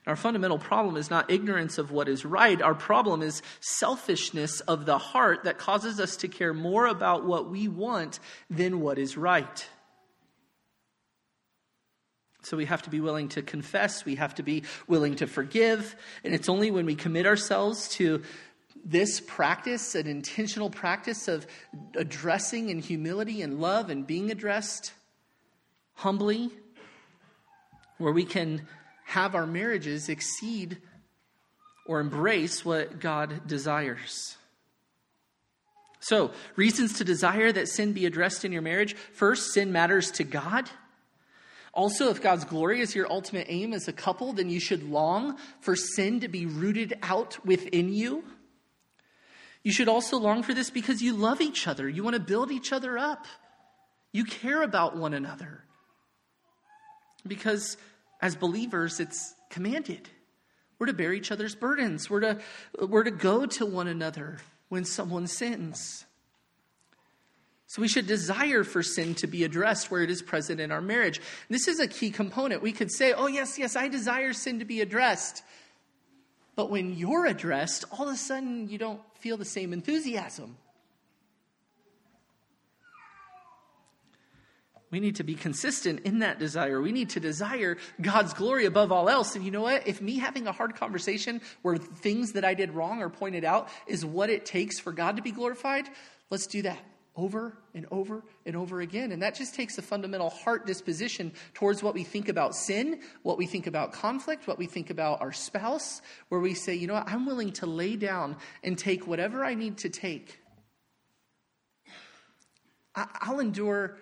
Our 0.08 0.16
fundamental 0.16 0.58
problem 0.58 0.98
is 0.98 1.12
not 1.12 1.30
ignorance 1.30 1.78
of 1.78 1.92
what 1.92 2.10
is 2.10 2.26
right. 2.26 2.60
Our 2.60 2.74
problem 2.74 3.22
is 3.22 3.44
selfishness 3.60 4.60
of 4.62 4.86
the 4.86 4.98
heart 4.98 5.44
that 5.44 5.60
causes 5.60 6.00
us 6.00 6.18
to 6.18 6.28
care 6.28 6.54
more 6.54 6.88
about 6.88 7.24
what 7.26 7.50
we 7.50 7.68
want 7.68 8.20
than 8.50 8.80
what 8.80 8.98
is 8.98 9.16
right. 9.16 9.68
So 12.44 12.58
we 12.58 12.66
have 12.66 12.82
to 12.84 12.90
be 12.90 13.00
willing 13.00 13.30
to 13.30 13.44
confess, 13.44 14.04
we 14.04 14.16
have 14.16 14.34
to 14.36 14.44
be 14.44 14.64
willing 14.88 15.16
to 15.18 15.28
forgive, 15.28 15.96
and 16.24 16.34
it's 16.34 16.50
only 16.50 16.72
when 16.72 16.88
we 16.88 16.96
commit 16.96 17.28
ourselves 17.28 17.88
to 17.90 18.24
this 18.84 19.20
practice, 19.20 19.94
an 19.94 20.08
intentional 20.08 20.72
practice 20.72 21.28
of 21.28 21.46
addressing 21.96 22.70
in 22.70 22.80
humility 22.80 23.44
and 23.44 23.62
love 23.62 23.92
and 23.92 24.08
being 24.08 24.32
addressed 24.32 24.94
humbly, 25.94 26.50
where 28.00 28.12
we 28.12 28.26
can 28.26 28.68
have 29.12 29.36
our 29.36 29.46
marriages 29.46 30.08
exceed 30.08 30.78
or 31.86 32.00
embrace 32.00 32.64
what 32.64 33.00
God 33.00 33.46
desires. 33.46 34.38
So, 36.00 36.32
reasons 36.56 36.98
to 36.98 37.04
desire 37.04 37.52
that 37.52 37.68
sin 37.68 37.94
be 37.94 38.06
addressed 38.06 38.46
in 38.46 38.52
your 38.52 38.62
marriage. 38.62 38.96
First, 38.96 39.54
sin 39.54 39.72
matters 39.72 40.12
to 40.12 40.24
God. 40.24 40.70
Also, 41.74 42.10
if 42.10 42.22
God's 42.22 42.46
glory 42.46 42.80
is 42.80 42.96
your 42.96 43.12
ultimate 43.12 43.48
aim 43.50 43.74
as 43.74 43.88
a 43.88 43.94
couple, 43.94 44.34
then 44.34 44.50
you 44.50 44.60
should 44.60 44.84
long 44.84 45.38
for 45.60 45.76
sin 45.76 46.22
to 46.22 46.28
be 46.28 46.46
rooted 46.46 46.98
out 47.04 47.46
within 47.46 47.94
you. 47.94 48.24
You 49.64 49.74
should 49.74 49.90
also 49.90 50.18
long 50.18 50.42
for 50.42 50.54
this 50.54 50.70
because 50.70 51.02
you 51.02 51.14
love 51.14 51.42
each 51.42 51.68
other. 51.68 51.88
You 51.88 52.04
want 52.04 52.16
to 52.16 52.22
build 52.22 52.52
each 52.52 52.72
other 52.72 52.98
up. 52.98 53.26
You 54.12 54.24
care 54.24 54.64
about 54.64 54.98
one 54.98 55.14
another. 55.14 55.64
Because 57.28 57.78
as 58.22 58.36
believers, 58.36 59.00
it's 59.00 59.34
commanded. 59.50 60.10
We're 60.78 60.88
to 60.88 60.94
bear 60.94 61.14
each 61.14 61.32
other's 61.32 61.56
burdens. 61.56 62.10
We're 62.10 62.22
to, 62.22 62.40
we're 62.80 63.04
to 63.04 63.12
go 63.12 63.46
to 63.46 63.66
one 63.66 63.88
another 63.88 64.40
when 64.70 64.86
someone 64.86 65.28
sins. 65.28 66.06
So 67.68 67.82
we 67.82 67.88
should 67.88 68.08
desire 68.08 68.64
for 68.64 68.84
sin 68.84 69.16
to 69.16 69.28
be 69.28 69.44
addressed 69.44 69.90
where 69.90 70.04
it 70.04 70.10
is 70.12 70.22
present 70.22 70.60
in 70.60 70.72
our 70.72 70.82
marriage. 70.82 71.22
This 71.50 71.68
is 71.68 71.80
a 71.80 71.88
key 71.88 72.12
component. 72.12 72.62
We 72.62 72.74
could 72.74 72.92
say, 72.92 73.14
oh, 73.14 73.28
yes, 73.28 73.58
yes, 73.58 73.76
I 73.76 73.88
desire 73.88 74.34
sin 74.34 74.60
to 74.60 74.66
be 74.66 74.82
addressed. 74.82 75.44
But 76.56 76.70
when 76.70 76.94
you're 76.98 77.26
addressed, 77.26 77.86
all 77.92 78.10
of 78.10 78.14
a 78.14 78.18
sudden 78.18 78.68
you 78.68 78.78
don't 78.78 79.00
feel 79.20 79.38
the 79.38 79.46
same 79.46 79.72
enthusiasm. 79.72 80.58
We 84.92 85.00
need 85.00 85.16
to 85.16 85.24
be 85.24 85.36
consistent 85.36 86.02
in 86.02 86.20
that 86.20 86.38
desire. 86.38 86.82
We 86.82 86.92
need 86.92 87.12
to 87.12 87.22
desire 87.22 87.78
God's 88.02 88.34
glory 88.34 88.66
above 88.66 88.92
all 88.92 89.10
else. 89.10 89.36
And 89.36 89.46
you 89.46 89.52
know 89.52 89.62
what? 89.62 89.88
If 89.88 90.02
me 90.02 90.18
having 90.20 90.48
a 90.48 90.52
hard 90.52 90.76
conversation 90.76 91.42
where 91.62 91.78
things 91.78 92.34
that 92.34 92.44
I 92.44 92.54
did 92.54 92.72
wrong 92.72 93.02
are 93.02 93.10
pointed 93.10 93.46
out 93.46 93.70
is 93.88 94.06
what 94.06 94.30
it 94.30 94.46
takes 94.46 94.80
for 94.80 94.92
God 94.92 95.16
to 95.16 95.22
be 95.22 95.32
glorified, 95.32 95.86
let's 96.30 96.46
do 96.46 96.62
that 96.64 96.78
over 97.16 97.58
and 97.74 97.86
over 97.92 98.24
and 98.46 98.56
over 98.56 98.82
again. 98.82 99.12
And 99.12 99.22
that 99.22 99.36
just 99.36 99.56
takes 99.56 99.78
a 99.78 99.82
fundamental 99.82 100.30
heart 100.30 100.66
disposition 100.66 101.32
towards 101.54 101.84
what 101.84 101.94
we 101.94 102.04
think 102.04 102.30
about 102.30 102.56
sin, 102.56 103.02
what 103.24 103.38
we 103.38 103.46
think 103.46 103.68
about 103.68 103.94
conflict, 103.94 104.48
what 104.48 104.58
we 104.58 104.66
think 104.66 104.90
about 104.90 105.22
our 105.22 105.34
spouse, 105.34 106.02
where 106.30 106.42
we 106.42 106.54
say, 106.54 106.74
you 106.76 106.88
know 106.88 106.94
what? 106.96 107.08
I'm 107.08 107.26
willing 107.26 107.52
to 107.54 107.66
lay 107.66 107.96
down 107.96 108.38
and 108.64 108.78
take 108.78 109.08
whatever 109.08 109.44
I 109.44 109.56
need 109.56 109.78
to 109.80 109.90
take. 109.90 110.40
I'll 112.94 113.40
endure 113.40 113.98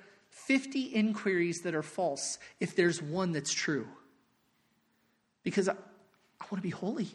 50 0.47 0.81
inquiries 0.81 1.61
that 1.61 1.75
are 1.75 1.83
false 1.83 2.39
if 2.59 2.75
there's 2.75 3.01
one 3.01 3.31
that's 3.31 3.53
true. 3.53 3.87
Because 5.43 5.69
I, 5.69 5.73
I 5.73 6.45
want 6.51 6.57
to 6.57 6.61
be 6.61 6.69
holy. 6.69 7.09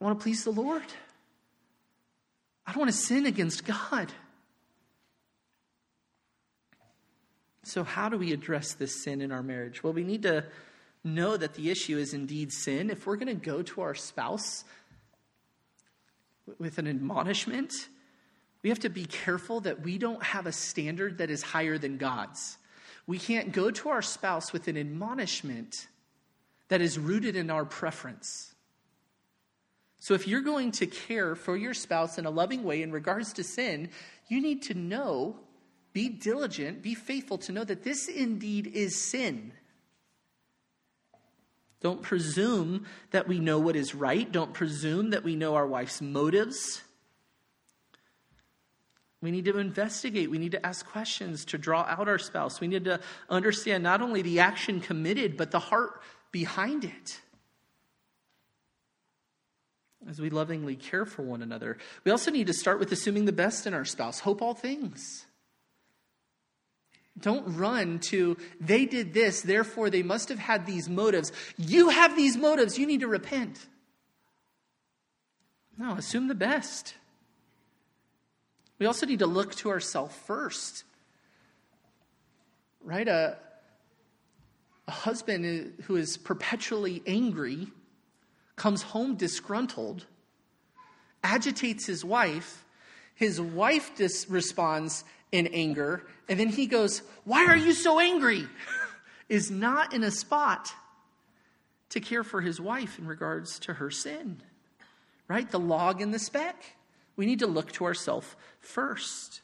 I 0.00 0.04
want 0.04 0.18
to 0.18 0.22
please 0.22 0.44
the 0.44 0.50
Lord. 0.50 0.82
I 2.66 2.72
don't 2.72 2.80
want 2.80 2.90
to 2.90 2.96
sin 2.96 3.26
against 3.26 3.64
God. 3.64 4.12
So, 7.62 7.82
how 7.82 8.08
do 8.08 8.18
we 8.18 8.32
address 8.32 8.74
this 8.74 9.02
sin 9.02 9.20
in 9.20 9.32
our 9.32 9.42
marriage? 9.42 9.82
Well, 9.82 9.94
we 9.94 10.04
need 10.04 10.22
to 10.22 10.44
know 11.02 11.36
that 11.36 11.54
the 11.54 11.70
issue 11.70 11.96
is 11.96 12.12
indeed 12.12 12.52
sin. 12.52 12.90
If 12.90 13.06
we're 13.06 13.16
going 13.16 13.28
to 13.28 13.34
go 13.34 13.62
to 13.62 13.80
our 13.80 13.94
spouse 13.94 14.64
with 16.58 16.78
an 16.78 16.86
admonishment, 16.86 17.72
we 18.64 18.70
have 18.70 18.80
to 18.80 18.88
be 18.88 19.04
careful 19.04 19.60
that 19.60 19.82
we 19.82 19.98
don't 19.98 20.22
have 20.22 20.46
a 20.46 20.52
standard 20.52 21.18
that 21.18 21.30
is 21.30 21.42
higher 21.42 21.76
than 21.76 21.98
God's. 21.98 22.56
We 23.06 23.18
can't 23.18 23.52
go 23.52 23.70
to 23.70 23.90
our 23.90 24.00
spouse 24.00 24.54
with 24.54 24.68
an 24.68 24.78
admonishment 24.78 25.86
that 26.68 26.80
is 26.80 26.98
rooted 26.98 27.36
in 27.36 27.50
our 27.50 27.66
preference. 27.66 28.54
So, 30.00 30.14
if 30.14 30.26
you're 30.26 30.40
going 30.40 30.70
to 30.72 30.86
care 30.86 31.34
for 31.34 31.58
your 31.58 31.74
spouse 31.74 32.16
in 32.16 32.24
a 32.24 32.30
loving 32.30 32.64
way 32.64 32.80
in 32.80 32.90
regards 32.90 33.34
to 33.34 33.44
sin, 33.44 33.90
you 34.28 34.40
need 34.40 34.62
to 34.62 34.74
know, 34.74 35.36
be 35.92 36.08
diligent, 36.08 36.82
be 36.82 36.94
faithful 36.94 37.36
to 37.38 37.52
know 37.52 37.64
that 37.64 37.84
this 37.84 38.08
indeed 38.08 38.66
is 38.66 39.10
sin. 39.10 39.52
Don't 41.82 42.00
presume 42.00 42.86
that 43.10 43.28
we 43.28 43.40
know 43.40 43.58
what 43.58 43.76
is 43.76 43.94
right. 43.94 44.30
Don't 44.32 44.54
presume 44.54 45.10
that 45.10 45.22
we 45.22 45.36
know 45.36 45.54
our 45.54 45.66
wife's 45.66 46.00
motives. 46.00 46.82
We 49.24 49.30
need 49.30 49.46
to 49.46 49.56
investigate. 49.56 50.30
We 50.30 50.36
need 50.36 50.52
to 50.52 50.64
ask 50.64 50.84
questions 50.84 51.46
to 51.46 51.56
draw 51.56 51.86
out 51.88 52.08
our 52.08 52.18
spouse. 52.18 52.60
We 52.60 52.68
need 52.68 52.84
to 52.84 53.00
understand 53.30 53.82
not 53.82 54.02
only 54.02 54.20
the 54.20 54.40
action 54.40 54.80
committed, 54.80 55.38
but 55.38 55.50
the 55.50 55.58
heart 55.58 56.02
behind 56.30 56.84
it. 56.84 57.20
As 60.06 60.20
we 60.20 60.28
lovingly 60.28 60.76
care 60.76 61.06
for 61.06 61.22
one 61.22 61.40
another, 61.40 61.78
we 62.04 62.10
also 62.10 62.30
need 62.30 62.48
to 62.48 62.52
start 62.52 62.78
with 62.78 62.92
assuming 62.92 63.24
the 63.24 63.32
best 63.32 63.66
in 63.66 63.72
our 63.72 63.86
spouse. 63.86 64.20
Hope 64.20 64.42
all 64.42 64.52
things. 64.52 65.24
Don't 67.18 67.56
run 67.56 68.00
to, 68.10 68.36
they 68.60 68.84
did 68.84 69.14
this, 69.14 69.40
therefore 69.40 69.88
they 69.88 70.02
must 70.02 70.28
have 70.28 70.38
had 70.38 70.66
these 70.66 70.86
motives. 70.86 71.32
You 71.56 71.88
have 71.88 72.14
these 72.14 72.36
motives, 72.36 72.78
you 72.78 72.86
need 72.86 73.00
to 73.00 73.08
repent. 73.08 73.66
No, 75.78 75.92
assume 75.92 76.28
the 76.28 76.34
best. 76.34 76.94
We 78.78 78.86
also 78.86 79.06
need 79.06 79.20
to 79.20 79.26
look 79.26 79.54
to 79.56 79.70
ourselves 79.70 80.14
first. 80.26 80.84
Right? 82.82 83.06
A, 83.08 83.36
a 84.86 84.90
husband 84.90 85.74
who 85.84 85.96
is 85.96 86.16
perpetually 86.16 87.02
angry 87.06 87.68
comes 88.56 88.82
home 88.82 89.16
disgruntled, 89.16 90.06
agitates 91.22 91.86
his 91.86 92.04
wife. 92.04 92.64
His 93.14 93.40
wife 93.40 93.92
dis- 93.96 94.26
responds 94.28 95.04
in 95.30 95.46
anger, 95.48 96.04
and 96.28 96.38
then 96.38 96.48
he 96.48 96.66
goes, 96.66 97.02
Why 97.24 97.46
are 97.46 97.56
you 97.56 97.72
so 97.72 97.98
angry? 97.98 98.46
is 99.28 99.50
not 99.50 99.94
in 99.94 100.02
a 100.02 100.10
spot 100.10 100.72
to 101.90 102.00
care 102.00 102.24
for 102.24 102.40
his 102.40 102.60
wife 102.60 102.98
in 102.98 103.06
regards 103.06 103.58
to 103.60 103.74
her 103.74 103.90
sin. 103.90 104.40
Right? 105.28 105.50
The 105.50 105.58
log 105.58 106.02
and 106.02 106.12
the 106.12 106.18
speck. 106.18 106.76
We 107.16 107.26
need 107.26 107.40
to 107.40 107.46
look 107.46 107.72
to 107.72 107.84
ourselves 107.84 108.34
first. 108.60 109.40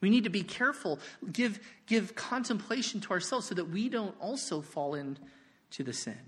We 0.00 0.10
need 0.10 0.24
to 0.24 0.30
be 0.30 0.42
careful, 0.42 1.00
give, 1.32 1.58
give 1.86 2.14
contemplation 2.14 3.00
to 3.00 3.10
ourselves 3.10 3.46
so 3.46 3.54
that 3.54 3.68
we 3.68 3.88
don't 3.88 4.14
also 4.20 4.60
fall 4.60 4.94
into 4.94 5.82
the 5.82 5.92
sin. 5.92 6.18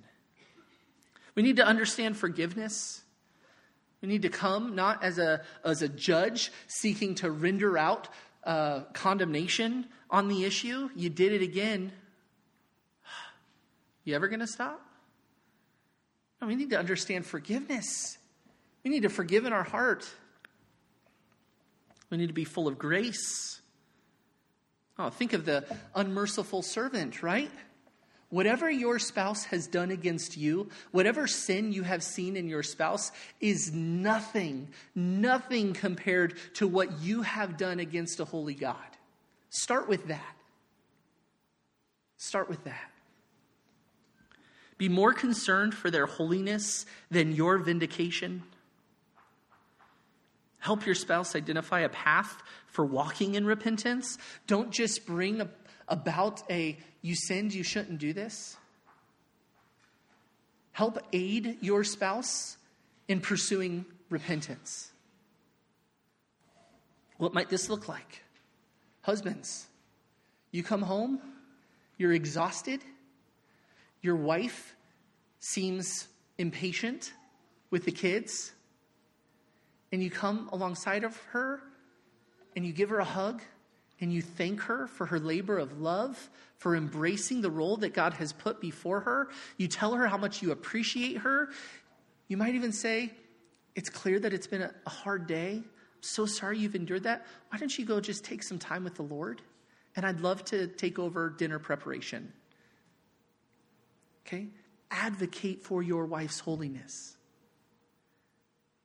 We 1.35 1.43
need 1.43 1.57
to 1.57 1.65
understand 1.65 2.17
forgiveness. 2.17 3.03
We 4.03 4.09
need 4.09 4.23
to 4.23 4.29
come 4.29 4.75
not 4.75 5.05
as 5.05 5.19
a, 5.19 5.43
as 5.65 5.83
a 5.83 5.89
judge 5.89 6.51
seeking 6.67 7.15
to 7.17 7.31
render 7.31 7.79
out 7.79 8.09
uh, 8.43 8.81
condemnation 8.93 9.87
on 10.11 10.29
the 10.29 10.45
issue. 10.45 10.89
You 10.97 11.11
did 11.11 11.33
it 11.33 11.43
again. 11.43 11.93
You 14.03 14.17
ever 14.17 14.29
going 14.29 14.41
to 14.41 14.47
stop? 14.47 14.81
No, 16.41 16.49
we 16.49 16.57
need 16.57 16.71
to 16.71 16.79
understand 16.79 17.27
forgiveness. 17.27 18.17
We 18.83 18.91
need 18.91 19.03
to 19.03 19.11
forgive 19.11 19.45
in 19.45 19.53
our 19.53 19.63
heart. 19.63 20.09
We 22.11 22.17
need 22.17 22.27
to 22.27 22.33
be 22.33 22.45
full 22.45 22.69
of 22.69 22.79
grace. 22.79 23.61
Oh, 24.99 25.11
think 25.11 25.33
of 25.33 25.45
the 25.45 25.65
unmerciful 25.95 26.63
servant, 26.63 27.23
right? 27.23 27.51
Whatever 28.29 28.71
your 28.71 28.99
spouse 28.99 29.45
has 29.47 29.67
done 29.67 29.91
against 29.91 30.37
you, 30.37 30.69
whatever 30.93 31.27
sin 31.27 31.73
you 31.73 31.83
have 31.83 32.03
seen 32.03 32.37
in 32.37 32.49
your 32.49 32.63
spouse, 32.63 33.11
is 33.41 33.73
nothing, 33.73 34.69
nothing 34.95 35.73
compared 35.73 36.35
to 36.55 36.69
what 36.69 37.01
you 37.01 37.23
have 37.23 37.57
done 37.57 37.81
against 37.81 38.21
a 38.21 38.25
holy 38.25 38.55
God. 38.55 38.77
Start 39.49 39.89
with 39.89 40.09
that. 40.09 40.37
Start 42.19 42.49
with 42.49 42.63
that. 42.65 42.91
Be 44.79 44.89
more 44.89 45.13
concerned 45.13 45.75
for 45.75 45.91
their 45.91 46.07
holiness 46.07 46.87
than 47.11 47.35
your 47.35 47.59
vindication. 47.59 48.45
Help 50.61 50.87
your 50.87 50.95
spouse 50.95 51.35
identify 51.35 51.81
a 51.81 51.89
path 51.89 52.43
for 52.67 52.85
walking 52.85 53.35
in 53.35 53.45
repentance. 53.45 54.19
Don't 54.47 54.71
just 54.71 55.07
bring 55.07 55.49
about 55.89 56.43
a 56.51 56.79
you 57.03 57.15
sinned, 57.15 57.53
you 57.53 57.63
shouldn't 57.63 57.99
do 57.99 58.13
this. 58.13 58.57
Help 60.73 60.99
aid 61.13 61.59
your 61.61 61.83
spouse 61.83 62.57
in 63.09 63.21
pursuing 63.21 63.85
repentance. 64.09 64.91
What 67.17 67.35
might 67.35 67.49
this 67.49 67.69
look 67.69 67.89
like? 67.89 68.23
Husbands, 69.03 69.67
you 70.53 70.63
come 70.63 70.83
home, 70.83 71.21
you're 71.97 72.13
exhausted, 72.13 72.81
your 74.03 74.17
wife 74.17 74.75
seems 75.39 76.07
impatient 76.39 77.13
with 77.71 77.85
the 77.85 77.93
kids, 77.93 78.53
and 79.93 80.03
you 80.03 80.11
come 80.11 80.49
alongside 80.53 81.05
of 81.05 81.17
her 81.33 81.61
and 82.57 82.65
you 82.65 82.73
give 82.73 82.91
her 82.91 82.99
a 82.99 83.05
hug 83.05 83.43
and 84.01 84.13
you 84.13 84.23
thank 84.23 84.61
her 84.63 84.87
for 84.87 85.07
her 85.07 85.19
labor 85.19 85.59
of 85.59 85.81
love, 85.81 86.31
for 86.57 86.75
embracing 86.75 87.43
the 87.43 87.51
role 87.51 87.77
that 87.79 87.93
God 87.93 88.15
has 88.15 88.33
put 88.33 88.61
before 88.61 89.01
her. 89.01 89.29
You 89.59 89.69
tell 89.69 89.95
her 89.95 90.07
how 90.07 90.17
much 90.17 90.43
you 90.43 90.53
appreciate 90.53 91.19
her. 91.19 91.51
You 92.29 92.37
might 92.37 92.55
even 92.55 92.73
say, 92.73 93.13
It's 93.75 93.91
clear 93.91 94.19
that 94.21 94.33
it's 94.33 94.47
been 94.47 94.63
a, 94.63 94.91
hard 94.91 95.27
day. 95.27 95.57
I'm 95.57 96.03
so 96.03 96.27
sorry 96.27 96.59
you've 96.59 96.75
endured 96.75 97.03
that. 97.05 97.27
Why 97.51 97.59
don't 97.59 97.77
you 97.79 97.85
go 97.85 98.01
just 98.01 98.25
take 98.25 98.43
some 98.43 98.59
time 98.59 98.85
with 98.85 98.95
the 98.95 99.03
Lord? 99.03 99.43
And 99.97 100.07
I'd 100.07 100.21
love 100.21 100.45
to 100.47 100.67
take 100.67 100.99
over 100.99 101.31
dinner 101.31 101.59
preparation. 101.59 102.33
Okay? 104.27 104.49
Advocate 104.91 105.63
for 105.63 105.83
your 105.83 106.07
wife's 106.07 106.41
holiness. 106.41 107.17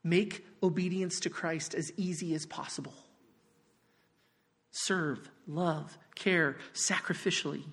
Make 0.06 0.46
obedience 0.62 1.20
to 1.22 1.32
Christ 1.32 1.74
as 1.74 1.92
easy 1.98 2.36
as 2.36 2.46
possible 2.46 2.94
serve, 4.70 5.32
love, 5.48 5.98
care 6.16 6.58
sacrificially. 6.74 7.64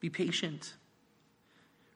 Be 0.00 0.10
patient. 0.10 0.74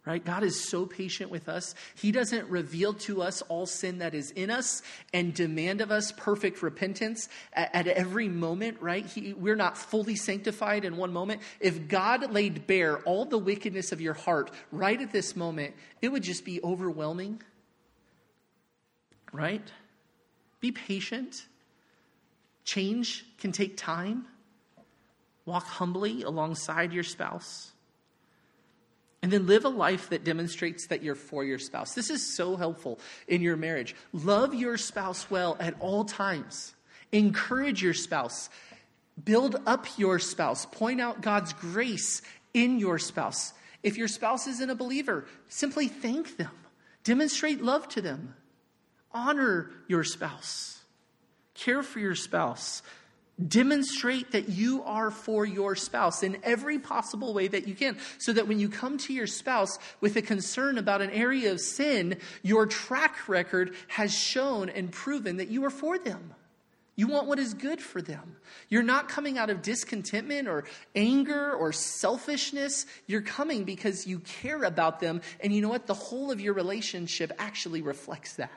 Right? 0.07 0.25
God 0.25 0.43
is 0.43 0.67
so 0.69 0.87
patient 0.87 1.31
with 1.31 1.49
us. 1.49 1.75
He 1.95 2.13
doesn't 2.13 2.49
reveal 2.49 2.95
to 2.95 3.21
us 3.21 3.43
all 3.43 3.67
sin 3.67 3.99
that 3.99 4.15
is 4.15 4.31
in 4.31 4.51
us 4.51 4.81
and 5.13 5.35
demand 5.35 5.81
of 5.81 5.91
us 5.91 6.13
perfect 6.13 6.63
repentance 6.63 7.29
at, 7.53 7.75
at 7.75 7.87
every 7.89 8.29
moment, 8.29 8.81
right? 8.81 9.05
He, 9.05 9.35
we're 9.35 9.57
not 9.57 9.77
fully 9.77 10.17
sanctified 10.17 10.87
in 10.87 10.97
one 10.97 11.13
moment. 11.13 11.43
If 11.61 11.89
God 11.89 12.33
laid 12.33 12.67
bare 12.67 12.99
all 13.01 13.27
the 13.27 13.37
wickedness 13.37 13.93
of 13.93 14.01
your 14.01 14.15
heart 14.15 14.51
right 14.73 15.01
at 15.01 15.13
this 15.13 15.37
moment, 15.37 15.75
it 16.01 16.11
would 16.11 16.23
just 16.23 16.45
be 16.45 16.63
overwhelming. 16.63 17.43
Right? 19.33 19.67
Be 20.61 20.73
patient. 20.73 21.47
Change 22.65 23.25
can 23.39 23.53
take 23.53 23.77
time. 23.77 24.27
Walk 25.45 25.65
humbly 25.65 26.23
alongside 26.23 26.93
your 26.93 27.05
spouse. 27.05 27.73
And 29.23 29.33
then 29.33 29.47
live 29.47 29.65
a 29.65 29.69
life 29.69 30.11
that 30.11 30.23
demonstrates 30.25 30.87
that 30.89 31.03
you're 31.03 31.15
for 31.15 31.45
your 31.45 31.59
spouse. 31.59 31.95
This 31.95 32.11
is 32.11 32.35
so 32.37 32.57
helpful 32.57 33.01
in 33.27 33.43
your 33.43 33.57
marriage. 33.57 33.97
Love 34.13 34.55
your 34.55 34.77
spouse 34.77 35.31
well 35.31 35.57
at 35.59 35.75
all 35.81 36.05
times. 36.05 36.75
Encourage 37.11 37.83
your 37.83 37.95
spouse. 37.95 38.49
Build 39.25 39.57
up 39.67 39.87
your 39.99 40.19
spouse. 40.19 40.67
Point 40.67 41.01
out 41.01 41.21
God's 41.21 41.53
grace 41.53 42.23
in 42.55 42.79
your 42.79 42.99
spouse. 42.99 43.53
If 43.83 43.97
your 43.97 44.09
spouse 44.09 44.47
isn't 44.47 44.71
a 44.71 44.75
believer, 44.75 45.25
simply 45.49 45.89
thank 45.89 46.37
them. 46.37 46.51
Demonstrate 47.03 47.63
love 47.63 47.89
to 47.89 48.01
them. 48.01 48.35
Honor 49.13 49.71
your 49.89 50.05
spouse. 50.05 50.81
Care 51.55 51.83
for 51.83 51.99
your 51.99 52.15
spouse. 52.15 52.83
Demonstrate 53.47 54.33
that 54.33 54.49
you 54.49 54.83
are 54.83 55.13
for 55.13 55.45
your 55.45 55.77
spouse 55.77 56.25
in 56.25 56.39
every 56.43 56.79
possible 56.81 57.33
way 57.33 57.47
that 57.47 57.69
you 57.69 57.75
can, 57.75 57.97
so 58.19 58.33
that 58.33 58.49
when 58.49 58.59
you 58.59 58.69
come 58.69 58.99
to 58.99 59.13
your 59.13 59.29
spouse 59.29 59.79
with 60.01 60.17
a 60.17 60.23
concern 60.23 60.77
about 60.77 61.03
an 61.03 61.11
area 61.11 61.53
of 61.53 61.61
sin, 61.61 62.19
your 62.43 62.67
track 62.67 63.29
record 63.29 63.77
has 63.87 64.13
shown 64.13 64.69
and 64.69 64.91
proven 64.91 65.37
that 65.37 65.49
you 65.49 65.65
are 65.65 65.71
for 65.71 65.99
them. 65.99 66.35
You 66.97 67.07
want 67.07 67.29
what 67.29 67.39
is 67.39 67.55
good 67.55 67.81
for 67.81 68.03
them. 68.03 68.35
You're 68.69 68.83
not 68.83 69.09
coming 69.09 69.39
out 69.39 69.51
of 69.51 69.63
discontentment 69.63 70.49
or 70.49 70.65
anger 70.97 71.53
or 71.53 71.73
selfishness. 71.73 72.87
You're 73.07 73.23
coming 73.23 73.63
because 73.63 74.05
you 74.05 74.19
care 74.19 74.65
about 74.65 74.99
them. 74.99 75.21
And 75.39 75.53
you 75.53 75.63
know 75.63 75.69
what? 75.69 75.87
The 75.87 75.95
whole 75.95 76.33
of 76.33 76.41
your 76.41 76.55
relationship 76.55 77.31
actually 77.39 77.83
reflects 77.83 78.33
that. 78.35 78.51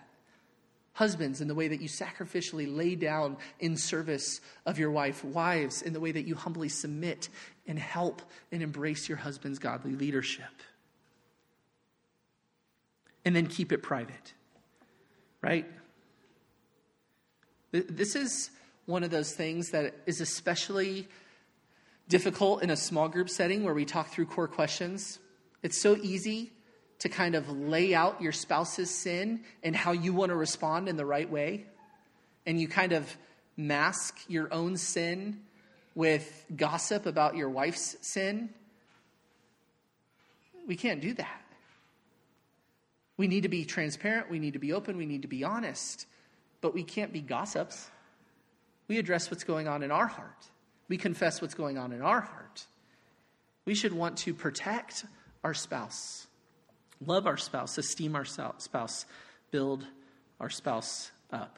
Husbands, 0.94 1.40
in 1.40 1.48
the 1.48 1.56
way 1.56 1.70
that 1.70 1.82
you 1.82 1.88
sacrificially 1.88 2.74
lay 2.74 2.96
down 2.96 3.38
in 3.60 3.78
service 3.78 4.42
of 4.66 4.78
your 4.78 4.92
wife. 4.92 5.24
Wives, 5.24 5.82
in 5.82 5.94
the 5.94 6.00
way 6.00 6.12
that 6.12 6.28
you 6.28 6.36
humbly 6.36 6.68
submit 6.68 7.30
and 7.66 7.80
help 7.80 8.22
and 8.52 8.62
embrace 8.62 9.08
your 9.08 9.18
husband's 9.18 9.58
godly 9.58 9.94
leadership. 9.94 10.52
And 13.24 13.36
then 13.36 13.48
keep 13.48 13.72
it 13.72 13.82
private, 13.82 14.34
right? 15.42 15.66
This 17.72 18.16
is 18.16 18.50
one 18.86 19.04
of 19.04 19.12
those 19.12 19.34
things 19.34 19.70
that 19.70 19.96
is 20.06 20.20
especially 20.20 21.08
difficult 22.10 22.64
in 22.64 22.70
a 22.70 22.76
small 22.76 23.08
group 23.08 23.30
setting 23.30 23.64
where 23.64 23.74
we 23.74 23.86
talk 23.86 24.10
through 24.10 24.26
core 24.26 24.48
questions. 24.48 25.20
It's 25.64 25.82
so 25.82 25.96
easy 25.96 26.52
to 27.02 27.10
kind 27.10 27.34
of 27.34 27.50
lay 27.50 27.96
out 27.96 28.22
your 28.22 28.32
spouse's 28.32 28.92
sin 28.92 29.42
and 29.64 29.76
how 29.76 29.92
you 29.92 30.14
want 30.14 30.30
to 30.30 30.36
respond 30.36 30.88
in 30.88 30.98
the 30.98 31.06
right 31.06 31.30
way. 31.30 31.66
And 32.46 32.62
you 32.62 32.68
kind 32.68 32.92
of 32.92 33.18
mask 33.58 34.20
your 34.28 34.54
own 34.54 34.78
sin 34.78 35.42
with 35.96 36.46
gossip 36.56 37.08
about 37.08 37.36
your 37.36 37.50
wife's 37.50 37.98
sin. 38.02 38.52
We 40.68 40.76
can't 40.76 41.02
do 41.02 41.16
that. 41.16 41.42
We 43.18 43.28
need 43.28 43.44
to 43.44 43.50
be 43.50 43.66
transparent, 43.66 44.30
we 44.30 44.38
need 44.38 44.54
to 44.54 44.60
be 44.60 44.72
open, 44.72 44.96
we 44.96 45.08
need 45.08 45.24
to 45.24 45.28
be 45.28 45.44
honest, 45.44 46.06
but 46.62 46.74
we 46.74 46.84
can't 46.84 47.12
be 47.12 47.22
gossips. 47.22 47.90
We 48.88 49.00
address 49.00 49.32
what's 49.32 49.44
going 49.44 49.68
on 49.68 49.82
in 49.82 49.92
our 49.92 50.08
heart, 50.08 50.46
we 50.88 50.98
confess 50.98 51.42
what's 51.42 51.56
going 51.56 51.80
on 51.80 51.94
in 51.94 52.04
our 52.04 52.22
heart. 52.22 52.68
We 53.66 53.74
should 53.74 53.94
want 53.94 54.18
to 54.20 54.34
protect 54.34 55.06
our 55.44 55.54
spouse 55.54 56.28
love 57.06 57.28
our 57.28 57.38
spouse, 57.38 57.78
esteem 57.78 58.16
our 58.16 58.26
spouse, 58.26 59.06
build 59.52 59.86
our 60.40 60.50
spouse 60.50 61.12
up. 61.32 61.58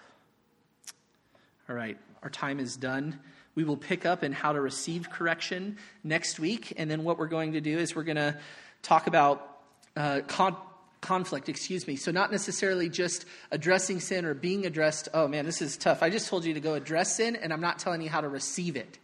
All 1.70 1.76
right, 1.76 1.98
our 2.22 2.30
time 2.30 2.60
is 2.60 2.76
done. 2.76 3.20
We 3.56 3.64
will 3.64 3.78
pick 3.78 4.06
up 4.06 4.24
in 4.24 4.34
how 4.34 4.54
to 4.54 4.62
receive 4.62 5.10
correction 5.10 5.78
next 6.04 6.40
week. 6.40 6.74
And 6.78 6.90
then 6.90 7.04
what 7.04 7.18
we're 7.18 7.28
going 7.28 7.54
to 7.54 7.62
do 7.62 7.78
is 7.78 7.96
we're 7.96 8.04
going 8.04 8.18
to 8.18 8.38
talk 8.82 9.08
about 9.08 9.60
uh, 9.96 10.22
con- 10.28 10.58
conflict, 11.02 11.50
excuse 11.50 11.86
me. 11.86 11.96
So, 11.96 12.12
not 12.12 12.32
necessarily 12.32 12.90
just 12.90 13.26
addressing 13.52 14.00
sin 14.00 14.26
or 14.26 14.34
being 14.34 14.66
addressed. 14.66 15.10
Oh 15.14 15.28
man, 15.28 15.46
this 15.46 15.62
is 15.62 15.78
tough. 15.78 16.02
I 16.02 16.10
just 16.10 16.28
told 16.28 16.46
you 16.46 16.56
to 16.56 16.60
go 16.60 16.74
address 16.74 17.18
sin, 17.18 17.36
and 17.36 17.54
I'm 17.54 17.62
not 17.62 17.78
telling 17.78 18.02
you 18.02 18.10
how 18.10 18.22
to 18.22 18.30
receive 18.30 18.76
it. 18.76 18.98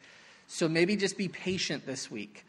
So, 0.47 0.67
maybe 0.67 0.95
just 0.95 1.17
be 1.17 1.27
patient 1.27 1.85
this 1.85 2.09
week 2.09 2.45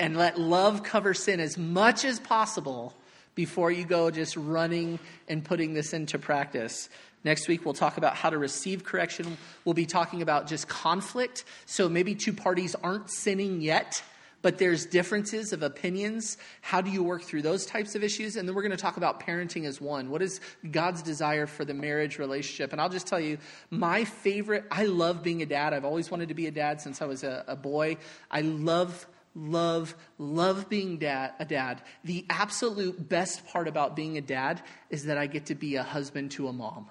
and 0.00 0.16
let 0.16 0.40
love 0.40 0.82
cover 0.82 1.12
sin 1.12 1.38
as 1.38 1.58
much 1.58 2.04
as 2.04 2.18
possible 2.18 2.94
before 3.34 3.70
you 3.70 3.84
go 3.84 4.10
just 4.10 4.36
running 4.36 4.98
and 5.28 5.44
putting 5.44 5.74
this 5.74 5.92
into 5.92 6.18
practice. 6.18 6.88
Next 7.24 7.46
week, 7.46 7.64
we'll 7.64 7.74
talk 7.74 7.98
about 7.98 8.16
how 8.16 8.30
to 8.30 8.38
receive 8.38 8.84
correction. 8.84 9.36
We'll 9.64 9.74
be 9.74 9.86
talking 9.86 10.22
about 10.22 10.48
just 10.48 10.68
conflict. 10.68 11.44
So 11.66 11.88
maybe 11.88 12.14
two 12.14 12.32
parties 12.32 12.74
aren't 12.74 13.10
sinning 13.10 13.60
yet, 13.60 14.02
but 14.42 14.58
there's 14.58 14.86
differences 14.86 15.52
of 15.52 15.62
opinions. 15.62 16.36
How 16.62 16.80
do 16.80 16.90
you 16.90 17.04
work 17.04 17.22
through 17.22 17.42
those 17.42 17.64
types 17.64 17.94
of 17.94 18.02
issues? 18.02 18.34
And 18.34 18.48
then 18.48 18.56
we're 18.56 18.62
going 18.62 18.72
to 18.72 18.76
talk 18.76 18.96
about 18.96 19.20
parenting 19.20 19.66
as 19.66 19.80
one. 19.80 20.10
What 20.10 20.20
is 20.20 20.40
God's 20.68 21.00
desire 21.00 21.46
for 21.46 21.64
the 21.64 21.74
marriage 21.74 22.18
relationship? 22.18 22.72
And 22.72 22.80
I'll 22.80 22.88
just 22.88 23.06
tell 23.06 23.20
you, 23.20 23.38
my 23.70 24.04
favorite, 24.04 24.64
I 24.68 24.86
love 24.86 25.22
being 25.22 25.42
a 25.42 25.46
dad. 25.46 25.74
I've 25.74 25.84
always 25.84 26.10
wanted 26.10 26.28
to 26.28 26.34
be 26.34 26.48
a 26.48 26.50
dad 26.50 26.80
since 26.80 27.00
I 27.00 27.04
was 27.04 27.22
a, 27.22 27.44
a 27.46 27.54
boy. 27.54 27.98
I 28.32 28.40
love 28.40 29.06
love, 29.34 29.94
love 30.18 30.68
being 30.68 30.98
dad, 30.98 31.32
a 31.38 31.44
dad. 31.44 31.82
The 32.04 32.24
absolute 32.28 33.08
best 33.08 33.46
part 33.46 33.68
about 33.68 33.96
being 33.96 34.18
a 34.18 34.20
dad 34.20 34.62
is 34.90 35.04
that 35.06 35.18
I 35.18 35.26
get 35.26 35.46
to 35.46 35.54
be 35.54 35.76
a 35.76 35.82
husband 35.82 36.30
to 36.32 36.48
a 36.48 36.52
mom. 36.52 36.86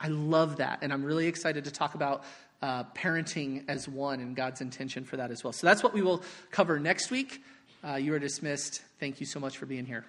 I 0.00 0.08
love 0.08 0.56
that. 0.56 0.80
And 0.82 0.92
I'm 0.92 1.04
really 1.04 1.26
excited 1.26 1.64
to 1.64 1.70
talk 1.70 1.94
about 1.94 2.24
uh, 2.62 2.84
parenting 2.94 3.64
as 3.68 3.88
one 3.88 4.20
and 4.20 4.34
God's 4.34 4.60
intention 4.60 5.04
for 5.04 5.16
that 5.16 5.30
as 5.30 5.44
well. 5.44 5.52
So 5.52 5.66
that's 5.66 5.82
what 5.82 5.92
we 5.94 6.02
will 6.02 6.22
cover 6.50 6.78
next 6.78 7.10
week. 7.10 7.42
Uh, 7.84 7.94
you 7.94 8.12
are 8.14 8.18
dismissed. 8.18 8.82
Thank 8.98 9.20
you 9.20 9.26
so 9.26 9.38
much 9.38 9.58
for 9.58 9.66
being 9.66 9.86
here. 9.86 10.04